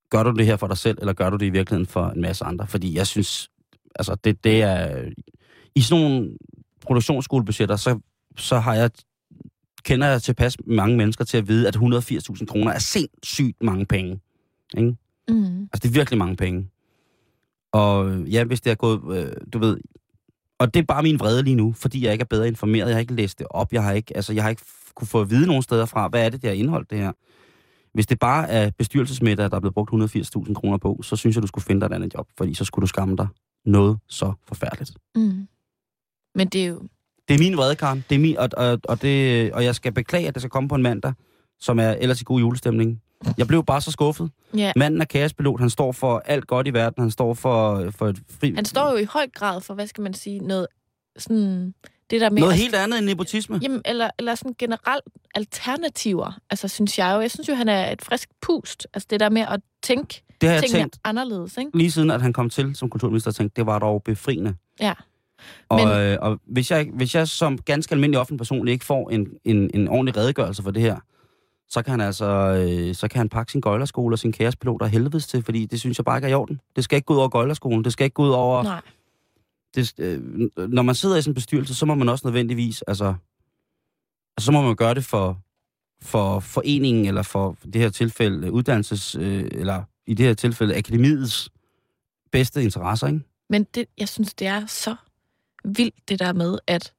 gør 0.09 0.23
du 0.23 0.31
det 0.31 0.45
her 0.45 0.57
for 0.57 0.67
dig 0.67 0.77
selv, 0.77 0.97
eller 0.99 1.13
gør 1.13 1.29
du 1.29 1.37
det 1.37 1.45
i 1.45 1.49
virkeligheden 1.49 1.87
for 1.87 2.09
en 2.09 2.21
masse 2.21 2.45
andre? 2.45 2.67
Fordi 2.67 2.97
jeg 2.97 3.07
synes, 3.07 3.49
altså 3.95 4.15
det, 4.23 4.43
det 4.43 4.61
er... 4.61 5.09
I 5.75 5.81
sådan 5.81 6.03
nogle 6.03 6.31
produktionsskolebudgetter, 6.81 7.75
så, 7.75 7.99
så 8.37 8.59
har 8.59 8.75
jeg 8.75 8.91
kender 9.83 10.07
jeg 10.07 10.21
tilpas 10.21 10.57
mange 10.65 10.97
mennesker 10.97 11.25
til 11.25 11.37
at 11.37 11.47
vide, 11.47 11.67
at 11.67 11.75
180.000 11.75 12.45
kroner 12.45 12.71
er 12.71 12.79
sindssygt 12.79 13.63
mange 13.63 13.85
penge. 13.85 14.19
Ikke? 14.77 14.95
Mm. 15.29 15.61
Altså, 15.61 15.79
det 15.83 15.85
er 15.85 15.93
virkelig 15.93 16.17
mange 16.17 16.35
penge. 16.35 16.69
Og 17.71 18.19
ja, 18.21 18.43
hvis 18.43 18.61
det 18.61 18.71
er 18.71 18.75
gået, 18.75 19.01
øh, 19.17 19.31
du 19.53 19.59
ved... 19.59 19.77
Og 20.59 20.73
det 20.73 20.79
er 20.79 20.83
bare 20.83 21.03
min 21.03 21.19
vrede 21.19 21.43
lige 21.43 21.55
nu, 21.55 21.73
fordi 21.73 22.05
jeg 22.05 22.11
ikke 22.11 22.21
er 22.23 22.25
bedre 22.25 22.47
informeret. 22.47 22.87
Jeg 22.87 22.95
har 22.95 22.99
ikke 22.99 23.13
læst 23.13 23.39
det 23.39 23.47
op. 23.49 23.73
Jeg 23.73 23.83
har 23.83 23.91
ikke, 23.91 24.15
altså, 24.15 24.33
jeg 24.33 24.43
har 24.43 24.49
ikke 24.49 24.61
kunne 24.95 25.07
få 25.07 25.21
at 25.21 25.29
vide 25.29 25.47
nogen 25.47 25.63
steder 25.63 25.85
fra, 25.85 26.07
hvad 26.07 26.25
er 26.25 26.29
det, 26.29 26.41
det 26.41 26.49
har 26.49 26.55
indholdt, 26.55 26.89
det 26.89 26.97
her. 26.97 27.11
Hvis 27.93 28.07
det 28.07 28.19
bare 28.19 28.49
er 28.49 28.71
bestyrelsesmiddag, 28.77 29.49
der 29.49 29.55
er 29.55 29.59
blevet 29.59 29.73
brugt 29.73 29.91
180.000 29.93 30.53
kroner 30.53 30.77
på, 30.77 30.99
så 31.03 31.15
synes 31.15 31.35
jeg, 31.35 31.43
du 31.43 31.47
skulle 31.47 31.65
finde 31.65 31.81
dig 31.81 31.85
et 31.85 31.93
andet 31.93 32.13
job, 32.13 32.27
fordi 32.37 32.53
så 32.53 32.65
skulle 32.65 32.83
du 32.83 32.87
skamme 32.87 33.15
dig 33.15 33.27
noget 33.65 33.99
så 34.07 34.33
forfærdeligt. 34.47 34.91
Mm. 35.15 35.47
Men 36.35 36.47
det 36.47 36.63
er 36.63 36.67
jo... 36.67 36.81
Det 37.27 37.35
er 37.35 37.39
min 37.39 37.57
vrede, 37.57 37.75
Karen. 37.75 38.05
Det 38.09 38.15
er 38.15 38.19
min, 38.19 38.37
og, 38.37 38.49
og, 38.57 38.79
og, 38.83 39.01
det, 39.01 39.53
og 39.53 39.63
jeg 39.63 39.75
skal 39.75 39.91
beklage, 39.91 40.27
at 40.27 40.33
det 40.33 40.41
skal 40.41 40.49
komme 40.49 40.69
på 40.69 40.75
en 40.75 40.83
mandag, 40.83 41.13
som 41.59 41.79
er 41.79 41.89
ellers 41.91 42.21
i 42.21 42.23
god 42.23 42.39
julestemning. 42.39 43.01
Jeg 43.37 43.47
blev 43.47 43.65
bare 43.65 43.81
så 43.81 43.91
skuffet. 43.91 44.31
Ja. 44.57 44.73
Manden 44.75 45.01
er 45.01 45.05
kaospilot. 45.05 45.59
Han 45.59 45.69
står 45.69 45.91
for 45.91 46.21
alt 46.25 46.47
godt 46.47 46.67
i 46.67 46.73
verden. 46.73 47.01
Han 47.01 47.11
står 47.11 47.33
for, 47.33 47.91
for 47.91 48.07
et 48.07 48.21
fri... 48.29 48.53
Han 48.55 48.65
står 48.65 48.91
jo 48.91 48.97
i 48.97 49.03
høj 49.03 49.27
grad 49.33 49.61
for, 49.61 49.73
hvad 49.73 49.87
skal 49.87 50.01
man 50.01 50.13
sige, 50.13 50.39
noget 50.39 50.67
sådan... 51.17 51.73
Det 52.09 52.21
der 52.21 52.29
med 52.29 52.39
Noget 52.39 52.53
at- 52.53 52.59
helt 52.59 52.75
andet 52.75 52.97
end 52.97 53.05
nepotisme. 53.07 53.59
Jamen, 53.61 53.81
eller, 53.85 54.09
eller 54.19 54.35
sådan 54.35 54.55
generelt 54.59 55.03
alternativer, 55.35 56.39
altså 56.49 56.67
synes 56.67 56.99
jeg 56.99 57.13
jo. 57.15 57.21
Jeg 57.21 57.31
synes 57.31 57.49
jo, 57.49 57.53
han 57.53 57.69
er 57.69 57.91
et 57.91 58.01
frisk 58.01 58.29
pust. 58.41 58.87
Altså 58.93 59.07
det 59.09 59.19
der 59.19 59.29
med 59.29 59.41
at 59.41 59.59
tænke 59.83 60.23
Det 60.41 60.49
har 60.49 60.55
jeg 60.55 60.63
tænkt 60.69 60.97
anderledes, 61.03 61.57
ikke? 61.57 61.77
lige 61.77 61.91
siden, 61.91 62.11
at 62.11 62.21
han 62.21 62.33
kom 62.33 62.49
til 62.49 62.75
som 62.75 62.89
kulturminister, 62.89 63.31
tænkte, 63.31 63.55
det 63.55 63.65
var 63.65 63.79
dog 63.79 64.03
befriende. 64.03 64.55
Ja. 64.79 64.93
Og, 65.69 65.79
Men- 65.79 65.87
øh, 65.87 66.17
og 66.21 66.39
hvis, 66.47 66.71
jeg, 66.71 66.89
hvis 66.93 67.15
jeg 67.15 67.27
som 67.27 67.57
ganske 67.57 67.93
almindelig 67.93 68.19
offentlig 68.19 68.37
person 68.37 68.67
ikke 68.67 68.85
får 68.85 69.09
en, 69.09 69.27
en, 69.45 69.69
en 69.73 69.87
ordentlig 69.87 70.17
redegørelse 70.17 70.63
for 70.63 70.71
det 70.71 70.81
her, 70.81 70.97
så 71.69 71.81
kan 71.81 71.91
han 71.91 72.01
altså 72.01 72.25
øh, 72.25 72.95
så 72.95 73.07
kan 73.07 73.17
han 73.17 73.29
pakke 73.29 73.51
sin 73.51 73.61
gøjlerskole 73.61 74.13
og 74.15 74.19
sin 74.19 74.31
kaospilot 74.31 74.81
og 74.81 74.89
helvedes 74.89 75.27
til, 75.27 75.43
fordi 75.43 75.65
det 75.65 75.79
synes 75.79 75.97
jeg 75.99 76.05
bare 76.05 76.17
ikke 76.17 76.25
er 76.25 76.31
i 76.31 76.33
orden. 76.33 76.59
Det 76.75 76.83
skal 76.83 76.95
ikke 76.95 77.05
gå 77.05 77.13
ud 77.13 77.19
over 77.19 77.27
gøjlerskolen. 77.29 77.83
Det 77.83 77.93
skal 77.93 78.03
ikke 78.03 78.13
gå 78.13 78.23
ud 78.23 78.29
over... 78.29 78.63
Nej. 78.63 78.81
Det, 79.75 79.93
øh, 79.99 80.21
når 80.69 80.81
man 80.81 80.95
sidder 80.95 81.17
i 81.17 81.21
sådan 81.21 81.31
en 81.31 81.35
bestyrelse, 81.35 81.75
så 81.75 81.85
må 81.85 81.95
man 81.95 82.09
også 82.09 82.27
nødvendigvis, 82.27 82.81
altså, 82.81 83.05
altså 84.37 84.45
så 84.45 84.51
må 84.51 84.61
man 84.61 84.75
gøre 84.75 84.93
det 84.93 85.05
for, 85.05 85.41
for 86.01 86.39
foreningen, 86.39 87.05
eller 87.05 87.21
for 87.21 87.57
det 87.73 87.81
her 87.81 87.89
tilfælde 87.89 88.47
øh, 88.47 88.53
uddannelses, 88.53 89.15
øh, 89.15 89.47
eller 89.51 89.83
i 90.07 90.13
det 90.13 90.25
her 90.25 90.33
tilfælde 90.33 90.75
akademiets 90.77 91.49
bedste 92.31 92.63
interesser, 92.63 93.07
ikke? 93.07 93.19
Men 93.49 93.63
det, 93.75 93.85
jeg 93.97 94.09
synes, 94.09 94.33
det 94.33 94.47
er 94.47 94.65
så 94.65 94.95
vildt, 95.63 95.95
det 96.09 96.19
der 96.19 96.33
med, 96.33 96.59
at 96.67 96.93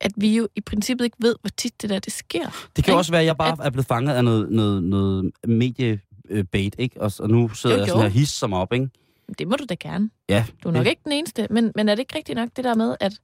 at 0.00 0.12
vi 0.16 0.36
jo 0.36 0.48
i 0.56 0.60
princippet 0.60 1.04
ikke 1.04 1.16
ved, 1.20 1.36
hvor 1.40 1.50
tit 1.56 1.82
det 1.82 1.90
der, 1.90 1.98
det 1.98 2.12
sker. 2.12 2.44
Det 2.76 2.84
kan 2.84 2.92
Ikke? 2.92 2.98
også 2.98 3.12
være, 3.12 3.20
at 3.20 3.26
jeg 3.26 3.36
bare 3.36 3.56
er 3.64 3.70
blevet 3.70 3.86
fanget 3.86 4.14
af 4.14 4.24
noget, 4.24 4.50
noget, 4.50 4.82
noget 4.82 5.30
mediebait, 5.44 6.74
ikke? 6.78 7.00
Og, 7.00 7.12
og 7.18 7.30
nu 7.30 7.48
sidder 7.48 7.76
Jo, 7.76 7.80
jeg 7.80 7.88
jo. 7.88 7.92
sådan 7.94 8.10
her 8.12 8.18
his 8.18 8.28
som 8.28 8.52
op, 8.52 8.72
ikke? 8.72 8.88
Det 9.38 9.48
må 9.48 9.56
du 9.56 9.64
da 9.64 9.74
gerne. 9.80 10.10
Ja. 10.28 10.46
Du 10.64 10.68
er 10.68 10.72
nok 10.72 10.84
det- 10.84 10.90
ikke 10.90 11.02
den 11.04 11.12
eneste, 11.12 11.46
men, 11.50 11.72
men 11.74 11.88
er 11.88 11.94
det 11.94 12.00
ikke 12.02 12.16
rigtigt 12.16 12.36
nok 12.36 12.50
det 12.56 12.64
der 12.64 12.74
med, 12.74 12.96
at, 13.00 13.20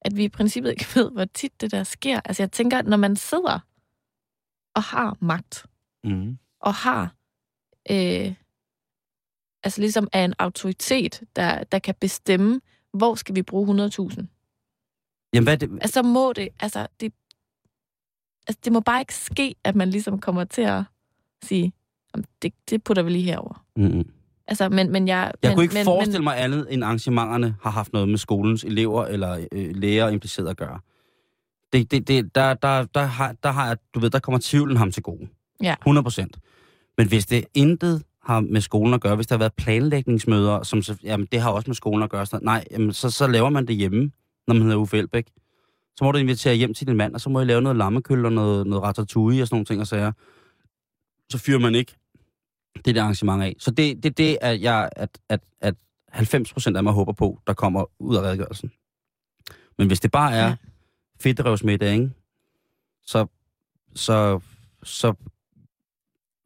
at 0.00 0.16
vi 0.16 0.24
i 0.24 0.28
princippet 0.28 0.70
ikke 0.70 0.86
ved, 0.94 1.10
hvor 1.10 1.24
tit 1.24 1.60
det 1.60 1.70
der 1.70 1.84
sker? 1.84 2.20
Altså 2.24 2.42
jeg 2.42 2.52
tænker, 2.52 2.82
når 2.82 2.96
man 2.96 3.16
sidder 3.16 3.58
og 4.74 4.82
har 4.82 5.16
magt, 5.20 5.66
Mm. 6.04 6.38
og 6.60 6.74
har 6.74 7.14
øh, 7.90 8.34
altså 9.64 9.80
ligesom 9.80 10.08
er 10.12 10.24
en 10.24 10.34
autoritet, 10.38 11.22
der, 11.36 11.64
der 11.64 11.78
kan 11.78 11.94
bestemme, 12.00 12.60
hvor 12.92 13.14
skal 13.14 13.34
vi 13.34 13.42
bruge 13.42 13.86
100.000? 13.86 14.24
Jamen, 15.32 15.46
hvad 15.46 15.58
det? 15.58 15.70
Altså 15.72 15.92
så 15.94 16.02
må 16.02 16.32
det, 16.32 16.48
altså 16.60 16.86
det, 17.00 17.12
altså 18.46 18.60
det 18.64 18.72
må 18.72 18.80
bare 18.80 19.00
ikke 19.00 19.14
ske, 19.14 19.54
at 19.64 19.74
man 19.76 19.90
ligesom 19.90 20.20
kommer 20.20 20.44
til 20.44 20.62
at 20.62 20.82
sige, 21.42 21.72
"Jamen, 22.14 22.26
det, 22.42 22.52
det 22.70 22.84
putter 22.84 23.02
vi 23.02 23.10
lige 23.10 23.24
herover. 23.24 23.64
Mm. 23.76 24.10
Altså, 24.48 24.68
men, 24.68 24.92
men 24.92 25.08
jeg... 25.08 25.32
Jeg 25.42 25.48
men, 25.48 25.56
kunne 25.56 25.64
ikke 25.64 25.74
men, 25.74 25.84
forestille 25.84 26.24
mig 26.24 26.42
andet, 26.42 26.66
end 26.70 26.84
arrangementerne 26.84 27.56
har 27.62 27.70
haft 27.70 27.92
noget 27.92 28.08
med 28.08 28.18
skolens 28.18 28.64
elever 28.64 29.04
eller 29.04 29.46
øh, 29.52 29.76
lærere 29.76 30.12
impliceret 30.12 30.48
at 30.48 30.56
gøre. 30.56 30.80
Det, 31.72 31.90
det, 31.90 32.08
det, 32.08 32.34
der, 32.34 32.54
der, 32.54 32.84
der, 32.94 33.02
har, 33.02 33.34
der 33.42 33.50
har 33.50 33.66
jeg, 33.66 33.76
du 33.94 34.00
ved, 34.00 34.10
der 34.10 34.18
kommer 34.18 34.38
tvivlen 34.42 34.76
ham 34.76 34.92
til 34.92 35.02
gode. 35.02 35.28
Ja. 35.62 35.74
100 35.80 36.02
procent. 36.04 36.38
Men 36.98 37.08
hvis 37.08 37.26
det 37.26 37.44
intet 37.54 38.02
har 38.22 38.40
med 38.40 38.60
skolen 38.60 38.94
at 38.94 39.00
gøre, 39.00 39.16
hvis 39.16 39.26
der 39.26 39.34
har 39.34 39.38
været 39.38 39.54
planlægningsmøder, 39.54 40.62
som 40.62 40.82
så, 40.82 40.96
jamen 41.02 41.28
det 41.32 41.40
har 41.40 41.50
også 41.50 41.70
med 41.70 41.74
skolen 41.74 42.02
at 42.02 42.10
gøre, 42.10 42.26
så, 42.26 42.38
nej, 42.42 42.64
jamen, 42.70 42.92
så, 42.92 43.10
så 43.10 43.26
laver 43.26 43.50
man 43.50 43.66
det 43.66 43.76
hjemme, 43.76 44.10
når 44.46 44.54
man 44.54 44.62
hedder 44.62 44.76
Uffe 44.76 44.98
Elbæk. 44.98 45.26
Så 45.96 46.04
må 46.04 46.12
du 46.12 46.18
invitere 46.18 46.54
hjem 46.54 46.74
til 46.74 46.86
din 46.86 46.96
mand, 46.96 47.14
og 47.14 47.20
så 47.20 47.30
må 47.30 47.40
I 47.40 47.44
lave 47.44 47.62
noget 47.62 47.76
lammekøl 47.76 48.24
og 48.24 48.32
noget, 48.32 48.66
noget 48.66 48.82
ratatouille 48.82 49.42
og 49.42 49.48
sådan 49.48 49.54
nogle 49.54 49.64
ting 49.64 49.80
og 49.80 49.86
sager. 49.86 50.12
Så 51.30 51.38
fyrer 51.38 51.58
man 51.58 51.74
ikke 51.74 51.96
det 52.84 52.94
der 52.94 53.02
arrangement 53.02 53.42
af. 53.42 53.56
Så 53.58 53.70
det 53.70 53.90
er 53.90 53.94
det, 53.94 54.18
det, 54.18 54.38
at, 54.40 54.60
jeg, 54.60 54.88
at, 54.96 55.18
at, 55.28 55.40
at 55.60 55.74
90 56.08 56.52
procent 56.52 56.76
af 56.76 56.84
mig 56.84 56.92
håber 56.92 57.12
på, 57.12 57.40
der 57.46 57.52
kommer 57.54 57.84
ud 57.98 58.16
af 58.16 58.20
redegørelsen. 58.22 58.72
Men 59.78 59.86
hvis 59.86 60.00
det 60.00 60.10
bare 60.10 60.32
er 60.34 60.46
Ja. 60.48 60.54
fedterøvsmiddag, 61.20 61.92
ikke? 61.92 62.10
Så, 63.02 63.26
så, 63.94 64.40
så, 64.82 65.14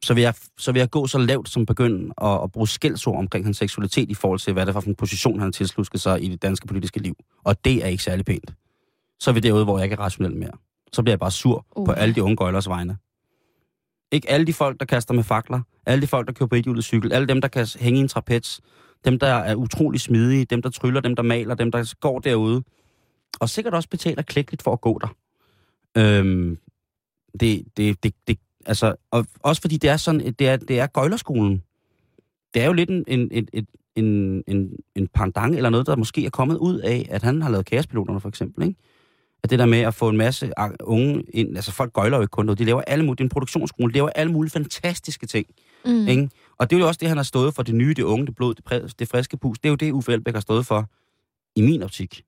så, 0.03 0.13
vil 0.13 0.21
jeg, 0.21 0.33
så 0.57 0.71
vil 0.71 0.79
jeg 0.79 0.89
gå 0.89 1.07
så 1.07 1.17
lavt 1.17 1.49
som 1.49 1.65
begynde 1.65 2.13
at, 2.21 2.39
at 2.43 2.51
bruge 2.51 2.67
skældsord 2.67 3.17
omkring 3.17 3.45
hans 3.45 3.57
seksualitet 3.57 4.09
i 4.09 4.13
forhold 4.13 4.39
til, 4.39 4.53
hvad 4.53 4.65
det 4.65 4.75
er 4.75 4.79
for 4.79 4.89
en 4.89 4.95
position, 4.95 5.39
han 5.39 5.47
har 5.47 5.51
tilslusket 5.51 6.01
sig 6.01 6.23
i 6.23 6.29
det 6.29 6.41
danske 6.41 6.67
politiske 6.67 6.99
liv. 6.99 7.15
Og 7.43 7.65
det 7.65 7.83
er 7.83 7.87
ikke 7.87 8.03
særlig 8.03 8.25
pænt. 8.25 8.53
Så 9.19 9.29
er 9.29 9.33
vi 9.33 9.39
derude, 9.39 9.63
hvor 9.63 9.77
jeg 9.77 9.85
ikke 9.85 9.93
er 9.93 9.99
rationel 9.99 10.35
mere. 10.35 10.51
Så 10.93 11.01
bliver 11.03 11.13
jeg 11.13 11.19
bare 11.19 11.31
sur 11.31 11.65
uh. 11.75 11.85
på 11.85 11.91
alle 11.91 12.15
de 12.15 12.23
unge 12.23 12.35
gøjlers 12.35 12.69
vegne. 12.69 12.97
Ikke 14.11 14.29
alle 14.29 14.47
de 14.47 14.53
folk, 14.53 14.79
der 14.79 14.85
kaster 14.85 15.13
med 15.13 15.23
fakler, 15.23 15.61
alle 15.85 16.01
de 16.01 16.07
folk, 16.07 16.27
der 16.27 16.33
kører 16.33 16.47
på 16.47 16.55
ethjulet 16.55 16.83
cykel, 16.83 17.13
alle 17.13 17.27
dem, 17.27 17.41
der 17.41 17.47
kan 17.47 17.67
hænge 17.79 17.99
i 17.99 18.01
en 18.01 18.07
trapez, 18.07 18.59
dem, 19.05 19.19
der 19.19 19.27
er 19.27 19.55
utrolig 19.55 20.01
smidige, 20.01 20.45
dem, 20.45 20.61
der 20.61 20.69
tryller, 20.69 21.01
dem, 21.01 21.15
der 21.15 21.23
maler, 21.23 21.55
dem, 21.55 21.71
der 21.71 21.93
går 21.99 22.19
derude, 22.19 22.63
og 23.39 23.49
sikkert 23.49 23.73
også 23.73 23.89
betaler 23.89 24.21
klækkeligt 24.21 24.61
for 24.61 24.73
at 24.73 24.81
gå 24.81 24.99
der. 25.01 25.15
Øhm, 25.97 26.57
det, 27.39 27.63
det, 27.77 28.03
det, 28.03 28.13
det, 28.27 28.39
altså, 28.65 28.95
og 29.11 29.25
også 29.39 29.61
fordi 29.61 29.77
det 29.77 29.89
er 29.89 29.97
sådan, 29.97 30.33
det 30.39 30.47
er, 30.47 30.55
det 30.55 30.79
er 30.79 30.87
gøjlerskolen. 30.87 31.63
Det 32.53 32.61
er 32.61 32.65
jo 32.65 32.73
lidt 32.73 32.89
en, 32.89 33.03
en, 33.07 33.29
en, 33.31 33.67
en, 33.95 34.43
en, 34.47 34.79
en, 34.95 35.07
pandang 35.07 35.55
eller 35.55 35.69
noget, 35.69 35.87
der 35.87 35.95
måske 35.95 36.25
er 36.25 36.29
kommet 36.29 36.57
ud 36.57 36.79
af, 36.79 37.07
at 37.09 37.23
han 37.23 37.41
har 37.41 37.49
lavet 37.49 37.65
kaospiloterne 37.65 38.21
for 38.21 38.29
eksempel, 38.29 38.67
ikke? 38.67 38.79
At 39.43 39.49
det 39.49 39.59
der 39.59 39.65
med 39.65 39.79
at 39.79 39.93
få 39.93 40.09
en 40.09 40.17
masse 40.17 40.51
unge 40.83 41.23
ind, 41.33 41.55
altså 41.55 41.71
folk 41.71 41.93
gøjler 41.93 42.17
jo 42.17 42.21
ikke 42.21 42.31
kun 42.31 42.45
noget, 42.45 42.59
de 42.59 42.65
laver 42.65 42.81
alle 42.87 43.05
mulige, 43.05 43.17
det 43.17 43.21
er 43.21 43.25
en 43.25 43.29
produktionsskole, 43.29 43.89
de 43.89 43.93
laver 43.93 44.09
alle 44.09 44.33
mulige 44.33 44.51
fantastiske 44.51 45.25
ting, 45.25 45.47
mm. 45.85 46.07
ikke? 46.07 46.29
Og 46.57 46.69
det 46.69 46.75
er 46.75 46.79
jo 46.79 46.87
også 46.87 46.97
det, 46.99 47.07
han 47.07 47.17
har 47.17 47.23
stået 47.23 47.53
for, 47.53 47.63
det 47.63 47.75
nye, 47.75 47.93
det 47.93 48.03
unge, 48.03 48.25
det 48.25 48.35
blod, 48.35 48.53
det, 48.53 48.63
præ, 48.63 48.79
det 48.99 49.07
friske 49.07 49.37
pus, 49.37 49.59
det 49.59 49.65
er 49.65 49.71
jo 49.71 49.75
det, 49.75 49.91
Uffe 49.91 50.13
Elbæk 50.13 50.33
har 50.33 50.41
stået 50.41 50.65
for, 50.65 50.89
i 51.55 51.61
min 51.61 51.83
optik. 51.83 52.23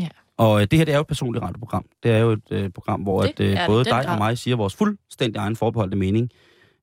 Ja. 0.00 0.08
Og 0.36 0.60
øh, 0.60 0.66
det 0.70 0.78
her, 0.78 0.84
det 0.84 0.92
er 0.92 0.96
jo 0.96 1.00
et 1.00 1.06
personligt 1.06 1.44
radioprogram. 1.44 1.84
Det 2.02 2.10
er 2.10 2.18
jo 2.18 2.30
et 2.30 2.50
øh, 2.50 2.70
program, 2.70 3.00
hvor 3.00 3.22
at, 3.22 3.40
øh, 3.40 3.58
både 3.66 3.84
dig 3.84 4.08
og 4.08 4.18
mig 4.18 4.38
siger 4.38 4.56
vores 4.56 4.74
fuldstændig 4.74 5.38
egen 5.38 5.56
forbeholdte 5.56 5.96
mening. 5.96 6.30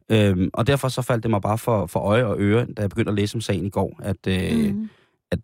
Øhm, 0.10 0.50
og 0.54 0.68
derfor 0.68 0.88
så 0.88 1.02
faldt 1.02 1.24
det 1.24 1.32
mig 1.32 1.42
bare 1.42 1.58
for, 1.58 1.86
for 1.86 2.00
øje 2.00 2.26
og 2.26 2.40
øre, 2.40 2.66
da 2.66 2.82
jeg 2.82 2.90
begyndte 2.90 3.10
at 3.10 3.16
læse 3.16 3.36
om 3.36 3.42
sagen 3.42 3.66
i 3.66 3.70
går, 3.70 4.00
at, 4.00 4.28
øh, 4.28 4.74
mm. 4.74 4.90
at, 5.32 5.40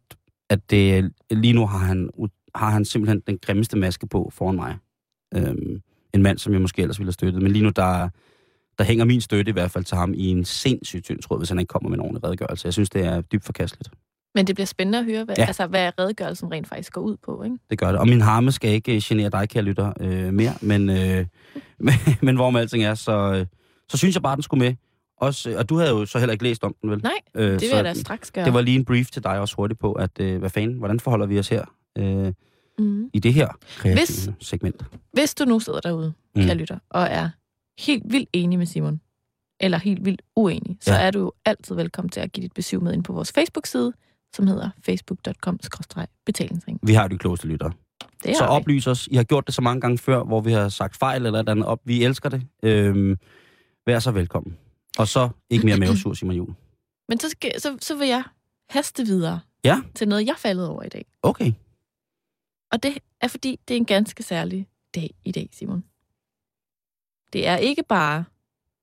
at 0.49 0.69
det, 0.69 1.13
lige 1.31 1.53
nu 1.53 1.65
har 1.67 1.77
han, 1.77 2.09
har 2.55 2.69
han 2.69 2.85
simpelthen 2.85 3.21
den 3.27 3.37
grimmeste 3.41 3.77
maske 3.77 4.07
på 4.07 4.31
foran 4.33 4.55
mig. 4.55 4.77
Øhm, 5.35 5.81
en 6.13 6.23
mand, 6.23 6.37
som 6.37 6.53
jeg 6.53 6.61
måske 6.61 6.81
ellers 6.81 6.99
ville 6.99 7.07
have 7.07 7.13
støttet. 7.13 7.41
Men 7.41 7.51
lige 7.51 7.63
nu, 7.63 7.69
der, 7.69 8.09
der 8.77 8.83
hænger 8.83 9.05
min 9.05 9.21
støtte 9.21 9.49
i 9.49 9.53
hvert 9.53 9.71
fald 9.71 9.83
til 9.83 9.97
ham 9.97 10.13
i 10.13 10.27
en 10.27 10.45
sindssygt 10.45 11.05
tynd 11.05 11.21
tråd, 11.21 11.37
hvis 11.37 11.49
han 11.49 11.59
ikke 11.59 11.69
kommer 11.69 11.89
med 11.89 11.97
nogen 11.97 12.23
redegørelse. 12.23 12.65
Jeg 12.65 12.73
synes, 12.73 12.89
det 12.89 13.05
er 13.05 13.21
dybt 13.21 13.45
forkasteligt. 13.45 13.89
Men 14.35 14.47
det 14.47 14.55
bliver 14.55 14.65
spændende 14.65 14.99
at 14.99 15.05
høre, 15.05 15.23
hvad, 15.23 15.35
ja. 15.37 15.45
altså, 15.45 15.67
hvad 15.67 15.91
redegørelsen 15.99 16.51
rent 16.51 16.67
faktisk 16.67 16.93
går 16.93 17.01
ud 17.01 17.17
på, 17.25 17.43
ikke? 17.43 17.57
Det 17.69 17.79
gør 17.79 17.87
det. 17.87 17.99
Og 17.99 18.07
min 18.07 18.21
harme 18.21 18.51
skal 18.51 18.71
ikke 18.71 19.01
genere 19.03 19.29
dig, 19.29 19.49
kære 19.49 19.63
lytter, 19.63 19.93
øh, 19.99 20.33
mere. 20.33 20.53
Men, 20.61 20.89
øh, 20.89 21.25
men, 21.85 21.93
men 22.21 22.35
hvor 22.35 22.49
med 22.49 22.61
alting 22.61 22.83
er, 22.83 22.95
så, 22.95 23.33
øh, 23.33 23.45
så 23.89 23.97
synes 23.97 24.15
jeg 24.15 24.21
bare, 24.21 24.35
den 24.35 24.43
skulle 24.43 24.65
med. 24.65 24.75
Også, 25.17 25.57
og 25.57 25.69
du 25.69 25.77
havde 25.77 25.89
jo 25.89 26.05
så 26.05 26.19
heller 26.19 26.31
ikke 26.31 26.43
læst 26.43 26.63
om 26.63 26.75
den, 26.81 26.89
vel? 26.91 26.99
Nej, 27.03 27.11
øh, 27.35 27.51
det 27.51 27.61
vil 27.61 27.69
jeg 27.69 27.83
da 27.83 27.93
straks 27.93 28.31
gøre. 28.31 28.45
Det 28.45 28.53
var 28.53 28.61
lige 28.61 28.75
en 28.75 28.85
brief 28.85 29.11
til 29.11 29.23
dig 29.23 29.39
også 29.39 29.55
hurtigt 29.55 29.79
på, 29.79 29.93
at 29.93 30.19
øh, 30.19 30.39
hvad 30.39 30.49
fanden, 30.49 30.77
hvordan 30.77 30.99
forholder 30.99 31.25
vi 31.25 31.39
os 31.39 31.49
her 31.49 31.65
øh, 31.97 32.33
mm. 32.79 33.09
i 33.13 33.19
det 33.19 33.33
her 33.33 33.47
hvis, 33.81 34.29
segment? 34.39 34.85
Hvis 35.13 35.35
du 35.35 35.45
nu 35.45 35.59
sidder 35.59 35.79
derude, 35.79 36.13
mm. 36.35 36.41
kære 36.41 36.55
lytter, 36.55 36.79
og 36.89 37.07
er 37.09 37.29
helt 37.79 38.03
vildt 38.05 38.29
enig 38.33 38.57
med 38.57 38.65
Simon, 38.65 39.01
eller 39.59 39.77
helt 39.77 40.05
vildt 40.05 40.21
uenig, 40.35 40.77
så 40.81 40.93
ja. 40.93 40.99
er 40.99 41.11
du 41.11 41.31
altid 41.45 41.75
velkommen 41.75 42.09
til 42.09 42.19
at 42.19 42.31
give 42.31 42.43
dit 42.43 42.53
besøg 42.53 42.83
med 42.83 42.93
ind 42.93 43.03
på 43.03 43.13
vores 43.13 43.31
Facebook-side, 43.31 43.93
som 44.33 44.47
hedder 44.47 44.69
facebook.com-betalingsring. 44.85 46.79
Vi 46.83 46.93
har 46.93 47.07
de 47.07 47.17
klogeste 47.17 47.47
lyttere. 47.47 47.71
Det 48.23 48.37
så 48.37 48.43
oplys 48.43 48.87
os. 48.87 49.07
I 49.11 49.15
har 49.15 49.23
gjort 49.23 49.47
det 49.47 49.55
så 49.55 49.61
mange 49.61 49.81
gange 49.81 49.97
før, 49.97 50.23
hvor 50.23 50.41
vi 50.41 50.51
har 50.51 50.69
sagt 50.69 50.97
fejl 50.97 51.25
eller 51.25 51.39
et 51.39 51.49
andet 51.49 51.65
op. 51.65 51.79
Vi 51.85 52.03
elsker 52.03 52.29
det. 52.29 52.43
Øhm, 52.63 53.17
vær 53.85 53.99
så 53.99 54.11
velkommen. 54.11 54.57
Og 54.97 55.07
så 55.07 55.29
ikke 55.49 55.65
mere 55.65 55.77
mavesur, 55.77 56.13
Simon 56.13 56.35
Jul. 56.35 56.53
Men 57.09 57.19
så, 57.19 57.29
skal, 57.29 57.61
så, 57.61 57.77
så 57.81 57.97
vil 57.97 58.07
jeg 58.07 58.23
haste 58.69 59.05
videre 59.05 59.39
ja? 59.63 59.81
til 59.95 60.07
noget, 60.07 60.27
jeg 60.27 60.35
faldet 60.37 60.67
over 60.67 60.83
i 60.83 60.89
dag. 60.89 61.05
Okay. 61.23 61.51
Og 62.71 62.83
det 62.83 62.97
er 63.21 63.27
fordi, 63.27 63.59
det 63.67 63.73
er 63.73 63.77
en 63.77 63.85
ganske 63.85 64.23
særlig 64.23 64.67
dag 64.95 65.15
i 65.25 65.31
dag, 65.31 65.49
Simon. 65.51 65.83
Det 67.33 67.47
er 67.47 67.57
ikke 67.57 67.83
bare 67.83 68.25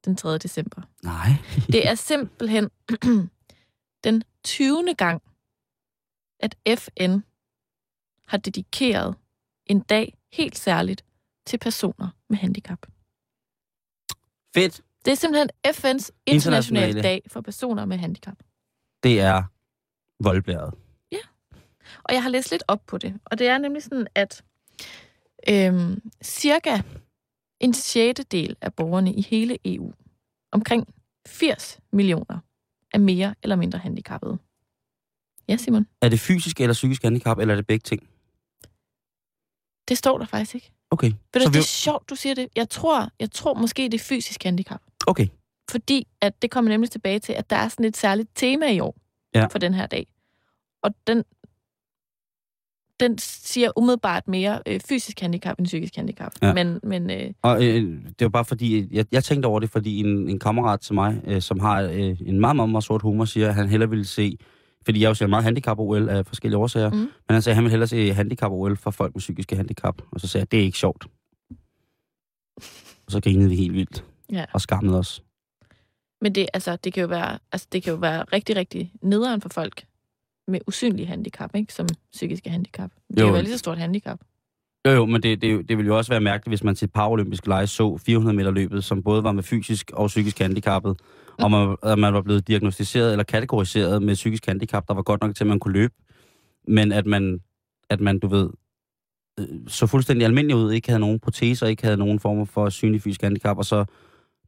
den 0.04 0.16
3. 0.16 0.38
december. 0.38 0.82
Nej. 1.02 1.28
det 1.72 1.88
er 1.88 1.94
simpelthen 1.94 2.70
den 4.04 4.22
20. 4.44 4.94
gang, 4.94 5.22
at 6.40 6.56
FN 6.78 7.18
har 8.26 8.38
dedikeret 8.38 9.16
en 9.66 9.80
dag 9.80 10.18
helt 10.32 10.58
særligt 10.58 11.04
til 11.46 11.58
personer 11.58 12.08
med 12.28 12.38
handicap. 12.38 12.86
Fedt. 14.54 14.80
Det 15.04 15.10
er 15.10 15.14
simpelthen 15.14 15.50
FN's 15.66 15.72
internationale, 15.74 16.26
internationale 16.26 17.02
dag 17.02 17.22
for 17.26 17.40
personer 17.40 17.84
med 17.84 17.98
handicap. 17.98 18.36
Det 19.02 19.20
er 19.20 19.42
voldblæret. 20.22 20.74
Og 22.08 22.14
jeg 22.14 22.22
har 22.22 22.30
læst 22.30 22.50
lidt 22.50 22.62
op 22.68 22.80
på 22.86 22.98
det. 22.98 23.20
Og 23.24 23.38
det 23.38 23.46
er 23.46 23.58
nemlig 23.58 23.82
sådan, 23.82 24.06
at 24.14 24.44
øhm, 25.48 26.02
cirka 26.22 26.80
en 27.60 27.74
sjette 27.74 28.22
del 28.22 28.56
af 28.60 28.74
borgerne 28.74 29.14
i 29.14 29.22
hele 29.22 29.58
EU, 29.64 29.92
omkring 30.52 30.88
80 31.26 31.80
millioner, 31.92 32.38
er 32.92 32.98
mere 32.98 33.34
eller 33.42 33.56
mindre 33.56 33.78
handicappede. 33.78 34.38
Ja, 35.48 35.56
Simon? 35.56 35.86
Er 36.02 36.08
det 36.08 36.20
fysisk 36.20 36.60
eller 36.60 36.74
psykisk 36.74 37.02
handicap, 37.02 37.38
eller 37.38 37.54
er 37.54 37.56
det 37.56 37.66
begge 37.66 37.82
ting? 37.82 38.08
Det 39.88 39.98
står 39.98 40.18
der 40.18 40.26
faktisk 40.26 40.54
ikke. 40.54 40.72
Okay. 40.90 41.12
Ved 41.34 41.40
du, 41.40 41.44
det 41.44 41.54
vi... 41.54 41.58
er 41.58 41.62
sjovt, 41.62 42.10
du 42.10 42.14
siger 42.14 42.34
det. 42.34 42.48
Jeg 42.56 42.70
tror, 42.70 43.08
jeg 43.20 43.30
tror 43.30 43.54
måske, 43.54 43.82
det 43.82 43.94
er 43.94 43.98
fysisk 44.04 44.42
handicap. 44.42 44.80
Okay. 45.06 45.26
Fordi 45.70 46.06
at 46.20 46.42
det 46.42 46.50
kommer 46.50 46.68
nemlig 46.70 46.90
tilbage 46.90 47.18
til, 47.18 47.32
at 47.32 47.50
der 47.50 47.56
er 47.56 47.68
sådan 47.68 47.84
et 47.84 47.96
særligt 47.96 48.28
tema 48.34 48.66
i 48.66 48.80
år 48.80 48.96
ja. 49.34 49.46
for 49.46 49.58
den 49.58 49.74
her 49.74 49.86
dag. 49.86 50.06
Og 50.82 50.94
den, 51.06 51.24
den 53.00 53.18
siger 53.18 53.70
umiddelbart 53.76 54.28
mere 54.28 54.60
øh, 54.66 54.80
fysisk 54.88 55.20
handicap 55.20 55.58
end 55.58 55.66
psykisk 55.66 55.96
handicap. 55.96 56.32
Ja. 56.42 56.54
Men, 56.54 56.80
men, 56.82 57.10
øh... 57.10 57.30
Og 57.42 57.64
øh, 57.64 57.82
det 58.04 58.20
var 58.20 58.28
bare 58.28 58.44
fordi, 58.44 58.96
jeg, 58.96 59.04
jeg 59.12 59.24
tænkte 59.24 59.46
over 59.46 59.60
det, 59.60 59.70
fordi 59.70 60.00
en, 60.00 60.28
en 60.28 60.38
kammerat 60.38 60.80
til 60.80 60.94
mig, 60.94 61.20
øh, 61.26 61.42
som 61.42 61.60
har 61.60 61.82
øh, 61.82 62.16
en 62.26 62.40
meget, 62.40 62.56
meget, 62.56 62.70
meget 62.70 62.84
sort 62.84 63.02
humor, 63.02 63.24
siger, 63.24 63.48
at 63.48 63.54
han 63.54 63.68
hellere 63.68 63.90
ville 63.90 64.04
se 64.04 64.36
fordi 64.88 65.00
jeg 65.00 65.08
jo 65.08 65.14
ser 65.14 65.26
meget 65.26 65.44
handicap-OL 65.44 66.08
af 66.08 66.26
forskellige 66.26 66.58
årsager. 66.58 66.90
Mm. 66.90 66.96
Men 66.96 67.10
han 67.30 67.42
sagde, 67.42 67.52
at 67.52 67.56
han 67.56 67.64
vil 67.64 67.70
hellere 67.70 67.88
se 67.88 68.12
handicap-OL 68.12 68.76
for 68.76 68.90
folk 68.90 69.14
med 69.14 69.20
psykiske 69.20 69.56
handicap. 69.56 70.02
Og 70.10 70.20
så 70.20 70.28
sagde 70.28 70.42
jeg, 70.42 70.52
det 70.52 70.60
er 70.60 70.64
ikke 70.64 70.78
sjovt. 70.78 71.06
Og 73.06 73.12
så 73.12 73.20
grinede 73.20 73.48
vi 73.48 73.56
helt 73.56 73.74
vildt. 73.74 74.04
Ja. 74.32 74.44
Og 74.52 74.60
skammede 74.60 74.98
os. 74.98 75.22
Men 76.20 76.34
det, 76.34 76.46
altså, 76.54 76.76
det, 76.76 76.92
kan 76.92 77.00
jo 77.00 77.08
være, 77.08 77.38
altså, 77.52 77.66
det 77.72 77.82
kan 77.82 77.92
jo 77.92 77.98
være 77.98 78.22
rigtig, 78.32 78.56
rigtig 78.56 78.92
nederen 79.02 79.40
for 79.40 79.48
folk 79.48 79.84
med 80.48 80.60
usynlige 80.66 81.06
handicap, 81.06 81.50
ikke? 81.54 81.72
Som 81.72 81.86
psykiske 82.12 82.50
handicap. 82.50 82.90
Det 83.08 83.20
jo. 83.20 83.26
er 83.26 83.36
jo 83.36 83.42
lige 83.42 83.52
så 83.52 83.58
stort 83.58 83.78
handicap. 83.78 84.18
Jo, 84.86 84.90
jo, 84.90 85.06
men 85.06 85.22
det, 85.22 85.42
det, 85.42 85.68
det 85.68 85.76
ville 85.76 85.86
jo 85.86 85.96
også 85.96 86.12
være 86.12 86.20
mærkeligt, 86.20 86.50
hvis 86.50 86.64
man 86.64 86.74
til 86.74 86.86
paralympisk 86.86 87.46
lege 87.46 87.66
så 87.66 87.96
400 87.96 88.36
meter 88.36 88.50
løbet, 88.50 88.84
som 88.84 89.02
både 89.02 89.24
var 89.24 89.32
med 89.32 89.42
fysisk 89.42 89.90
og 89.94 90.06
psykisk 90.06 90.38
handicappet, 90.38 91.00
og 91.38 91.50
man, 91.50 91.76
at 91.82 91.98
man 91.98 92.14
var 92.14 92.22
blevet 92.22 92.48
diagnostiseret 92.48 93.12
eller 93.12 93.24
kategoriseret 93.24 94.02
med 94.02 94.14
psykisk 94.14 94.46
handicap, 94.46 94.88
der 94.88 94.94
var 94.94 95.02
godt 95.02 95.22
nok 95.22 95.34
til, 95.34 95.44
at 95.44 95.48
man 95.48 95.58
kunne 95.58 95.72
løbe, 95.72 95.94
men 96.68 96.92
at 96.92 97.06
man, 97.06 97.40
at 97.90 98.00
man 98.00 98.18
du 98.18 98.28
ved, 98.28 98.50
øh, 99.40 99.46
så 99.66 99.86
fuldstændig 99.86 100.26
almindelig 100.26 100.56
ud, 100.56 100.72
ikke 100.72 100.88
havde 100.88 101.00
nogen 101.00 101.20
proteser, 101.20 101.66
ikke 101.66 101.82
havde 101.82 101.96
nogen 101.96 102.20
form 102.20 102.46
for 102.46 102.68
synlig 102.68 103.02
fysisk 103.02 103.22
handicap, 103.22 103.58
og 103.58 103.64
så 103.64 103.84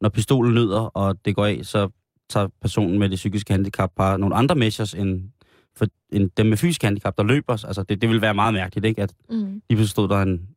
når 0.01 0.09
pistolen 0.09 0.55
lyder, 0.55 0.80
og 0.80 1.24
det 1.24 1.36
går 1.36 1.46
af, 1.46 1.61
så 1.62 1.88
tager 2.30 2.48
personen 2.61 2.98
med 2.98 3.09
det 3.09 3.16
psykiske 3.16 3.53
handicap 3.53 3.92
bare 3.96 4.18
nogle 4.18 4.34
andre 4.34 4.55
measures 4.55 4.94
end, 4.94 5.30
for, 5.77 5.87
end 6.12 6.31
dem 6.37 6.47
med 6.47 6.57
fysisk 6.57 6.83
handicap, 6.83 7.16
der 7.16 7.23
løber. 7.23 7.64
Altså, 7.66 7.83
det, 7.83 8.01
det 8.01 8.09
vil 8.09 8.21
være 8.21 8.35
meget 8.35 8.55
mærkeligt, 8.55 8.87
ikke? 8.87 9.03
At 9.03 9.14
mm. 9.31 9.45
lige 9.45 9.62
pludselig 9.68 9.89
stod 9.89 10.09
der 10.09 10.23
en, 10.23 10.49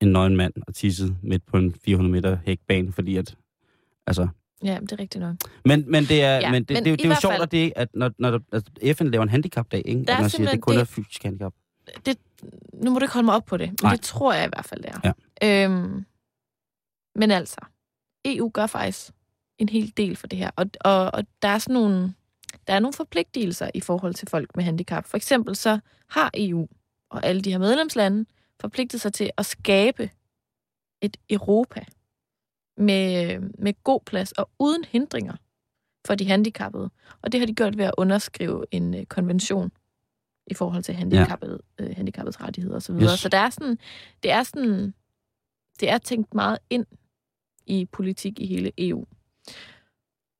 en 0.00 0.08
nøgen 0.08 0.36
mand 0.36 0.52
og 0.66 0.74
tissede 0.74 1.16
midt 1.22 1.46
på 1.46 1.56
en 1.56 1.74
400 1.84 2.12
meter 2.12 2.38
hækbane, 2.44 2.92
fordi 2.92 3.16
at, 3.16 3.36
altså, 4.06 4.28
Ja, 4.64 4.78
det 4.80 4.92
er 4.92 4.98
rigtigt 4.98 5.22
nok. 5.22 5.36
Men, 5.64 5.90
men 5.90 6.04
det 6.04 6.22
er, 6.22 6.38
ja, 6.38 6.50
men 6.50 6.64
det, 6.64 6.74
men 6.74 6.84
det, 6.84 6.84
det, 6.84 6.98
det 6.98 7.04
er 7.04 7.08
jo 7.08 7.20
sjovt, 7.20 7.32
fald, 7.32 7.42
at, 7.42 7.52
det, 7.52 7.72
at 7.76 7.88
når, 7.94 8.10
når 8.18 8.40
at 8.52 8.96
FN 8.96 9.06
laver 9.06 9.22
en 9.22 9.28
handicapdag, 9.28 9.82
ikke? 9.84 10.12
at 10.12 10.20
man 10.20 10.30
siger, 10.30 10.48
at 10.48 10.52
det 10.52 10.62
kun 10.62 10.74
det, 10.74 10.80
er 10.80 10.84
fysisk 10.84 11.22
handicap. 11.22 11.52
Det, 12.06 12.18
nu 12.72 12.90
må 12.90 12.98
du 12.98 13.04
ikke 13.04 13.14
holde 13.14 13.24
mig 13.24 13.34
op 13.34 13.44
på 13.44 13.56
det, 13.56 13.68
men 13.68 13.76
Nej. 13.82 13.92
det 13.92 14.00
tror 14.00 14.32
jeg 14.32 14.44
i 14.44 14.48
hvert 14.48 14.64
fald, 14.64 14.82
det 14.82 14.90
er. 14.90 15.12
Ja. 15.42 15.64
Øhm, 15.64 16.04
men 17.14 17.30
altså, 17.30 17.56
EU 18.24 18.50
gør 18.54 18.66
faktisk 18.66 19.10
en 19.58 19.68
hel 19.68 19.92
del 19.96 20.16
for 20.16 20.26
det 20.26 20.38
her, 20.38 20.50
og, 20.56 20.66
og, 20.80 21.14
og 21.14 21.24
der 21.42 21.48
er 21.48 21.58
sådan 21.58 21.74
nogle, 21.74 22.14
der 22.66 22.74
er 22.74 22.80
nogle 22.80 22.92
forpligtelser 22.92 23.70
i 23.74 23.80
forhold 23.80 24.14
til 24.14 24.28
folk 24.28 24.56
med 24.56 24.64
handicap. 24.64 25.04
For 25.04 25.16
eksempel 25.16 25.56
så 25.56 25.78
har 26.08 26.30
EU 26.34 26.68
og 27.10 27.24
alle 27.24 27.42
de 27.42 27.50
her 27.50 27.58
medlemslande 27.58 28.26
forpligtet 28.60 29.00
sig 29.00 29.12
til 29.12 29.30
at 29.36 29.46
skabe 29.46 30.10
et 31.02 31.16
Europa, 31.30 31.84
med, 32.76 33.38
med 33.58 33.74
god 33.84 34.00
plads 34.06 34.32
og 34.32 34.50
uden 34.58 34.84
hindringer 34.84 35.36
for 36.06 36.14
de 36.14 36.26
handicappede. 36.26 36.90
Og 37.22 37.32
det 37.32 37.40
har 37.40 37.46
de 37.46 37.54
gjort 37.54 37.78
ved 37.78 37.84
at 37.84 37.94
underskrive 37.96 38.64
en 38.70 38.94
uh, 38.94 39.04
konvention 39.04 39.72
i 40.46 40.54
forhold 40.54 40.82
til 40.82 40.94
handicappede, 40.94 41.62
ja. 41.78 41.84
uh, 41.84 41.96
handicappede 41.96 42.36
rettigheder 42.40 42.76
osv. 42.76 42.94
Yes. 42.94 43.10
Så 43.10 43.28
der 43.28 43.38
er 43.38 43.50
sådan, 43.50 43.78
det 44.22 44.30
er 44.30 44.42
sådan, 44.42 44.94
det 45.80 45.90
er 45.90 45.98
tænkt 45.98 46.34
meget 46.34 46.58
ind 46.70 46.86
i 47.66 47.84
politik 47.84 48.40
i 48.40 48.46
hele 48.46 48.72
EU. 48.78 49.06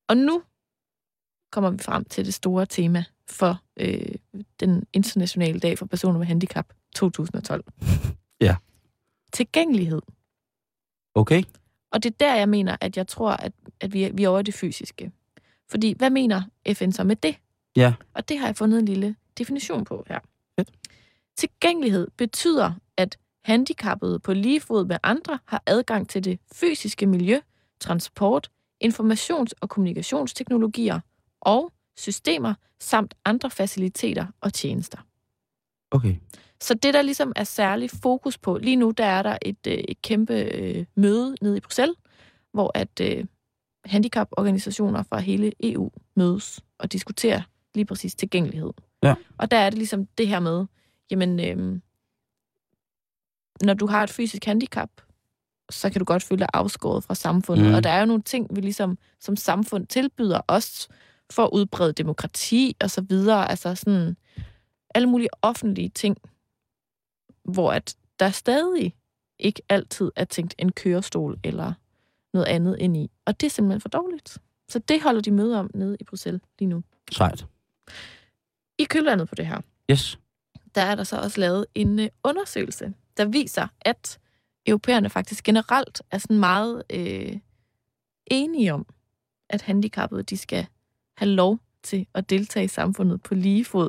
Og 0.08 0.16
nu 0.16 0.42
kommer 1.50 1.70
vi 1.70 1.78
frem 1.78 2.04
til 2.04 2.24
det 2.24 2.34
store 2.34 2.66
tema 2.66 3.04
for 3.28 3.60
øh, 3.80 4.14
den 4.60 4.84
internationale 4.92 5.60
dag 5.60 5.78
for 5.78 5.86
personer 5.86 6.18
med 6.18 6.26
handicap 6.26 6.66
2012. 6.94 7.64
Ja. 8.40 8.56
Tilgængelighed. 9.32 10.02
Okay. 11.14 11.42
Og 11.90 12.02
det 12.02 12.10
er 12.10 12.16
der, 12.20 12.34
jeg 12.34 12.48
mener, 12.48 12.76
at 12.80 12.96
jeg 12.96 13.08
tror, 13.08 13.30
at, 13.30 13.52
at 13.80 13.92
vi, 13.92 14.02
er, 14.02 14.12
vi 14.12 14.24
er 14.24 14.28
over 14.28 14.42
det 14.42 14.54
fysiske. 14.54 15.12
Fordi, 15.68 15.94
hvad 15.98 16.10
mener 16.10 16.42
FN 16.74 16.90
så 16.90 17.04
med 17.04 17.16
det? 17.16 17.36
Ja. 17.76 17.94
Og 18.14 18.28
det 18.28 18.38
har 18.38 18.46
jeg 18.46 18.56
fundet 18.56 18.78
en 18.78 18.84
lille 18.84 19.16
definition 19.38 19.84
på 19.84 20.04
her. 20.08 20.18
Fedt. 20.58 20.70
Tilgængelighed 21.36 22.08
betyder, 22.16 22.72
at 22.96 23.18
handicappede 23.44 24.18
på 24.18 24.32
lige 24.32 24.60
fod 24.60 24.84
med 24.84 24.96
andre 25.02 25.38
har 25.44 25.62
adgang 25.66 26.08
til 26.08 26.24
det 26.24 26.40
fysiske 26.52 27.06
miljø, 27.06 27.40
transport, 27.80 28.50
informations- 28.84 29.52
og 29.60 29.68
kommunikationsteknologier 29.68 31.00
og 31.46 31.72
systemer 31.96 32.54
samt 32.80 33.14
andre 33.24 33.50
faciliteter 33.50 34.26
og 34.40 34.52
tjenester. 34.52 34.98
Okay. 35.90 36.16
Så 36.60 36.74
det, 36.74 36.94
der 36.94 37.02
ligesom 37.02 37.32
er 37.36 37.44
særlig 37.44 37.90
fokus 37.90 38.38
på, 38.38 38.58
lige 38.58 38.76
nu, 38.76 38.90
der 38.90 39.04
er 39.04 39.22
der 39.22 39.38
et, 39.42 39.66
øh, 39.66 39.74
et 39.74 40.02
kæmpe 40.02 40.34
øh, 40.34 40.84
møde 40.94 41.36
nede 41.40 41.56
i 41.56 41.60
Bruxelles, 41.60 41.96
hvor 42.52 42.70
at 42.74 43.00
øh, 43.00 43.24
handicaporganisationer 43.84 45.02
fra 45.02 45.18
hele 45.18 45.52
EU 45.60 45.90
mødes 46.16 46.60
og 46.78 46.92
diskuterer 46.92 47.42
lige 47.74 47.84
præcis 47.84 48.14
tilgængelighed. 48.14 48.72
Ja. 49.02 49.14
Og 49.38 49.50
der 49.50 49.56
er 49.56 49.70
det 49.70 49.78
ligesom 49.78 50.06
det 50.06 50.28
her 50.28 50.40
med, 50.40 50.66
jamen, 51.10 51.40
øh, 51.40 51.80
når 53.62 53.74
du 53.74 53.86
har 53.86 54.02
et 54.02 54.10
fysisk 54.10 54.44
handicap, 54.44 54.90
så 55.70 55.90
kan 55.90 55.98
du 55.98 56.04
godt 56.04 56.22
føle 56.22 56.38
dig 56.38 56.48
afskåret 56.54 57.04
fra 57.04 57.14
samfundet. 57.14 57.64
Mm. 57.64 57.70
Mm. 57.70 57.76
Og 57.76 57.84
der 57.84 57.90
er 57.90 58.00
jo 58.00 58.06
nogle 58.06 58.22
ting, 58.22 58.56
vi 58.56 58.60
ligesom 58.60 58.98
som 59.20 59.36
samfund 59.36 59.86
tilbyder 59.86 60.40
os 60.48 60.88
for 61.32 61.44
at 61.44 61.50
udbrede 61.52 61.92
demokrati 61.92 62.76
og 62.80 62.90
så 62.90 63.00
videre. 63.00 63.50
Altså 63.50 63.74
sådan 63.74 64.16
alle 64.94 65.08
mulige 65.08 65.28
offentlige 65.42 65.88
ting, 65.88 66.16
hvor 67.44 67.72
at 67.72 67.96
der 68.20 68.30
stadig 68.30 68.94
ikke 69.38 69.62
altid 69.68 70.10
er 70.16 70.24
tænkt 70.24 70.54
en 70.58 70.72
kørestol 70.72 71.38
eller 71.44 71.72
noget 72.34 72.46
andet 72.46 72.76
ind 72.78 72.96
i. 72.96 73.10
Og 73.24 73.40
det 73.40 73.46
er 73.46 73.50
simpelthen 73.50 73.80
for 73.80 73.88
dårligt. 73.88 74.38
Så 74.68 74.78
det 74.78 75.02
holder 75.02 75.20
de 75.20 75.30
møde 75.30 75.58
om 75.58 75.70
nede 75.74 75.96
i 76.00 76.04
Bruxelles 76.04 76.42
lige 76.58 76.68
nu. 76.68 76.82
Sejt. 77.12 77.46
I 78.78 78.84
kølvandet 78.84 79.28
på 79.28 79.34
det 79.34 79.46
her, 79.46 79.60
Yes. 79.90 80.18
der 80.74 80.82
er 80.82 80.94
der 80.94 81.04
så 81.04 81.16
også 81.20 81.40
lavet 81.40 81.66
en 81.74 81.98
øh, 81.98 82.08
undersøgelse, 82.24 82.94
der 83.16 83.24
viser, 83.24 83.66
at 83.80 84.18
europæerne 84.66 85.10
faktisk 85.10 85.44
generelt 85.44 86.02
er 86.10 86.18
sådan 86.18 86.38
meget 86.38 86.82
øh, 86.92 87.38
enige 88.26 88.74
om, 88.74 88.86
at 89.50 89.62
handicappede 89.62 90.22
de 90.22 90.36
skal 90.36 90.66
have 91.16 91.30
lov 91.30 91.58
til 91.82 92.06
at 92.14 92.30
deltage 92.30 92.64
i 92.64 92.68
samfundet 92.68 93.22
på 93.22 93.34
lige 93.34 93.64
fod 93.64 93.88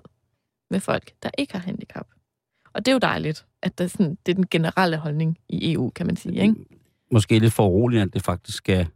med 0.70 0.80
folk, 0.80 1.12
der 1.24 1.30
ikke 1.38 1.54
har 1.54 1.60
handicap. 1.60 2.08
Og 2.74 2.86
det 2.86 2.92
er 2.92 2.94
jo 2.94 3.00
dejligt, 3.00 3.46
at 3.62 3.78
der 3.78 3.88
sådan, 3.88 4.18
det 4.26 4.32
er 4.32 4.36
den 4.36 4.48
generelle 4.48 4.98
holdning 4.98 5.38
i 5.50 5.74
EU, 5.74 5.90
kan 5.90 6.06
man 6.06 6.16
sige. 6.16 6.42
Ikke? 6.42 6.56
Måske 7.12 7.40
lidt 7.40 7.54
for 7.54 7.68
uroligt, 7.68 8.02
at 8.02 8.14
det 8.14 8.24
faktisk 8.24 8.58
skal, 8.58 8.88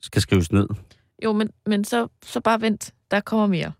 skal 0.00 0.22
skrives 0.22 0.52
ned. 0.52 0.68
Jo, 1.24 1.32
men, 1.32 1.50
men 1.66 1.84
så, 1.84 2.08
så 2.24 2.40
bare 2.40 2.60
vent, 2.60 2.94
der 3.10 3.20
kommer 3.20 3.46
mere. 3.46 3.72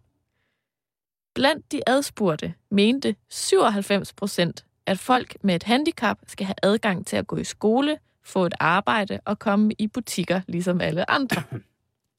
Blandt 1.35 1.73
de 1.73 1.81
adspurgte 1.87 2.55
mente 2.71 3.17
97 3.29 4.13
procent, 4.13 4.67
at 4.87 4.99
folk 4.99 5.37
med 5.45 5.55
et 5.55 5.63
handicap 5.63 6.19
skal 6.27 6.47
have 6.47 6.55
adgang 6.63 7.07
til 7.07 7.17
at 7.17 7.27
gå 7.27 7.37
i 7.37 7.45
skole, 7.45 7.99
få 8.23 8.47
et 8.47 8.55
arbejde 8.61 9.21
og 9.25 9.39
komme 9.39 9.73
i 9.79 9.87
butikker 9.87 10.41
ligesom 10.49 10.81
alle 10.81 11.11
andre. 11.11 11.43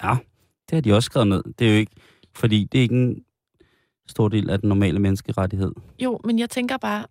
Ja, 0.04 0.18
det 0.70 0.76
har 0.76 0.82
de 0.82 0.94
også 0.94 1.06
skrevet 1.06 1.28
ned. 1.28 1.44
Det 1.60 1.68
er 1.68 1.72
jo 1.72 1.78
ikke, 1.78 1.96
fordi 2.36 2.64
det 2.64 2.78
er 2.78 2.82
ikke 2.82 2.96
en 2.96 3.26
stor 4.08 4.28
del 4.28 4.50
af 4.50 4.60
den 4.60 4.70
normale 4.70 5.00
menneskerettighed. 5.00 5.72
Jo, 6.00 6.20
men 6.24 6.40
jeg 6.40 6.50
tænker 6.50 6.78
bare, 6.78 7.08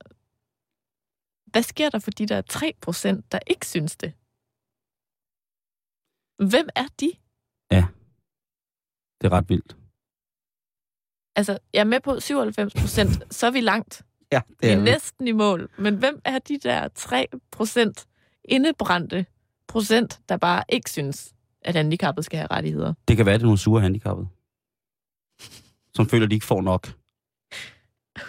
hvad 1.46 1.62
sker 1.62 1.90
der 1.90 1.98
for 1.98 2.10
de 2.10 2.26
der 2.26 2.40
3 2.40 2.72
procent, 2.80 3.32
der 3.32 3.38
ikke 3.46 3.66
synes 3.66 3.96
det? 3.96 4.12
Hvem 6.50 6.68
er 6.76 6.86
de? 7.00 7.12
Det 9.20 9.26
er 9.26 9.32
ret 9.32 9.48
vildt. 9.48 9.76
Altså, 11.36 11.58
jeg 11.72 11.80
er 11.80 11.84
med 11.84 12.00
på 12.00 12.20
97 12.20 12.74
procent, 12.74 13.34
så 13.34 13.46
er 13.46 13.50
vi 13.50 13.60
langt. 13.60 14.02
Ja, 14.32 14.40
det 14.62 14.68
er 14.70 14.72
er 14.72 14.78
vi. 14.78 14.84
næsten 14.84 15.28
i 15.28 15.32
mål. 15.32 15.70
Men 15.78 15.96
hvem 15.96 16.20
er 16.24 16.38
de 16.38 16.58
der 16.58 16.88
3 16.88 17.26
procent 17.50 18.08
indebrændte 18.44 19.26
procent, 19.68 20.20
der 20.28 20.36
bare 20.36 20.64
ikke 20.68 20.90
synes, 20.90 21.34
at 21.62 21.74
handicappet 21.74 22.24
skal 22.24 22.38
have 22.38 22.48
rettigheder? 22.50 22.94
Det 23.08 23.16
kan 23.16 23.26
være, 23.26 23.34
at 23.34 23.40
det 23.40 23.44
er 23.44 23.46
nogle 23.48 23.58
sure 23.58 23.80
handicappede. 23.80 24.28
Som 25.94 26.08
føler, 26.08 26.24
at 26.24 26.30
de 26.30 26.34
ikke 26.36 26.46
får 26.46 26.62
nok. 26.62 26.88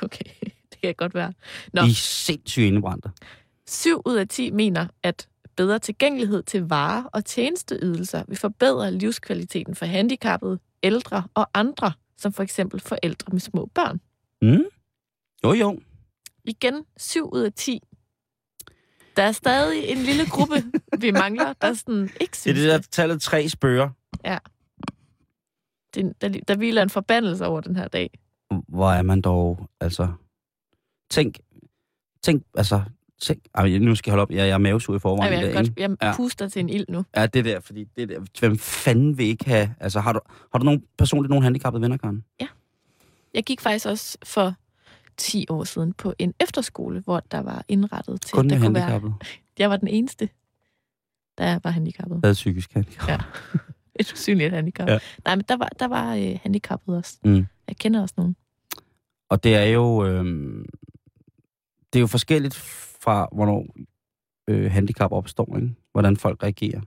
Okay, 0.02 0.24
det 0.72 0.82
kan 0.82 0.96
godt 0.98 1.14
være. 1.14 1.34
Nå. 1.74 1.82
De 1.82 1.90
er 1.90 1.94
sindssygt 1.94 2.64
indebrændte. 2.64 3.10
7 3.68 4.02
ud 4.06 4.16
af 4.16 4.28
10 4.28 4.52
mener, 4.52 4.88
at 5.04 5.28
bedre 5.56 5.80
tilgængelighed 5.80 6.44
til 6.44 6.68
varer 6.68 7.04
og 7.04 7.26
tjenesteydelser 7.26 8.24
vil 8.28 8.38
forbedre 8.38 8.92
livskvaliteten 8.92 9.76
for 9.76 9.86
handicappede, 9.86 10.60
ældre 10.84 11.24
og 11.34 11.50
andre, 11.54 11.92
som 12.18 12.34
for 12.34 12.44
eksempel 12.44 12.80
forældre 12.80 13.28
med 13.32 13.40
små 13.40 13.66
børn. 13.76 14.00
Mm? 14.42 14.64
Jo, 15.44 15.54
jo. 15.54 15.80
Igen, 16.44 16.86
7 16.98 17.30
ud 17.30 17.42
af 17.42 17.54
10. 17.54 17.82
Der 19.20 19.26
er 19.26 19.32
stadig 19.32 19.84
en 19.90 19.98
lille 19.98 20.26
gruppe, 20.30 20.56
vi 21.00 21.12
mangler, 21.12 21.54
der 21.54 21.74
sådan 21.74 22.04
ikke 22.22 22.32
Det 22.32 22.34
er 22.34 22.36
synes 22.36 22.60
det 22.60 22.70
der 22.70 22.78
tallet 22.92 23.22
tre 23.22 23.50
spørger. 23.50 23.90
det. 25.96 26.22
Der, 26.22 26.30
der 26.48 26.56
hviler 26.56 26.84
en 26.84 26.90
forbandelse 26.90 27.46
over 27.46 27.62
den 27.62 27.76
her 27.76 27.88
dag. 27.88 28.20
Hvor 28.68 28.92
er 28.92 29.02
man 29.02 29.22
dog, 29.22 29.70
altså... 29.80 30.08
Tænk, 31.10 31.40
tænk, 32.22 32.44
altså... 32.56 32.82
Tænk, 33.22 33.42
ej, 33.56 33.78
nu 33.78 33.96
skal 33.96 34.12
jeg 34.12 34.14
holde 34.14 34.22
op. 34.22 34.32
Jeg, 34.32 34.38
jeg 34.38 34.50
er 34.50 34.58
mavesur 34.58 34.96
i 34.96 35.00
forvejen 35.00 35.34
Ej, 35.34 35.40
i 35.40 35.46
jeg, 35.46 35.54
dag, 35.56 35.66
godt, 35.66 35.80
jeg 35.80 35.98
Ja. 36.02 36.16
puster 36.16 36.48
til 36.48 36.60
en 36.60 36.70
ild 36.70 36.86
nu. 36.90 37.06
Ja, 37.16 37.26
det 37.26 37.46
der, 37.46 37.60
fordi 37.60 37.84
det 37.84 38.10
der, 38.10 38.20
hvem 38.40 38.58
fanden 38.58 39.18
vil 39.18 39.26
ikke 39.26 39.46
have... 39.46 39.76
Altså, 39.80 40.00
har 40.00 40.14
du, 40.14 40.20
har 40.52 40.60
du 40.60 40.66
nogen, 40.66 40.84
personligt 40.98 41.30
nogen 41.30 41.44
handicappede 41.44 41.82
venner, 41.82 41.98
Karen? 41.98 42.24
Jeg 43.34 43.44
gik 43.44 43.62
faktisk 43.62 43.86
også 43.86 44.18
for 44.26 44.54
10 45.20 45.46
år 45.50 45.64
siden 45.64 45.94
på 45.94 46.14
en 46.20 46.34
efterskole, 46.40 47.00
hvor 47.00 47.20
der 47.32 47.40
var 47.40 47.66
indrettet 47.68 48.22
til, 48.22 48.34
Kun 48.34 48.50
der 48.50 48.56
med 48.56 48.66
kunne 48.66 48.74
være... 48.74 48.84
handicappede. 48.84 49.14
Jeg 49.60 49.70
var 49.70 49.78
den 49.78 49.88
eneste, 49.88 50.30
der 51.38 51.60
var 51.64 51.70
handicappet. 51.70 52.20
Havde 52.24 52.34
psykisk 52.34 52.74
handicap. 52.74 53.10
Ja. 53.10 53.18
Et 54.00 54.14
usynligt 54.14 54.54
handicap. 54.54 54.90
Ja. 54.90 55.00
Nej, 55.26 55.36
men 55.36 55.46
der 55.50 55.58
var, 55.58 55.70
der 55.80 55.88
var 55.88 56.16
øh, 56.16 56.40
handicappet 56.44 56.98
også. 56.98 57.18
Mm. 57.26 57.46
Jeg 57.68 57.78
kender 57.78 58.02
også 58.02 58.14
nogen. 58.18 58.36
Og 59.30 59.44
det 59.44 59.56
er 59.56 59.64
jo... 59.64 60.06
Øhm, 60.06 60.66
det 61.94 62.00
er 62.00 62.02
jo 62.02 62.08
forskelligt 62.08 62.56
fra, 63.02 63.30
hvornår 63.32 63.66
øh, 64.48 64.72
handicap 64.72 65.12
opstår, 65.12 65.56
ikke? 65.56 65.76
hvordan 65.92 66.18
folk 66.18 66.44
reagerer. 66.44 66.82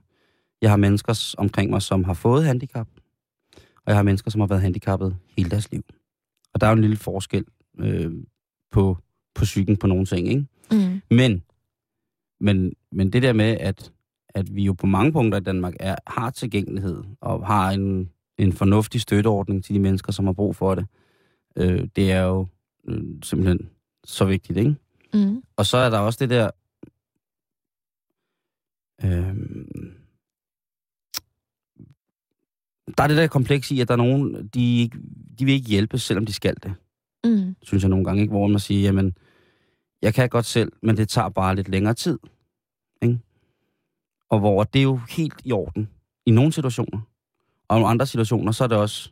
Jeg 0.61 0.69
har 0.69 0.77
mennesker 0.77 1.35
omkring 1.37 1.69
mig, 1.69 1.81
som 1.81 2.03
har 2.03 2.13
fået 2.13 2.45
handicap, 2.45 2.87
og 3.55 3.83
jeg 3.87 3.95
har 3.95 4.03
mennesker, 4.03 4.31
som 4.31 4.41
har 4.41 4.47
været 4.47 4.61
handicappet 4.61 5.17
hele 5.37 5.49
deres 5.49 5.71
liv. 5.71 5.83
Og 6.53 6.61
der 6.61 6.67
er 6.67 6.71
jo 6.71 6.75
en 6.75 6.81
lille 6.81 6.97
forskel 6.97 7.45
øh, 7.79 8.11
på, 8.71 8.97
på 9.35 9.43
psyken 9.43 9.77
på 9.77 9.87
nogle 9.87 10.05
ting, 10.05 10.27
ikke? 10.27 10.45
Mm. 10.71 11.01
Men, 11.15 11.43
men, 12.39 12.73
men 12.91 13.13
det 13.13 13.23
der 13.23 13.33
med, 13.33 13.57
at, 13.59 13.91
at 14.29 14.55
vi 14.55 14.63
jo 14.63 14.73
på 14.73 14.87
mange 14.87 15.11
punkter 15.11 15.39
i 15.39 15.43
Danmark 15.43 15.73
er, 15.79 15.95
har 16.07 16.29
tilgængelighed 16.29 17.03
og 17.21 17.47
har 17.47 17.71
en, 17.71 18.09
en 18.37 18.53
fornuftig 18.53 19.01
støtteordning 19.01 19.63
til 19.63 19.75
de 19.75 19.79
mennesker, 19.79 20.11
som 20.11 20.25
har 20.25 20.33
brug 20.33 20.55
for 20.55 20.75
det, 20.75 20.85
øh, 21.55 21.87
det 21.95 22.11
er 22.11 22.21
jo 22.21 22.47
øh, 22.87 23.03
simpelthen 23.23 23.69
så 24.03 24.25
vigtigt, 24.25 24.57
ikke? 24.57 24.75
Mm. 25.13 25.43
Og 25.55 25.65
så 25.65 25.77
er 25.77 25.89
der 25.89 25.99
også 25.99 26.25
det 26.25 26.29
der... 26.29 26.49
Øh, 29.03 29.35
der 32.97 33.03
er 33.03 33.07
det 33.07 33.17
der 33.17 33.27
kompleks 33.27 33.71
i, 33.71 33.79
at 33.79 33.87
der 33.87 33.93
er 33.93 33.97
nogen, 33.97 34.47
de, 34.47 34.89
de 35.39 35.45
vil 35.45 35.53
ikke 35.53 35.69
hjælpe, 35.69 35.97
selvom 35.97 36.25
de 36.25 36.33
skal 36.33 36.55
det, 36.63 36.73
Mm. 37.23 37.55
synes 37.61 37.83
jeg 37.83 37.89
nogle 37.89 38.05
gange, 38.05 38.21
ikke? 38.21 38.31
Hvor 38.31 38.47
man 38.47 38.59
siger, 38.59 38.81
jamen, 38.81 39.17
jeg 40.01 40.13
kan 40.13 40.29
godt 40.29 40.45
selv, 40.45 40.71
men 40.81 40.97
det 40.97 41.09
tager 41.09 41.29
bare 41.29 41.55
lidt 41.55 41.69
længere 41.69 41.93
tid. 41.93 42.19
Ikke? 43.01 43.19
Og 44.29 44.39
hvor 44.39 44.63
det 44.63 44.79
er 44.79 44.83
jo 44.83 44.99
helt 45.09 45.41
i 45.45 45.51
orden 45.51 45.89
i 46.25 46.31
nogle 46.31 46.53
situationer. 46.53 47.01
Og 47.67 47.79
i 47.79 47.83
andre 47.83 48.05
situationer, 48.07 48.51
så 48.51 48.63
er 48.63 48.67
det 48.67 48.77
også 48.77 49.11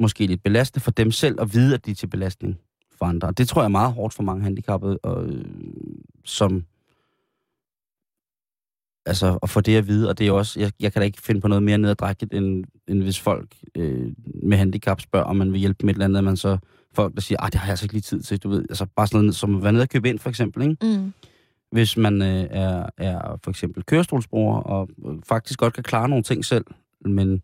måske 0.00 0.26
lidt 0.26 0.42
belastende 0.42 0.84
for 0.84 0.90
dem 0.90 1.10
selv 1.10 1.40
at 1.40 1.54
vide, 1.54 1.74
at 1.74 1.86
de 1.86 1.90
er 1.90 1.94
til 1.94 2.06
belastning 2.06 2.60
for 2.98 3.04
andre. 3.04 3.28
Og 3.28 3.38
det 3.38 3.48
tror 3.48 3.62
jeg 3.62 3.64
er 3.64 3.68
meget 3.68 3.92
hårdt 3.92 4.14
for 4.14 4.22
mange 4.22 4.42
handicappede, 4.42 4.98
og, 5.02 5.26
øh, 5.26 5.44
som 6.24 6.64
altså 9.06 9.38
at 9.42 9.50
få 9.50 9.60
det 9.60 9.76
at 9.76 9.86
vide, 9.88 10.08
og 10.08 10.18
det 10.18 10.26
er 10.26 10.32
også, 10.32 10.60
jeg, 10.60 10.72
jeg 10.80 10.92
kan 10.92 11.00
da 11.00 11.06
ikke 11.06 11.22
finde 11.22 11.40
på 11.40 11.48
noget 11.48 11.62
mere 11.62 11.78
nederdrækket, 11.78 12.34
end, 12.34 12.64
end 12.88 13.02
hvis 13.02 13.20
folk 13.20 13.54
øh, 13.74 14.12
med 14.42 14.56
handicap 14.56 15.00
spørger, 15.00 15.26
om 15.26 15.36
man 15.36 15.52
vil 15.52 15.60
hjælpe 15.60 15.86
med 15.86 15.94
et 15.94 15.96
eller 15.96 16.04
andet, 16.04 16.18
at 16.18 16.24
man 16.24 16.36
så 16.36 16.58
folk, 16.94 17.14
der 17.14 17.20
siger, 17.20 17.44
at 17.44 17.52
det 17.52 17.60
har 17.60 17.66
jeg 17.66 17.70
altså 17.70 17.84
ikke 17.84 17.94
lige 17.94 18.02
tid 18.02 18.22
til, 18.22 18.38
du 18.38 18.48
ved, 18.48 18.62
altså 18.68 18.86
bare 18.96 19.06
sådan 19.06 19.20
noget, 19.20 19.34
som 19.34 19.56
at 19.56 19.62
være 19.62 19.72
nede 19.72 19.82
og 19.82 19.88
købe 19.88 20.08
ind, 20.08 20.18
for 20.18 20.30
eksempel, 20.30 20.62
ikke? 20.62 20.98
Mm. 20.98 21.12
Hvis 21.72 21.96
man 21.96 22.22
øh, 22.22 22.46
er, 22.50 22.86
er 22.96 23.38
for 23.44 23.50
eksempel 23.50 23.84
kørestolsbruger, 23.84 24.56
og 24.56 24.88
øh, 25.06 25.18
faktisk 25.28 25.58
godt 25.58 25.74
kan 25.74 25.82
klare 25.82 26.08
nogle 26.08 26.22
ting 26.24 26.44
selv, 26.44 26.64
men 27.04 27.42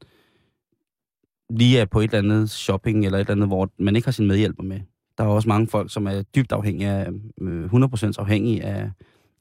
lige 1.50 1.78
er 1.78 1.84
på 1.84 2.00
et 2.00 2.04
eller 2.04 2.18
andet 2.18 2.50
shopping, 2.50 3.04
eller 3.04 3.18
et 3.18 3.20
eller 3.20 3.32
andet, 3.32 3.48
hvor 3.48 3.70
man 3.78 3.96
ikke 3.96 4.06
har 4.06 4.12
sin 4.12 4.26
medhjælper 4.26 4.62
med. 4.62 4.80
Der 5.18 5.24
er 5.24 5.28
også 5.28 5.48
mange 5.48 5.66
folk, 5.66 5.92
som 5.92 6.06
er 6.06 6.22
dybt 6.22 6.52
afhængige 6.52 6.90
af, 6.90 7.10
øh, 7.40 7.64
100% 7.64 8.12
afhængige 8.18 8.62
af, 8.62 8.90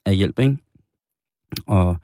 af 0.05 0.15
hjælp, 0.15 0.39
ikke? 0.39 0.57
Og 1.65 1.97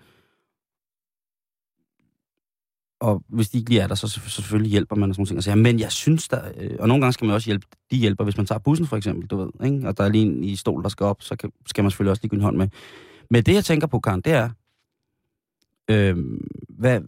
og 3.01 3.23
hvis 3.27 3.49
de 3.49 3.57
ikke 3.57 3.69
lige 3.69 3.81
er 3.81 3.87
der, 3.87 3.95
så, 3.95 4.07
så 4.07 4.19
selvfølgelig 4.29 4.71
hjælper 4.71 4.95
man 4.95 5.09
og 5.09 5.15
sådan 5.15 5.21
nogle 5.21 5.27
ting. 5.27 5.37
Og 5.37 5.45
ja, 5.45 5.55
men 5.55 5.79
jeg 5.79 5.91
synes 5.91 6.27
der, 6.27 6.41
øh, 6.57 6.75
og 6.79 6.87
nogle 6.87 7.01
gange 7.01 7.13
skal 7.13 7.25
man 7.25 7.35
også 7.35 7.45
hjælpe, 7.45 7.65
de 7.91 7.97
hjælper, 7.97 8.23
hvis 8.23 8.37
man 8.37 8.45
tager 8.45 8.59
bussen 8.59 8.87
for 8.87 8.97
eksempel, 8.97 9.27
du 9.27 9.37
ved, 9.37 9.71
ikke? 9.71 9.87
og 9.87 9.97
der 9.97 10.03
er 10.03 10.09
lige 10.09 10.25
en 10.25 10.43
i 10.43 10.55
stol, 10.55 10.83
der 10.83 10.89
skal 10.89 11.03
op, 11.03 11.21
så 11.21 11.35
kan, 11.35 11.51
skal 11.65 11.83
man 11.83 11.91
selvfølgelig 11.91 12.11
også 12.11 12.21
lige 12.23 12.29
give 12.29 12.37
en 12.37 12.43
hånd 12.43 12.57
med. 12.57 12.67
Men 13.29 13.43
det, 13.43 13.53
jeg 13.53 13.65
tænker 13.65 13.87
på, 13.87 13.99
Karen, 13.99 14.21
det 14.21 14.33
er, 14.33 14.49
øh, 15.89 16.17
hvad, 16.69 17.01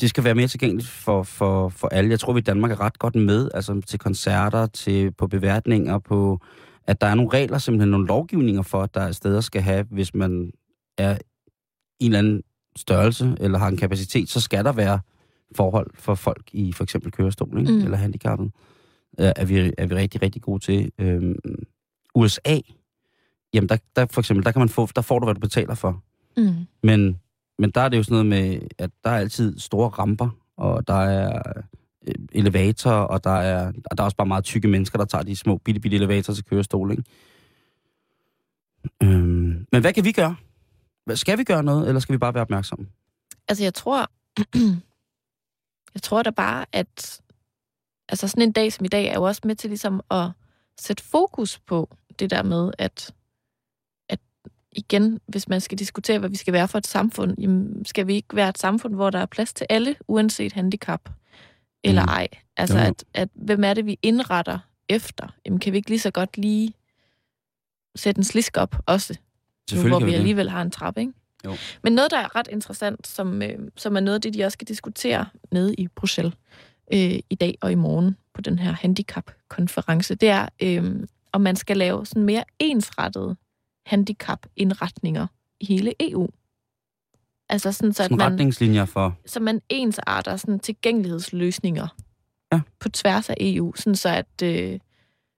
det 0.00 0.10
skal 0.10 0.24
være 0.24 0.34
mere 0.34 0.48
tilgængeligt 0.48 0.88
for, 0.88 1.22
for, 1.22 1.68
for 1.68 1.88
alle. 1.88 2.10
Jeg 2.10 2.20
tror, 2.20 2.32
vi 2.32 2.38
i 2.38 2.42
Danmark 2.42 2.70
er 2.70 2.80
ret 2.80 2.98
godt 2.98 3.14
med, 3.14 3.50
altså 3.54 3.80
til 3.86 3.98
koncerter, 3.98 4.66
til 4.66 5.12
på 5.12 5.26
beværtninger, 5.26 5.98
på 5.98 6.40
at 6.86 7.00
der 7.00 7.06
er 7.06 7.14
nogle 7.14 7.30
regler, 7.30 7.58
simpelthen 7.58 7.90
nogle 7.90 8.06
lovgivninger 8.06 8.62
for, 8.62 8.82
at 8.82 8.94
der 8.94 9.00
er 9.00 9.12
steder 9.12 9.40
skal 9.40 9.62
have, 9.62 9.86
hvis 9.90 10.14
man 10.14 10.52
er 10.98 11.18
en 12.04 12.12
eller 12.12 12.18
anden 12.18 12.42
størrelse 12.76 13.36
eller 13.40 13.58
har 13.58 13.68
en 13.68 13.76
kapacitet, 13.76 14.28
så 14.28 14.40
skal 14.40 14.64
der 14.64 14.72
være 14.72 15.00
forhold 15.56 15.90
for 15.94 16.14
folk 16.14 16.48
i 16.52 16.72
for 16.72 16.84
eksempel 16.84 17.12
kørestol 17.12 17.58
ikke? 17.58 17.72
Mm. 17.72 17.78
eller 17.78 17.96
handicappet. 17.96 18.50
Er 19.18 19.44
vi, 19.44 19.72
er 19.78 19.86
vi 19.86 19.94
rigtig, 19.94 20.22
rigtig 20.22 20.42
gode 20.42 20.64
til. 20.64 20.92
Øhm, 20.98 21.38
USA, 22.14 22.58
jamen 23.54 23.68
der, 23.68 23.76
der 23.96 24.06
for 24.10 24.20
eksempel, 24.20 24.44
der 24.44 24.52
kan 24.52 24.60
man 24.60 24.68
få, 24.68 24.88
der 24.96 25.02
får 25.02 25.18
du, 25.18 25.26
hvad 25.26 25.34
du 25.34 25.40
betaler 25.40 25.74
for. 25.74 26.02
Mm. 26.36 26.54
Men, 26.82 27.20
men 27.58 27.70
der 27.70 27.80
er 27.80 27.88
det 27.88 27.96
jo 27.96 28.02
sådan 28.02 28.26
noget 28.26 28.26
med, 28.26 28.68
at 28.78 28.90
der 29.04 29.10
er 29.10 29.18
altid 29.18 29.58
store 29.58 29.88
ramper, 29.88 30.28
og 30.56 30.88
der 30.88 30.94
er 30.94 31.42
øh, 32.08 32.14
elevatorer, 32.32 32.94
og 32.94 33.24
der 33.24 33.30
er, 33.30 33.72
og 33.84 33.98
der 33.98 34.02
er 34.02 34.04
også 34.04 34.16
bare 34.16 34.26
meget 34.26 34.44
tykke 34.44 34.68
mennesker, 34.68 34.98
der 34.98 35.04
tager 35.04 35.22
de 35.22 35.36
små 35.36 35.56
bitte, 35.56 35.80
bitte 35.80 35.96
elevatorer 35.96 36.34
til 36.34 36.44
kørestol, 36.44 36.90
ikke? 36.90 37.04
Øhm, 39.02 39.66
men 39.72 39.80
hvad 39.80 39.92
kan 39.92 40.04
vi 40.04 40.12
gøre? 40.12 40.36
Skal 41.14 41.38
vi 41.38 41.44
gøre 41.44 41.62
noget, 41.62 41.88
eller 41.88 42.00
skal 42.00 42.12
vi 42.12 42.18
bare 42.18 42.34
være 42.34 42.42
opmærksomme? 42.42 42.86
Altså, 43.48 43.64
jeg 43.64 43.74
tror, 43.74 44.10
jeg 45.94 46.02
tror 46.02 46.22
da 46.22 46.30
bare, 46.30 46.66
at 46.72 47.20
altså 48.08 48.28
sådan 48.28 48.42
en 48.42 48.52
dag 48.52 48.72
som 48.72 48.84
i 48.84 48.88
dag 48.88 49.06
er 49.06 49.14
jo 49.14 49.22
også 49.22 49.40
med 49.44 49.54
til 49.56 49.70
ligesom 49.70 50.00
at 50.10 50.30
sætte 50.78 51.02
fokus 51.02 51.58
på 51.58 51.96
det 52.18 52.30
der 52.30 52.42
med, 52.42 52.72
at, 52.78 53.14
at 54.08 54.20
igen, 54.72 55.20
hvis 55.26 55.48
man 55.48 55.60
skal 55.60 55.78
diskutere, 55.78 56.18
hvad 56.18 56.28
vi 56.28 56.36
skal 56.36 56.52
være 56.52 56.68
for 56.68 56.78
et 56.78 56.86
samfund, 56.86 57.38
jamen, 57.38 57.84
skal 57.84 58.06
vi 58.06 58.14
ikke 58.14 58.36
være 58.36 58.48
et 58.48 58.58
samfund, 58.58 58.94
hvor 58.94 59.10
der 59.10 59.18
er 59.18 59.26
plads 59.26 59.52
til 59.52 59.66
alle, 59.70 59.96
uanset 60.08 60.52
handicap 60.52 61.08
eller 61.84 62.02
mm. 62.02 62.08
ej? 62.08 62.28
Altså, 62.56 62.78
at, 62.78 63.04
at 63.14 63.28
hvem 63.34 63.64
er 63.64 63.74
det, 63.74 63.86
vi 63.86 63.98
indretter 64.02 64.58
efter? 64.88 65.28
Jamen, 65.46 65.60
kan 65.60 65.72
vi 65.72 65.76
ikke 65.76 65.90
lige 65.90 66.00
så 66.00 66.10
godt 66.10 66.36
lige 66.36 66.74
sætte 67.96 68.18
en 68.18 68.24
slisk 68.24 68.56
op 68.56 68.76
også? 68.86 69.18
Nu 69.72 69.88
hvor 69.88 70.00
vi 70.00 70.14
alligevel 70.14 70.50
har 70.50 70.62
en 70.62 70.70
trappe, 70.70 71.00
ikke? 71.00 71.12
Jo. 71.44 71.56
Men 71.82 71.92
noget, 71.92 72.10
der 72.10 72.18
er 72.18 72.36
ret 72.36 72.48
interessant, 72.52 73.06
som, 73.06 73.42
øh, 73.42 73.58
som 73.76 73.96
er 73.96 74.00
noget 74.00 74.14
af 74.14 74.20
det, 74.20 74.34
de 74.34 74.44
også 74.44 74.56
skal 74.56 74.68
diskutere 74.68 75.26
nede 75.52 75.74
i 75.74 75.88
Bruxelles 75.88 76.34
øh, 76.92 77.18
i 77.30 77.34
dag 77.34 77.58
og 77.60 77.72
i 77.72 77.74
morgen 77.74 78.16
på 78.34 78.40
den 78.40 78.58
her 78.58 78.72
handicap-konference, 78.72 80.14
det 80.14 80.28
er, 80.28 80.48
øh, 80.62 81.06
om 81.32 81.40
man 81.40 81.56
skal 81.56 81.76
lave 81.76 82.06
sådan 82.06 82.22
mere 82.22 82.44
ensrettede 82.58 83.36
handicap-indretninger 83.86 85.26
i 85.60 85.64
hele 85.66 85.94
EU. 86.00 86.28
Altså 87.48 87.72
sådan, 87.72 87.92
så 87.92 88.02
at 88.02 88.10
man, 88.10 88.20
retningslinjer 88.20 88.84
for... 88.84 89.16
Så 89.26 89.40
man 89.40 89.60
ensarter 89.68 90.36
sådan 90.36 90.58
tilgængelighedsløsninger 90.58 91.88
ja. 92.52 92.60
på 92.80 92.88
tværs 92.88 93.30
af 93.30 93.34
EU, 93.40 93.74
sådan 93.74 93.96
så 93.96 94.08
at... 94.08 94.42
Øh, 94.42 94.78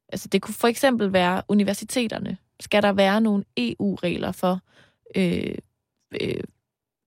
altså 0.08 0.28
det 0.28 0.42
kunne 0.42 0.54
for 0.54 0.68
eksempel 0.68 1.12
være 1.12 1.42
universiteterne, 1.48 2.36
skal 2.60 2.82
der 2.82 2.92
være 2.92 3.20
nogle 3.20 3.44
EU-regler 3.56 4.32
for 4.32 4.60
øh, 5.16 5.54
øh, 6.20 6.44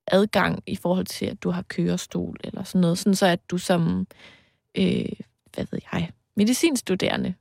adgang 0.07 0.63
i 0.67 0.75
forhold 0.75 1.05
til, 1.05 1.25
at 1.25 1.43
du 1.43 1.49
har 1.49 1.61
kørestol 1.61 2.37
eller 2.43 2.63
sådan 2.63 2.81
noget, 2.81 2.97
sådan 2.97 3.15
så 3.15 3.25
at 3.25 3.39
du 3.51 3.57
som, 3.57 4.07
øh, 4.77 5.05
hvad 5.55 5.65
ved 5.71 5.79
jeg, 5.93 6.11
medicinstuderende 6.35 7.33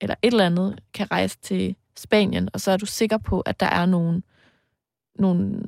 eller 0.00 0.14
et 0.22 0.32
eller 0.32 0.46
andet 0.46 0.78
kan 0.94 1.10
rejse 1.10 1.38
til 1.42 1.76
Spanien, 1.96 2.48
og 2.52 2.60
så 2.60 2.70
er 2.70 2.76
du 2.76 2.86
sikker 2.86 3.18
på, 3.18 3.40
at 3.40 3.60
der 3.60 3.66
er 3.66 3.86
nogle, 3.86 4.22
nogle, 5.18 5.62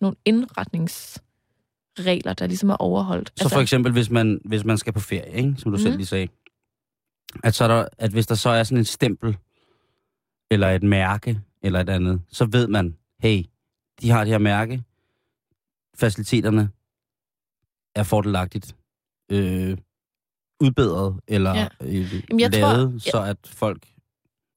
nogle 0.00 0.16
indretningsregler, 0.24 2.32
der 2.32 2.46
ligesom 2.46 2.70
er 2.70 2.76
overholdt. 2.76 3.28
Så 3.28 3.44
altså, 3.44 3.54
for 3.54 3.60
eksempel, 3.60 3.92
hvis 3.92 4.10
man, 4.10 4.40
hvis 4.44 4.64
man 4.64 4.78
skal 4.78 4.92
på 4.92 5.00
ferie, 5.00 5.36
ikke? 5.36 5.54
som 5.58 5.64
du 5.64 5.68
mm-hmm. 5.68 5.78
selv 5.78 5.92
mhm. 5.92 5.98
lige 5.98 6.06
sagde, 6.06 6.28
at, 7.44 7.54
så 7.54 7.68
der, 7.68 7.84
at 7.98 8.10
hvis 8.10 8.26
der 8.26 8.34
så 8.34 8.50
er 8.50 8.62
sådan 8.62 8.78
en 8.78 8.84
stempel, 8.84 9.36
eller 10.50 10.68
et 10.68 10.82
mærke, 10.82 11.40
eller 11.62 11.80
et 11.80 11.88
andet, 11.88 12.22
så 12.28 12.44
ved 12.44 12.68
man, 12.68 12.96
hey, 13.20 13.44
de 14.00 14.10
har 14.10 14.24
det 14.24 14.30
her 14.30 14.38
mærke, 14.38 14.82
faciliteterne 15.94 16.70
er 17.94 18.02
fordelagtigt 18.02 18.76
øh, 19.32 19.76
udbedret, 20.60 21.20
eller 21.28 21.54
ja. 21.54 21.68
øh, 21.80 22.14
Jamen, 22.30 22.40
jeg 22.40 22.50
lavet, 22.50 22.52
tror, 22.52 22.90
jeg, 22.92 23.00
så 23.00 23.22
at 23.22 23.36
folk 23.46 23.88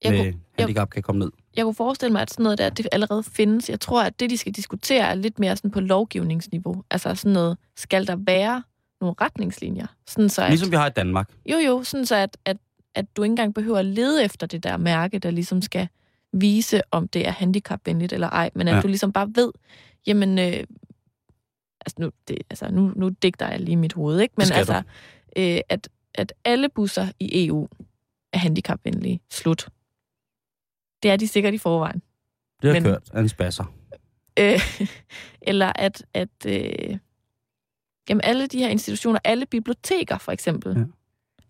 jeg 0.04 0.12
med 0.12 0.20
kunne, 0.20 0.42
handicap 0.60 0.88
jeg, 0.88 0.90
kan 0.90 1.04
komme 1.04 1.20
ned. 1.20 1.32
Jeg 1.56 1.66
kunne 1.66 1.76
forestille 1.76 2.12
mig, 2.12 2.22
at 2.22 2.32
sådan 2.32 2.44
noget 2.44 2.58
der, 2.58 2.70
det 2.70 2.88
allerede 2.92 3.24
findes. 3.24 3.70
Jeg 3.70 3.80
tror, 3.80 4.04
at 4.04 4.20
det, 4.20 4.30
de 4.30 4.38
skal 4.38 4.52
diskutere, 4.52 5.08
er 5.08 5.16
lidt 5.16 5.40
mere 5.40 5.56
sådan 5.56 5.72
på 5.72 5.80
lovgivningsniveau. 5.80 6.84
Altså 6.92 7.16
sådan 7.16 7.34
noget, 7.34 7.58
skal 7.78 8.08
der 8.08 8.16
være 8.16 8.64
nogle 9.02 9.16
retningslinjer? 9.22 9.88
Sådan 10.08 10.30
så 10.30 10.42
at, 10.42 10.50
ligesom 10.50 10.72
vi 10.72 10.76
har 10.76 10.88
i 10.88 10.94
Danmark. 10.96 11.30
Jo, 11.46 11.58
jo, 11.58 11.84
sådan 11.84 12.06
så 12.06 12.16
at, 12.16 12.38
at 12.46 12.58
at 12.96 13.18
du 13.18 13.24
ikke 13.24 13.32
engang 13.32 13.54
behøver 13.54 13.80
at 13.80 13.86
lede 13.86 14.24
efter 14.24 14.48
det 14.48 14.64
der 14.64 14.78
mærke, 14.78 15.20
der 15.20 15.32
ligesom 15.32 15.62
skal 15.62 15.88
vise, 16.34 16.82
om 16.92 17.08
det 17.08 17.28
er 17.28 17.32
handicapvenligt 17.32 18.14
eller 18.14 18.30
ej, 18.30 18.50
men 18.56 18.68
at 18.68 18.76
ja. 18.76 18.82
du 18.82 18.88
ligesom 18.88 19.14
bare 19.14 19.32
ved, 19.36 19.52
jamen, 20.08 20.40
øh, 20.40 20.64
altså, 21.82 21.96
nu, 21.98 22.12
det, 22.28 22.38
altså 22.50 22.70
nu, 22.72 22.94
nu 22.96 23.10
digter 23.10 23.50
jeg 23.50 23.60
lige 23.60 23.76
mit 23.76 23.94
hoved, 23.94 24.20
ikke? 24.20 24.34
Men 24.38 24.48
altså, 24.54 24.82
øh, 25.38 25.60
at, 25.70 25.90
at 26.16 26.34
alle 26.46 26.70
busser 26.70 27.12
i 27.20 27.48
EU 27.48 27.68
er 28.34 28.38
handicapvenlige. 28.38 29.20
Slut. 29.32 29.70
Det 31.04 31.12
er 31.12 31.16
de 31.16 31.28
sikkert 31.28 31.54
i 31.54 31.58
forvejen. 31.58 32.02
Det 32.62 32.70
har 32.70 32.74
men, 32.74 32.84
kørt 32.84 33.10
af 33.14 33.20
en 33.20 33.30
spasser. 33.30 33.74
Øh, 34.40 34.60
eller 35.42 35.72
at, 35.76 36.06
at 36.14 36.46
øh, 36.48 36.98
jamen 38.10 38.22
alle 38.24 38.48
de 38.48 38.60
her 38.60 38.70
institutioner, 38.70 39.20
alle 39.24 39.46
biblioteker 39.46 40.18
for 40.18 40.32
eksempel, 40.32 40.78
ja 40.78 40.84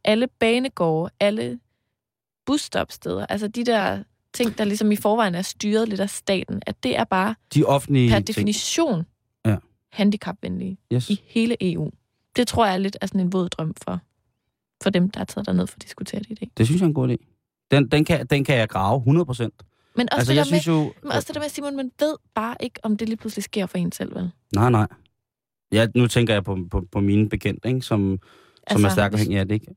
alle 0.06 0.28
banegårde, 0.28 1.14
alle 1.20 1.60
busstopsteder, 2.46 3.26
altså 3.26 3.48
de 3.48 3.64
der 3.64 4.04
ting, 4.34 4.58
der 4.58 4.66
ligesom 4.66 4.92
i 4.92 4.96
forvejen 4.96 5.36
er 5.36 5.42
styret 5.42 5.90
lidt 5.90 6.02
af 6.02 6.10
staten, 6.10 6.62
at 6.68 6.84
det 6.84 6.98
er 6.98 7.04
bare 7.04 7.36
de 7.54 7.64
offentlige 7.64 8.10
per 8.10 8.20
definition 8.20 9.04
ja. 9.46 9.58
handicapvenlige 9.92 10.78
yes. 10.94 11.10
i 11.10 11.22
hele 11.26 11.74
EU. 11.74 11.92
Det 12.36 12.48
tror 12.48 12.66
jeg 12.66 12.74
er 12.74 12.78
lidt 12.78 12.98
af 13.02 13.10
sådan 13.10 13.22
en 13.22 13.34
våd 13.34 13.50
drøm 13.50 13.74
for, 13.82 14.00
for 14.84 14.90
dem, 14.90 15.10
der 15.10 15.20
er 15.20 15.26
taget 15.26 15.48
derned 15.48 15.68
for 15.68 15.76
at 15.78 15.84
diskutere 15.84 16.20
det 16.20 16.30
i 16.30 16.34
dag. 16.34 16.52
Det 16.58 16.66
synes 16.66 16.82
jeg 16.82 16.86
er 16.86 16.90
en 16.90 16.94
god 16.94 17.10
idé. 17.10 17.16
Den, 17.72 17.88
den, 17.88 18.06
kan, 18.06 18.28
den 18.28 18.44
kan 18.44 18.58
jeg 18.58 18.70
grave 18.70 18.98
100 18.98 19.26
procent. 19.26 19.54
Men 19.96 20.08
også, 20.12 20.18
altså, 20.20 20.32
det, 20.32 20.38
jeg 20.38 20.46
synes 20.46 20.68
med, 20.68 20.76
jo, 20.76 20.94
men 21.04 21.12
også 21.12 21.28
det 21.28 21.36
der 21.36 21.42
med, 21.42 21.50
Simon, 21.50 21.76
man 21.76 21.92
ved 22.00 22.16
bare 22.36 22.56
ikke, 22.60 22.80
om 22.84 22.98
det 22.98 23.10
lige 23.10 23.18
pludselig 23.18 23.44
sker 23.44 23.66
for 23.66 23.78
en 23.78 23.92
selv, 23.92 24.16
vel? 24.16 24.32
Nej, 24.56 24.70
nej. 24.70 24.88
Ja, 25.72 25.88
nu 25.96 26.08
tænker 26.08 26.34
jeg 26.34 26.44
på, 26.44 26.58
på, 26.72 26.86
på 26.92 27.00
mine 27.00 27.30
bekendte, 27.30 27.68
ikke, 27.68 27.82
som, 27.82 28.12
altså, 28.12 28.82
som 28.82 28.86
er 28.86 28.90
stærkt 28.90 29.14
afhængige 29.14 29.40
af 29.40 29.48
det. 29.48 29.56
Ikke? 29.56 29.76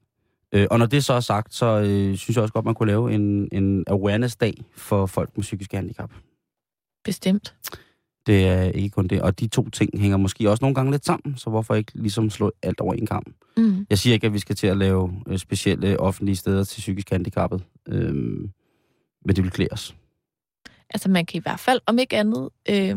Øh, 0.53 0.67
og 0.71 0.79
når 0.79 0.87
det 0.87 1.05
så 1.05 1.13
er 1.13 1.21
sagt, 1.21 1.55
så 1.55 1.67
øh, 1.67 2.17
synes 2.17 2.37
jeg 2.37 2.43
også 2.43 2.53
godt, 2.53 2.65
man 2.65 2.75
kunne 2.75 2.87
lave 2.87 3.13
en, 3.13 3.49
en 3.53 3.85
awareness-dag 3.87 4.55
for 4.73 5.07
folk 5.07 5.37
med 5.37 5.43
psykiske 5.43 5.77
handicap. 5.77 6.13
Bestemt. 7.05 7.55
Det 8.27 8.47
er 8.47 8.63
ikke 8.63 8.89
kun 8.89 9.07
det. 9.07 9.23
Og 9.23 9.41
de 9.41 9.47
to 9.47 9.69
ting 9.69 10.01
hænger 10.01 10.17
måske 10.17 10.51
også 10.51 10.65
nogle 10.65 10.75
gange 10.75 10.91
lidt 10.91 11.05
sammen, 11.05 11.37
så 11.37 11.51
hvorfor 11.51 11.75
ikke 11.75 11.93
ligesom 11.95 12.31
slå 12.31 12.53
alt 12.63 12.81
over 12.81 12.95
en 12.95 13.07
kamp? 13.07 13.29
Mm. 13.57 13.87
Jeg 13.91 13.99
siger 13.99 14.15
ikke, 14.15 14.27
at 14.27 14.33
vi 14.33 14.39
skal 14.39 14.57
til 14.57 14.67
at 14.67 14.77
lave 14.77 15.23
øh, 15.27 15.39
specielle 15.39 16.01
offentlige 16.01 16.37
steder 16.37 16.65
til 16.65 16.81
psykisk 16.81 17.11
handicappet, 17.11 17.65
øh, 17.89 18.15
men 19.25 19.37
det 19.37 19.45
vil 19.45 19.51
klæde 19.51 19.69
os. 19.73 19.97
Altså 20.91 21.11
man 21.11 21.27
kan 21.27 21.39
i 21.39 21.43
hvert 21.43 21.61
fald, 21.61 21.81
om 21.87 21.99
ikke 21.99 22.17
andet, 22.17 22.49
øh, 22.71 22.97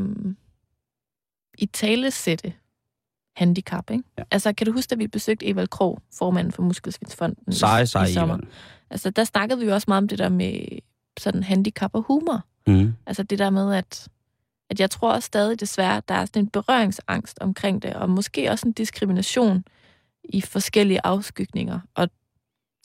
i 1.57 1.65
tale 1.65 2.11
sætte 2.11 2.53
handicap, 3.39 3.91
ikke? 3.91 4.03
Ja. 4.17 4.23
Altså, 4.31 4.53
kan 4.53 4.67
du 4.67 4.73
huske, 4.73 4.93
at 4.93 4.99
vi 4.99 5.07
besøgte 5.07 5.45
Evald 5.45 5.67
Krog, 5.67 6.01
formanden 6.13 6.51
for 6.51 6.63
Muskelsvindsfonden 6.63 7.53
sej, 7.53 7.85
sej, 7.85 8.05
i 8.05 8.13
sommer? 8.13 8.35
Evald. 8.35 8.47
Altså, 8.89 9.09
der 9.09 9.23
snakkede 9.23 9.59
vi 9.59 9.65
jo 9.65 9.73
også 9.73 9.85
meget 9.87 10.01
om 10.01 10.07
det 10.07 10.19
der 10.19 10.29
med 10.29 10.79
sådan 11.19 11.43
handicap 11.43 11.91
og 11.93 12.01
humor. 12.01 12.45
Mm. 12.67 12.93
Altså 13.05 13.23
det 13.23 13.39
der 13.39 13.49
med, 13.49 13.73
at, 13.73 14.07
at 14.69 14.79
jeg 14.79 14.91
tror 14.91 15.13
også 15.13 15.25
stadig 15.25 15.59
desværre, 15.59 15.97
at 15.97 16.09
der 16.09 16.15
er 16.15 16.25
sådan 16.25 16.41
en 16.41 16.49
berøringsangst 16.49 17.39
omkring 17.41 17.81
det, 17.81 17.93
og 17.93 18.09
måske 18.09 18.51
også 18.51 18.67
en 18.67 18.73
diskrimination 18.73 19.63
i 20.23 20.41
forskellige 20.41 20.99
afskygninger. 21.03 21.79
Og 21.95 22.09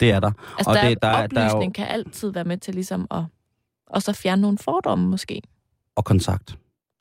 det 0.00 0.10
er 0.10 0.20
der. 0.20 0.32
Altså, 0.58 0.70
og 0.70 0.76
der, 0.76 0.88
det, 0.88 1.02
der, 1.02 1.12
oplysning 1.12 1.34
der 1.34 1.40
er 1.40 1.64
jo... 1.64 1.70
kan 1.70 1.86
altid 1.86 2.30
være 2.30 2.44
med 2.44 2.58
til 2.58 2.74
ligesom 2.74 3.06
at 3.10 3.24
og 3.86 4.02
så 4.02 4.12
fjerne 4.12 4.42
nogle 4.42 4.58
fordomme 4.58 5.08
måske. 5.08 5.42
Og 5.96 6.04
kontakt. 6.04 6.58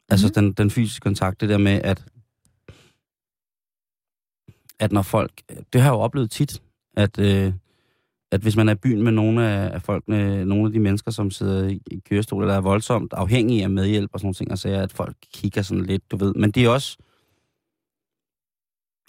Altså 0.10 0.28
mm-hmm. 0.28 0.44
den, 0.44 0.54
den 0.54 0.72
fysiske 0.72 1.04
kontakt, 1.04 1.42
det 1.42 1.50
der 1.50 1.58
med, 1.58 1.82
at 1.84 2.06
at 4.84 4.92
når 4.92 5.02
folk, 5.02 5.42
det 5.74 5.82
har 5.82 5.90
jeg 5.90 5.96
jo 5.96 6.00
oplevet 6.00 6.32
tit, 6.32 6.62
at, 6.98 7.20
øh, 7.20 7.54
at 8.32 8.42
hvis 8.42 8.56
man 8.56 8.70
er 8.70 8.74
i 8.74 8.76
byen 8.76 9.04
med 9.04 9.12
nogle 9.12 9.48
af, 9.48 9.74
af 9.74 9.82
folkene, 9.82 10.46
nogle 10.46 10.66
af 10.66 10.72
de 10.72 10.80
mennesker, 10.80 11.12
som 11.12 11.32
sidder 11.32 11.68
i, 11.68 11.82
i 11.92 12.02
kørestol, 12.10 12.44
eller 12.44 12.56
er 12.56 12.62
voldsomt 12.62 13.14
afhængige 13.14 13.64
af 13.64 13.70
medhjælp 13.70 14.10
og 14.14 14.20
sådan 14.20 14.26
nogle 14.26 14.34
ting, 14.34 14.52
og 14.52 14.58
siger, 14.58 14.82
at 14.82 14.92
folk 14.92 15.16
kigger 15.34 15.62
sådan 15.62 15.86
lidt, 15.86 16.12
du 16.12 16.18
ved. 16.18 16.34
Men 16.34 16.52
det 16.52 16.66
er 16.66 16.70
også, 16.70 16.98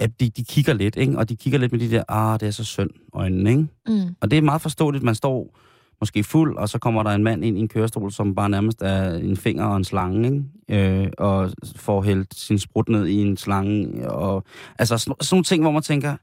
ja, 0.01 0.07
de, 0.07 0.31
de 0.31 0.45
kigger 0.45 0.75
lidt, 0.75 0.97
ikke? 0.97 1.19
Og 1.19 1.29
de 1.29 1.37
kigger 1.37 1.59
lidt 1.59 1.73
med 1.73 1.81
de 1.81 1.91
der, 1.91 2.05
ah, 2.09 2.41
det 2.41 2.47
er 2.47 2.51
så 2.51 2.65
synd 2.65 2.91
øjnene, 3.13 3.51
ikke? 3.51 3.67
Mm. 3.89 4.17
Og 4.21 4.31
det 4.31 4.39
er 4.39 4.43
meget 4.43 4.63
forståeligt, 4.63 5.05
man 5.05 5.15
står 5.15 5.59
måske 6.01 6.25
fuld, 6.25 6.57
og 6.57 6.69
så 6.69 6.79
kommer 6.79 7.03
der 7.03 7.11
en 7.11 7.23
mand 7.25 7.45
ind 7.45 7.59
i 7.59 7.61
en 7.61 7.69
kørestol, 7.69 8.13
som 8.13 8.35
bare 8.35 8.49
nærmest 8.49 8.83
er 8.83 9.15
en 9.15 9.37
finger 9.37 9.65
og 9.65 9.77
en 9.77 9.85
slange, 9.85 10.27
ikke? 10.69 11.03
Øh, 11.03 11.13
og 11.19 11.51
får 11.77 12.03
hældt 12.03 12.35
sin 12.35 12.59
sprut 12.59 12.89
ned 12.89 13.07
i 13.07 13.23
en 13.23 13.37
slange. 13.37 14.11
Og, 14.11 14.45
altså 14.79 14.99
sådan, 14.99 15.17
sådan 15.21 15.35
nogle 15.37 15.45
ting, 15.45 15.63
hvor 15.63 15.71
man 15.71 15.83
tænker... 15.83 16.17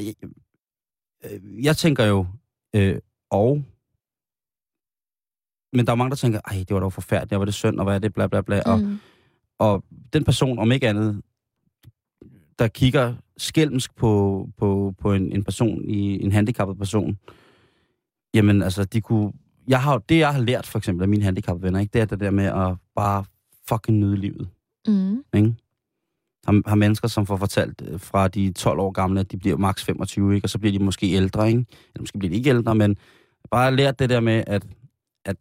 Øh, 0.00 0.06
øh, 1.24 1.64
jeg 1.64 1.76
tænker 1.76 2.04
jo, 2.04 2.26
øh, 2.74 2.98
og... 3.30 3.62
Men 5.72 5.86
der 5.86 5.92
er 5.92 5.96
mange, 5.96 6.10
der 6.10 6.16
tænker, 6.16 6.40
ej, 6.44 6.64
det 6.68 6.74
var 6.74 6.80
dog 6.80 6.92
forfærdeligt, 6.92 7.32
og 7.32 7.38
var 7.38 7.44
det 7.44 7.54
synd, 7.54 7.78
og 7.78 7.84
hvad 7.84 7.94
er 7.94 7.98
det, 7.98 8.14
bla 8.14 8.26
bla 8.26 8.40
bla. 8.40 8.62
Og, 8.66 8.80
Mm. 8.80 8.98
og 9.58 9.84
den 10.12 10.24
person, 10.24 10.58
om 10.58 10.72
ikke 10.72 10.88
andet, 10.88 11.22
der 12.58 12.68
kigger 12.68 13.14
skælmsk 13.36 13.94
på, 13.96 14.48
på, 14.56 14.94
på 14.98 15.12
en, 15.12 15.32
en 15.32 15.44
person, 15.44 15.84
i 15.84 16.24
en 16.24 16.32
handicappet 16.32 16.78
person, 16.78 17.18
jamen 18.34 18.62
altså, 18.62 18.84
de 18.84 19.00
kunne... 19.00 19.32
Jeg 19.68 19.82
har, 19.82 19.98
det, 19.98 20.18
jeg 20.18 20.32
har 20.32 20.40
lært 20.40 20.66
for 20.66 20.78
eksempel 20.78 21.02
af 21.02 21.08
mine 21.08 21.24
handicappede 21.24 21.62
venner, 21.62 21.80
ikke, 21.80 21.92
det 21.92 22.00
er 22.00 22.04
det 22.04 22.20
der 22.20 22.30
med 22.30 22.44
at 22.44 22.76
bare 22.94 23.24
fucking 23.68 23.98
nyde 23.98 24.16
livet. 24.16 24.48
Mm. 24.86 25.24
Ikke? 25.34 25.54
Har, 26.46 26.68
har 26.68 26.74
mennesker, 26.74 27.08
som 27.08 27.26
får 27.26 27.36
fortalt 27.36 27.82
øh, 27.88 28.00
fra 28.00 28.28
de 28.28 28.52
12 28.52 28.80
år 28.80 28.90
gamle, 28.90 29.20
at 29.20 29.32
de 29.32 29.36
bliver 29.36 29.56
maks 29.56 29.84
25, 29.84 30.34
ikke? 30.34 30.44
og 30.44 30.50
så 30.50 30.58
bliver 30.58 30.78
de 30.78 30.84
måske 30.84 31.12
ældre, 31.12 31.48
ikke? 31.48 31.58
eller 31.94 32.02
måske 32.02 32.18
bliver 32.18 32.30
de 32.30 32.36
ikke 32.36 32.50
ældre, 32.50 32.74
men 32.74 32.96
bare 33.50 33.76
lært 33.76 33.98
det 33.98 34.10
der 34.10 34.20
med 34.20 34.44
at, 34.46 34.66
at, 35.24 35.36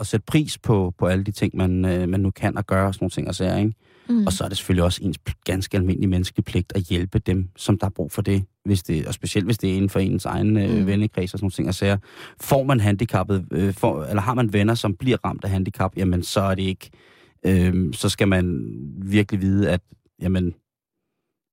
at 0.00 0.06
sætte 0.06 0.24
pris 0.26 0.58
på, 0.58 0.94
på 0.98 1.06
alle 1.06 1.24
de 1.24 1.30
ting, 1.30 1.56
man, 1.56 1.84
øh, 1.84 2.08
man 2.08 2.20
nu 2.20 2.30
kan 2.30 2.56
og 2.56 2.66
gøre, 2.66 2.86
og 2.86 2.94
sådan 2.94 3.04
nogle 3.04 3.10
ting 3.10 3.28
og 3.28 3.34
sager, 3.34 3.56
ikke? 3.56 3.74
Mm. 4.08 4.26
Og 4.26 4.32
så 4.32 4.44
er 4.44 4.48
det 4.48 4.56
selvfølgelig 4.56 4.84
også 4.84 5.00
ens 5.04 5.18
ganske 5.44 5.76
almindelig 5.76 6.08
menneskelig 6.08 6.44
pligt 6.44 6.72
at 6.74 6.82
hjælpe 6.82 7.18
dem, 7.18 7.48
som 7.56 7.78
der 7.78 7.86
har 7.86 7.90
brug 7.90 8.12
for 8.12 8.22
det. 8.22 8.44
Hvis 8.64 8.82
det 8.82 9.06
og 9.06 9.14
specielt 9.14 9.46
hvis 9.46 9.58
det 9.58 9.70
er 9.70 9.74
inden 9.74 9.88
for 9.90 9.98
ens 9.98 10.24
egen 10.24 10.56
øh, 10.56 10.78
Mm. 10.78 10.86
vennekreds 10.86 11.34
og 11.34 11.38
sådan 11.38 11.44
nogle 11.44 11.52
ting. 11.52 11.68
Og 11.68 11.74
sager. 11.74 11.96
Får 12.40 12.62
man 12.64 12.80
handicappet, 12.80 13.46
øh, 13.50 13.74
for, 13.74 14.04
eller 14.04 14.22
har 14.22 14.34
man 14.34 14.52
venner, 14.52 14.74
som 14.74 14.94
bliver 14.94 15.16
ramt 15.24 15.44
af 15.44 15.50
handicap, 15.50 15.92
jamen 15.96 16.22
så 16.22 16.40
er 16.40 16.54
det 16.54 16.62
ikke... 16.62 16.90
Øh, 17.46 17.94
så 17.94 18.08
skal 18.08 18.28
man 18.28 18.64
virkelig 19.02 19.40
vide, 19.40 19.70
at 19.70 19.80
jamen, 20.20 20.54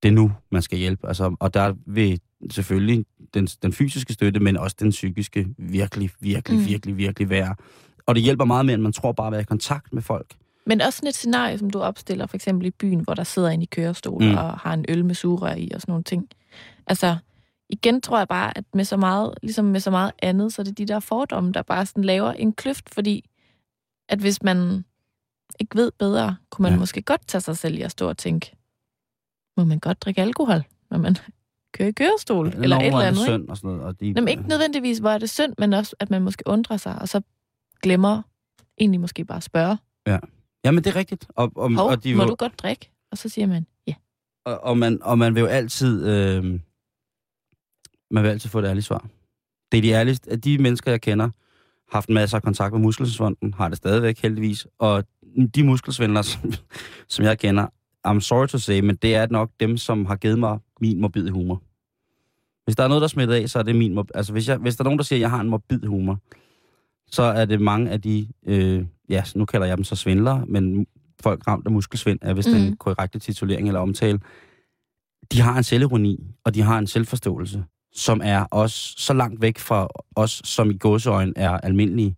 det 0.02 0.08
er 0.08 0.12
nu, 0.12 0.32
man 0.52 0.62
skal 0.62 0.78
hjælpe. 0.78 1.08
Altså, 1.08 1.36
og 1.40 1.54
der 1.54 1.74
vil 1.86 2.20
selvfølgelig 2.50 3.04
den, 3.34 3.46
den 3.46 3.72
fysiske 3.72 4.12
støtte, 4.12 4.40
men 4.40 4.56
også 4.56 4.76
den 4.80 4.90
psykiske 4.90 5.46
virkelig, 5.58 6.10
virkelig, 6.20 6.58
mm. 6.58 6.66
virkelig, 6.66 6.96
virkelig 6.96 7.30
være. 7.30 7.54
Og 8.08 8.14
det 8.14 8.22
hjælper 8.22 8.44
meget 8.44 8.66
mere, 8.66 8.74
end 8.74 8.82
man 8.82 8.92
tror 8.92 9.12
bare 9.12 9.26
at 9.26 9.32
være 9.32 9.40
i 9.40 9.44
kontakt 9.44 9.92
med 9.92 10.02
folk. 10.02 10.34
Men 10.66 10.80
også 10.80 10.96
sådan 10.96 11.08
et 11.08 11.14
scenarie, 11.14 11.58
som 11.58 11.70
du 11.70 11.80
opstiller, 11.80 12.26
for 12.26 12.36
eksempel 12.36 12.66
i 12.66 12.70
byen, 12.70 13.00
hvor 13.00 13.14
der 13.14 13.24
sidder 13.24 13.48
en 13.48 13.62
i 13.62 13.66
kørestol 13.66 14.22
Mm. 14.22 14.36
og 14.36 14.58
har 14.58 14.74
en 14.74 14.84
øl 14.88 15.04
med 15.04 15.14
sugerør 15.14 15.54
i 15.54 15.70
og 15.74 15.80
sådan 15.80 15.92
nogle 15.92 16.04
ting. 16.04 16.28
Altså, 16.86 17.16
igen 17.68 18.00
tror 18.00 18.18
jeg 18.18 18.28
bare, 18.28 18.58
at 18.58 18.64
med 18.74 18.84
så 18.84 18.96
meget, 18.96 19.34
ligesom 19.42 19.64
med 19.64 19.80
så 19.80 19.90
meget 19.90 20.12
andet, 20.22 20.52
så 20.52 20.62
er 20.62 20.64
det 20.64 20.78
de 20.78 20.84
der 20.86 21.00
fordomme, 21.00 21.52
der 21.52 21.62
bare 21.62 21.86
sådan 21.86 22.04
laver 22.04 22.32
en 22.32 22.52
kløft, 22.52 22.94
fordi 22.94 23.30
at 24.08 24.18
hvis 24.18 24.42
man 24.42 24.84
ikke 25.60 25.76
ved 25.76 25.90
bedre, 25.98 26.36
kunne 26.50 26.62
man 26.62 26.70
Ja. 26.72 26.74
ja. 26.76 26.78
måske 26.80 27.02
godt 27.02 27.26
tage 27.28 27.40
sig 27.40 27.56
selv 27.56 27.74
i 27.78 27.82
at 27.82 27.90
stå 27.90 28.08
og 28.08 28.16
tænke, 28.18 28.56
må 29.56 29.64
man 29.64 29.78
godt 29.78 30.02
drikke 30.02 30.22
alkohol, 30.22 30.62
når 30.90 30.98
man 30.98 31.16
kører 31.74 31.88
i 31.88 31.92
kørestol, 31.92 32.46
eller 32.48 32.68
Når 32.68 32.76
et 32.76 32.86
eller 32.86 32.98
er 32.98 33.00
det 33.00 33.06
andet, 33.06 33.20
ikke? 33.20 33.32
synd 33.32 33.48
og 33.48 33.56
sådan 33.56 33.68
noget. 33.70 33.84
Og 33.84 34.00
de, 34.00 34.06
Jamen, 34.06 34.28
ikke 34.28 34.42
nødvendigvis, 34.48 34.98
hvor 34.98 35.10
er 35.10 35.18
det 35.18 35.30
synd, 35.30 35.54
men 35.58 35.72
også, 35.72 35.96
at 36.00 36.10
man 36.10 36.22
måske 36.22 36.42
undrer 36.46 36.76
sig, 36.76 36.98
og 37.00 37.08
så 37.08 37.20
glemmer 37.82 38.22
egentlig 38.78 39.00
måske 39.00 39.24
bare 39.24 39.36
at 39.36 39.42
spørge, 39.42 39.78
Jamen, 40.64 40.84
det 40.84 40.90
er 40.90 40.96
rigtigt. 40.96 41.26
Og, 41.34 41.52
og, 41.56 41.74
Hov, 41.74 41.90
og, 41.90 42.04
de 42.04 42.14
må 42.14 42.22
vil- 42.22 42.30
du 42.30 42.34
godt 42.34 42.58
drikke? 42.58 42.90
Og 43.10 43.18
så 43.18 43.28
siger 43.28 43.46
man, 43.46 43.66
ja. 43.86 43.94
og, 44.44 44.60
og, 44.64 44.78
man, 44.78 45.02
og 45.02 45.18
man 45.18 45.34
vil 45.34 45.40
jo 45.40 45.46
altid... 45.46 46.06
Øh, 46.06 46.60
man 48.10 48.22
vil 48.22 48.28
altid 48.28 48.50
få 48.50 48.58
et 48.58 48.64
ærligt 48.64 48.86
svar. 48.86 49.06
Det 49.72 49.78
er 49.78 49.82
de 49.82 49.90
ærligste... 49.90 50.30
At 50.30 50.44
de 50.44 50.58
mennesker, 50.58 50.90
jeg 50.90 51.00
kender, 51.00 51.24
har 51.24 51.32
haft 51.92 52.10
masser 52.10 52.36
af 52.36 52.42
kontakt 52.42 52.72
med 52.72 52.80
Muskelsfonden, 52.80 53.54
har 53.54 53.68
det 53.68 53.76
stadigvæk 53.76 54.18
heldigvis. 54.22 54.66
Og 54.78 55.04
de 55.54 55.62
muskelsvindlere, 55.64 56.24
som, 56.24 56.52
som 57.08 57.24
jeg 57.24 57.38
kender, 57.38 57.66
I'm 58.06 58.20
sorry 58.20 58.46
to 58.46 58.58
say, 58.58 58.80
men 58.80 58.96
det 58.96 59.14
er 59.14 59.26
nok 59.30 59.50
dem, 59.60 59.76
som 59.76 60.06
har 60.06 60.16
givet 60.16 60.38
mig 60.38 60.58
min 60.80 61.00
morbide 61.00 61.30
humor. 61.30 61.62
Hvis 62.64 62.76
der 62.76 62.84
er 62.84 62.88
noget, 62.88 63.00
der 63.00 63.06
er 63.06 63.08
smittet 63.08 63.34
af, 63.34 63.48
så 63.48 63.58
er 63.58 63.62
det 63.62 63.76
min... 63.76 63.98
Altså, 64.14 64.32
hvis, 64.32 64.48
jeg, 64.48 64.56
hvis 64.56 64.76
der 64.76 64.82
er 64.82 64.84
nogen, 64.84 64.98
der 64.98 65.04
siger, 65.04 65.16
at 65.18 65.20
jeg 65.20 65.30
har 65.30 65.40
en 65.40 65.48
morbid 65.48 65.86
humor, 65.86 66.18
så 67.10 67.22
er 67.22 67.44
det 67.44 67.60
mange 67.60 67.90
af 67.90 68.00
de... 68.02 68.28
Øh, 68.46 68.84
ja, 69.08 69.22
nu 69.34 69.44
kalder 69.44 69.66
jeg 69.66 69.76
dem 69.76 69.84
så 69.84 69.96
svindlere, 69.96 70.44
men 70.46 70.86
folk 71.22 71.46
ramt 71.46 71.66
af 71.66 71.72
muskelsvind, 71.72 72.18
er 72.22 72.34
vist 72.34 72.48
mm. 72.48 72.54
den 72.54 72.64
Mhm. 72.66 72.76
korrekte 72.76 73.18
titulering 73.18 73.66
eller 73.68 73.80
omtale. 73.80 74.20
De 75.32 75.40
har 75.40 75.58
en 75.58 75.64
selvironi, 75.64 76.34
og 76.44 76.54
de 76.54 76.62
har 76.62 76.78
en 76.78 76.86
selvforståelse, 76.86 77.64
som 77.92 78.20
er 78.24 78.44
også 78.44 78.94
så 78.96 79.12
langt 79.12 79.42
væk 79.42 79.58
fra 79.58 79.88
os, 80.16 80.42
som 80.44 80.70
i 80.70 80.76
gåseøjne 80.76 81.32
er 81.36 81.50
almindelige. 81.50 82.16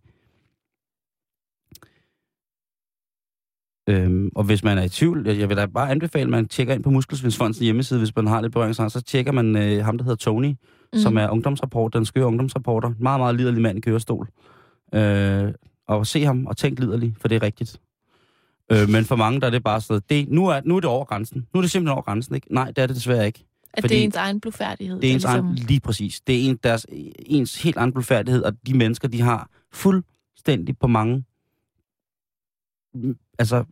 Øhm, 3.89 4.29
og 4.35 4.43
hvis 4.43 4.63
man 4.63 4.77
er 4.77 4.83
i 4.83 4.89
tvivl, 4.89 5.27
jeg 5.27 5.39
jeg 5.39 5.49
vil 5.49 5.57
da 5.57 5.65
bare 5.65 5.91
anbefale, 5.91 6.23
at 6.23 6.29
man 6.29 6.47
tjekker 6.47 6.73
ind 6.73 6.83
på 6.83 6.89
Muskelsvindsfondens 6.89 7.59
hjemmeside, 7.59 7.99
hvis 7.99 8.15
man 8.15 8.27
har 8.27 8.41
lidt 8.41 8.53
berøringsangst, 8.53 8.93
så 8.93 9.01
tjekker 9.01 9.31
man 9.31 9.55
øh, 9.55 9.85
ham, 9.85 9.97
der 9.97 10.03
hedder 10.03 10.15
Tony, 10.17 10.55
mm. 10.93 10.99
som 10.99 11.17
er 11.17 11.29
ungdomsrapport, 11.29 11.93
den 11.93 12.05
skøre 12.05 12.25
ungdomsrapporter. 12.25 12.93
Meget, 12.99 13.19
meget 13.19 13.35
liderlig 13.35 13.61
mand 13.61 13.77
i 13.77 13.81
kørestol. 13.81 14.29
Øh, 14.93 15.53
og 15.87 16.07
se 16.07 16.23
ham 16.23 16.45
og 16.45 16.57
tænk 16.57 16.79
liderlig, 16.79 17.15
for 17.21 17.27
det 17.27 17.35
er 17.35 17.41
rigtigt. 17.41 17.81
Øh, 18.71 18.89
men 18.89 19.05
for 19.05 19.15
mange, 19.15 19.41
der 19.41 19.47
er 19.47 19.51
det 19.51 19.63
bare 19.63 19.81
sådan, 19.81 20.01
det, 20.09 20.29
nu, 20.29 20.47
er, 20.47 20.61
nu 20.65 20.75
er 20.75 20.79
det 20.79 20.89
over 20.89 21.05
grænsen. 21.05 21.47
Nu 21.53 21.57
er 21.57 21.61
det 21.61 21.71
simpelthen 21.71 21.93
over 21.93 22.01
grænsen, 22.01 22.35
ikke? 22.35 22.53
Nej, 22.53 22.67
det 22.67 22.77
er 22.77 22.87
det 22.87 22.95
desværre 22.95 23.25
ikke. 23.25 23.45
At 23.73 23.83
Fordi 23.83 23.93
det 23.93 24.01
er 24.01 24.05
ens 24.05 24.15
egen 24.15 24.39
blufærdighed. 24.39 25.01
Det 25.01 25.09
er 25.09 25.13
ens 25.13 25.23
der 25.23 25.29
egen, 25.29 25.55
lige 25.55 25.79
præcis. 25.79 26.21
Det 26.21 26.45
er 26.45 26.49
en, 26.49 26.59
deres, 26.63 26.85
ens 27.19 27.61
helt 27.61 27.77
egen 27.77 27.91
blodfærdighed, 27.93 28.43
og 28.43 28.53
de 28.67 28.77
mennesker, 28.77 29.07
de 29.07 29.21
har 29.21 29.49
fuldstændig 29.71 30.77
på 30.77 30.87
mange, 30.87 31.23
altså 33.39 33.63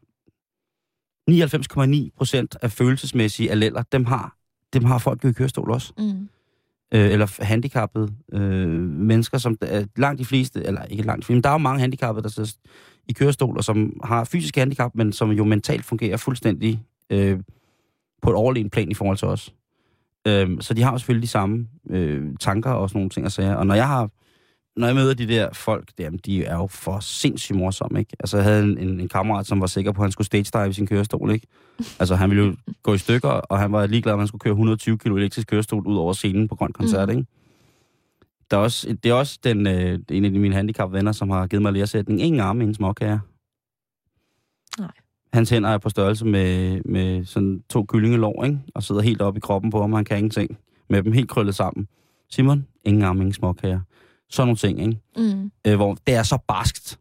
99,9 1.31 2.09
procent 2.17 2.57
af 2.61 2.71
følelsesmæssige 2.71 3.51
alleller, 3.51 3.83
dem 3.83 4.05
har, 4.05 4.37
dem 4.73 4.85
har 4.85 4.97
folk 4.97 5.23
jo 5.23 5.29
i 5.29 5.33
kørestol 5.33 5.71
også. 5.71 5.93
Mm. 5.97 6.29
Øh, 6.93 7.11
eller 7.11 7.43
handicappede 7.43 8.13
øh, 8.33 8.69
mennesker, 8.79 9.37
som 9.37 9.57
er 9.61 9.79
øh, 9.79 9.87
langt 9.97 10.19
de 10.19 10.25
fleste, 10.25 10.63
eller 10.63 10.85
ikke 10.85 11.03
langt 11.03 11.21
de 11.21 11.25
fleste, 11.25 11.33
men 11.33 11.43
der 11.43 11.49
er 11.49 11.53
jo 11.53 11.57
mange 11.57 11.79
handicappede, 11.79 12.23
der 12.23 12.29
sidder 12.29 12.51
i 13.07 13.13
kørestol, 13.13 13.57
og 13.57 13.63
som 13.63 13.99
har 14.03 14.23
fysisk 14.23 14.55
handicap, 14.55 14.91
men 14.95 15.13
som 15.13 15.31
jo 15.31 15.43
mentalt 15.43 15.85
fungerer 15.85 16.17
fuldstændig 16.17 16.83
øh, 17.09 17.39
på 18.21 18.29
et 18.29 18.35
overlegen 18.35 18.69
plan 18.69 18.91
i 18.91 18.93
forhold 18.93 19.17
til 19.17 19.27
os. 19.27 19.53
Øh, 20.27 20.61
så 20.61 20.73
de 20.73 20.81
har 20.81 20.91
jo 20.91 20.97
selvfølgelig 20.97 21.23
de 21.23 21.31
samme 21.31 21.67
øh, 21.89 22.23
tanker 22.39 22.71
og 22.71 22.89
sådan 22.89 22.99
nogle 22.99 23.09
ting 23.09 23.25
at 23.25 23.31
sige. 23.31 23.57
Og 23.57 23.67
når 23.67 23.75
jeg 23.75 23.87
har, 23.87 24.09
når 24.79 24.87
jeg 24.87 24.95
møder 24.95 25.13
de 25.13 25.27
der 25.27 25.53
folk, 25.53 25.89
jamen, 25.99 26.19
de 26.25 26.45
er 26.45 26.55
jo 26.55 26.67
for 26.67 26.99
sindssygt 26.99 27.57
morsomme, 27.57 27.99
ikke? 27.99 28.15
Altså, 28.19 28.37
jeg 28.37 28.43
havde 28.43 28.63
en, 28.63 28.77
en, 28.77 28.99
en 28.99 29.07
kammerat, 29.07 29.47
som 29.47 29.61
var 29.61 29.67
sikker 29.67 29.91
på, 29.91 30.01
at 30.01 30.05
han 30.05 30.11
skulle 30.11 30.25
stage 30.25 30.43
dive 30.53 30.69
i 30.69 30.73
sin 30.73 30.87
kørestol, 30.87 31.31
ikke? 31.31 31.47
Altså, 31.99 32.15
han 32.15 32.29
ville 32.29 32.43
jo 32.43 32.55
gå 32.83 32.93
i 32.93 32.97
stykker, 32.97 33.29
og 33.29 33.59
han 33.59 33.71
var 33.71 33.85
ligeglad, 33.87 34.13
at 34.13 34.17
man 34.19 34.27
skulle 34.27 34.39
køre 34.39 34.51
120 34.51 34.97
kilo 34.97 35.15
elektrisk 35.15 35.47
kørestol 35.47 35.87
ud 35.87 35.97
over 35.97 36.13
scenen 36.13 36.47
på 36.47 36.55
Grøn 36.55 36.71
Koncert, 36.73 37.09
Mm. 37.09 37.17
ikke? 37.17 37.27
Der 38.51 38.57
er 38.57 38.61
også, 38.61 38.97
det 39.03 39.09
er 39.09 39.13
også 39.13 39.39
den, 39.43 39.67
øh, 39.67 39.99
en 40.09 40.25
af 40.25 40.31
mine 40.31 40.55
handicap-venner, 40.55 41.11
som 41.11 41.29
har 41.29 41.47
givet 41.47 41.61
mig 41.61 41.73
læresætning. 41.73 42.21
Ingen 42.21 42.39
arme, 42.41 42.61
ingen 42.61 42.75
småkager. 42.75 43.19
Nej. 44.79 44.91
Hans 45.33 45.49
hænder 45.49 45.69
er 45.69 45.77
på 45.77 45.89
størrelse 45.89 46.25
med, 46.25 46.81
med 46.85 47.25
sådan 47.25 47.63
to 47.69 47.85
kyllingelår, 47.85 48.43
ikke? 48.43 48.59
Og 48.75 48.83
sidder 48.83 49.01
helt 49.01 49.21
oppe 49.21 49.37
i 49.37 49.41
kroppen 49.41 49.71
på 49.71 49.81
ham, 49.81 49.93
han 49.93 50.05
kan 50.05 50.17
ingenting. 50.17 50.57
Med 50.89 51.03
dem 51.03 51.11
helt 51.11 51.29
krøllet 51.29 51.55
sammen. 51.55 51.87
Simon, 52.29 52.67
ingen 52.85 53.03
arme, 53.03 53.19
ingen 53.19 53.33
småkager. 53.33 53.79
Sådan 54.31 54.47
nogle 54.47 54.57
ting, 54.57 54.79
ikke? 54.81 54.99
Mm. 55.33 55.51
Øh, 55.67 55.75
hvor 55.75 55.97
det 56.07 56.15
er 56.15 56.23
så 56.23 56.37
barskt 56.47 56.99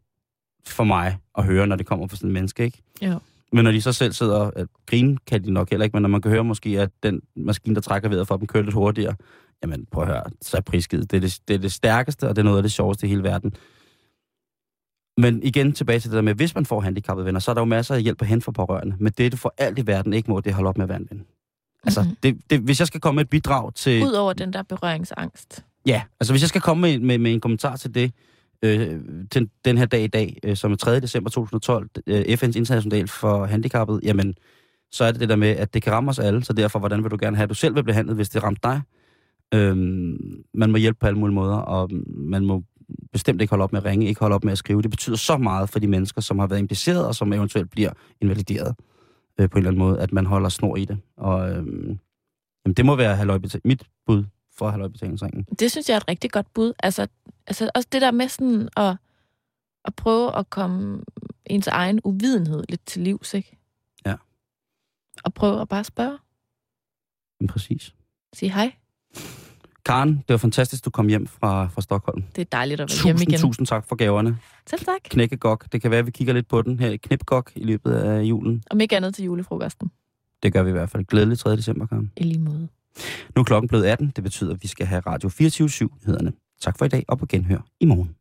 for 0.66 0.84
mig 0.84 1.18
at 1.38 1.44
høre, 1.44 1.66
når 1.66 1.76
det 1.76 1.86
kommer 1.86 2.06
fra 2.06 2.16
sådan 2.16 2.28
en 2.28 2.32
menneske, 2.34 2.64
ikke? 2.64 2.82
Jo. 3.02 3.18
Men 3.52 3.64
når 3.64 3.72
de 3.72 3.82
så 3.82 3.92
selv 3.92 4.12
sidder 4.12 4.36
og 4.36 4.68
grine, 4.86 5.18
kan 5.26 5.44
de 5.44 5.50
nok 5.50 5.70
heller 5.70 5.84
ikke, 5.84 5.96
men 5.96 6.02
når 6.02 6.08
man 6.08 6.22
kan 6.22 6.30
høre 6.30 6.44
måske, 6.44 6.80
at 6.80 6.90
den 7.02 7.20
maskine, 7.36 7.74
der 7.74 7.80
trækker 7.80 8.08
vejret 8.08 8.26
for 8.28 8.36
dem, 8.36 8.46
kører 8.46 8.62
lidt 8.64 8.74
hurtigere, 8.74 9.14
jamen 9.62 9.86
prøv 9.90 10.02
at 10.02 10.08
høre, 10.08 10.22
så 10.42 10.56
er 10.56 10.60
prisgivet. 10.60 11.10
Det 11.10 11.16
er 11.16 11.20
det, 11.20 11.38
det 11.48 11.54
er 11.54 11.58
det 11.58 11.72
stærkeste, 11.72 12.28
og 12.28 12.36
det 12.36 12.42
er 12.42 12.44
noget 12.44 12.56
af 12.58 12.62
det 12.62 12.72
sjoveste 12.72 13.06
i 13.06 13.10
hele 13.10 13.22
verden. 13.22 13.52
Men 15.18 15.42
igen 15.42 15.72
tilbage 15.72 16.00
til 16.00 16.10
det 16.10 16.16
der 16.16 16.22
med, 16.22 16.34
hvis 16.34 16.54
man 16.54 16.66
får 16.66 16.80
handicappede 16.80 17.26
venner, 17.26 17.40
så 17.40 17.50
er 17.50 17.54
der 17.54 17.60
jo 17.60 17.64
masser 17.66 17.94
af 17.94 18.02
hjælp 18.02 18.22
at 18.22 18.28
hente 18.28 18.44
for 18.44 18.52
pårørende. 18.52 18.96
Men 19.00 19.12
det, 19.18 19.32
du 19.32 19.36
for 19.36 19.54
alt 19.58 19.78
i 19.78 19.86
verden 19.86 20.12
ikke 20.12 20.30
må, 20.30 20.40
det 20.40 20.50
er 20.50 20.54
holde 20.54 20.68
op 20.68 20.76
med 20.78 20.84
at 20.84 20.88
være 20.88 20.98
en 20.98 21.08
ven. 21.10 21.24
Altså, 21.84 22.02
Mhm. 22.02 22.16
det, 22.22 22.50
det, 22.50 22.60
hvis 22.60 22.78
jeg 22.78 22.86
skal 22.86 23.00
komme 23.00 23.16
med 23.16 23.24
et 23.24 23.30
bidrag 23.30 23.74
til... 23.74 24.02
Udover 24.04 24.32
den 24.32 24.52
der 24.52 24.62
berøringsangst. 24.62 25.64
Ja, 25.86 26.02
altså 26.20 26.32
hvis 26.32 26.42
jeg 26.42 26.48
skal 26.48 26.60
komme 26.60 26.80
med, 26.80 26.98
med, 26.98 27.18
med 27.18 27.32
en 27.32 27.40
kommentar 27.40 27.76
til 27.76 27.94
det, 27.94 28.12
øh, 28.62 29.00
til 29.30 29.50
den 29.64 29.78
her 29.78 29.86
dag 29.86 30.02
i 30.02 30.06
dag, 30.06 30.38
øh, 30.44 30.56
som 30.56 30.72
er 30.72 30.76
3. 30.76 31.00
december 31.00 31.30
2012, 31.30 31.90
øh, 32.06 32.20
FN's 32.20 32.56
internationale 32.56 33.08
for 33.08 33.44
handicappet, 33.44 34.00
jamen, 34.02 34.34
så 34.92 35.04
er 35.04 35.10
det 35.12 35.20
det 35.20 35.28
der 35.28 35.36
med, 35.36 35.48
at 35.48 35.74
det 35.74 35.82
kan 35.82 35.92
ramme 35.92 36.10
os 36.10 36.18
alle, 36.18 36.44
så 36.44 36.52
derfor, 36.52 36.78
hvordan 36.78 37.02
vil 37.02 37.10
du 37.10 37.16
gerne 37.20 37.36
have, 37.36 37.42
at 37.44 37.48
du 37.48 37.54
selv 37.54 37.74
vil 37.74 37.82
blive 37.82 37.92
behandlet, 37.92 38.16
hvis 38.16 38.28
det 38.28 38.42
ramte 38.42 38.60
dig? 38.62 38.80
Øhm, 39.54 40.44
man 40.54 40.70
må 40.70 40.76
hjælpe 40.76 40.98
på 40.98 41.06
alle 41.06 41.18
mulige 41.18 41.34
måder, 41.34 41.56
og 41.56 41.90
man 42.08 42.44
må 42.44 42.62
bestemt 43.12 43.40
ikke 43.40 43.50
holde 43.50 43.62
op 43.62 43.72
med 43.72 43.80
at 43.80 43.86
ringe, 43.86 44.06
ikke 44.06 44.20
holde 44.20 44.34
op 44.34 44.44
med 44.44 44.52
at 44.52 44.58
skrive. 44.58 44.82
Det 44.82 44.90
betyder 44.90 45.16
så 45.16 45.36
meget 45.36 45.70
for 45.70 45.78
de 45.78 45.86
mennesker, 45.86 46.20
som 46.20 46.38
har 46.38 46.46
været 46.46 46.58
impliceret, 46.58 47.06
og 47.06 47.14
som 47.14 47.32
eventuelt 47.32 47.70
bliver 47.70 47.90
invalideret 48.20 48.74
øh, 49.40 49.50
på 49.50 49.58
en 49.58 49.58
eller 49.58 49.70
anden 49.70 49.78
måde, 49.78 50.00
at 50.00 50.12
man 50.12 50.26
holder 50.26 50.48
snor 50.48 50.76
i 50.76 50.84
det. 50.84 50.98
Og 51.16 51.50
øhm, 51.50 51.98
Jamen, 52.64 52.74
det 52.74 52.86
må 52.86 52.96
være 52.96 53.16
halvøjbetalt. 53.16 53.64
mit 53.64 53.82
bud 54.06 54.24
for 54.58 54.70
halvøjbetalingsringen. 54.70 55.46
Det 55.58 55.70
synes 55.70 55.88
jeg 55.88 55.94
er 55.94 56.00
et 56.00 56.08
rigtig 56.08 56.30
godt 56.30 56.54
bud. 56.54 56.72
Altså, 56.82 57.06
altså 57.46 57.70
også 57.74 57.88
det 57.92 58.02
der 58.02 58.10
med 58.10 58.28
sådan 58.28 58.68
at, 58.76 58.96
at 59.84 59.94
prøve 59.94 60.36
at 60.36 60.50
komme 60.50 61.00
ens 61.46 61.66
egen 61.66 62.00
uvidenhed 62.04 62.64
lidt 62.68 62.86
til 62.86 63.02
livs, 63.02 63.34
ikke? 63.34 63.58
Ja. 64.06 64.14
Og 65.24 65.34
prøve 65.34 65.60
at 65.60 65.68
bare 65.68 65.84
spørge. 65.84 66.18
Men 67.40 67.48
præcis. 67.48 67.94
Sige 68.32 68.52
hej. 68.52 68.72
Karen, 69.84 70.10
det 70.10 70.28
var 70.28 70.36
fantastisk, 70.36 70.84
du 70.84 70.90
kom 70.90 71.08
hjem 71.08 71.26
fra, 71.26 71.66
fra 71.66 71.80
Stockholm. 71.80 72.22
Det 72.22 72.40
er 72.40 72.44
dejligt 72.52 72.80
at 72.80 72.90
være 72.90 73.04
hjemme 73.04 73.18
Tusind, 73.18 73.32
igen. 73.32 73.40
tusind 73.40 73.66
tak 73.66 73.86
for 73.86 73.96
gaverne. 73.96 74.38
Selv 74.66 74.84
tak. 74.84 75.00
Knækkegok. 75.04 75.72
Det 75.72 75.82
kan 75.82 75.90
være, 75.90 75.98
at 75.98 76.06
vi 76.06 76.10
kigger 76.10 76.34
lidt 76.34 76.48
på 76.48 76.62
den 76.62 76.80
her 76.80 76.90
i 76.90 76.96
Knipgok 76.96 77.52
i 77.56 77.64
løbet 77.64 77.92
af 77.92 78.22
julen. 78.22 78.62
Om 78.70 78.80
ikke 78.80 78.96
andet 78.96 79.14
til 79.14 79.24
julefrokosten. 79.24 79.90
Det 80.42 80.52
gør 80.52 80.62
vi 80.62 80.68
i 80.68 80.72
hvert 80.72 80.90
fald. 80.90 81.04
Glædelig 81.04 81.38
3. 81.38 81.56
december, 81.56 81.86
Karen. 81.86 82.12
I 82.16 82.22
lige 82.22 82.40
måde. 82.40 82.68
Nu 83.36 83.40
er 83.40 83.44
klokken 83.44 83.68
blevet 83.68 83.84
18. 83.84 84.12
Det 84.16 84.24
betyder, 84.24 84.54
at 84.54 84.62
vi 84.62 84.68
skal 84.68 84.86
have 84.86 85.00
Radio 85.00 85.28
24 85.28 85.70
7 85.70 85.92
nyhederne. 86.06 86.32
Tak 86.60 86.78
for 86.78 86.84
i 86.84 86.88
dag, 86.88 87.04
og 87.08 87.18
på 87.18 87.26
genhør 87.26 87.58
i 87.80 87.86
morgen. 87.86 88.14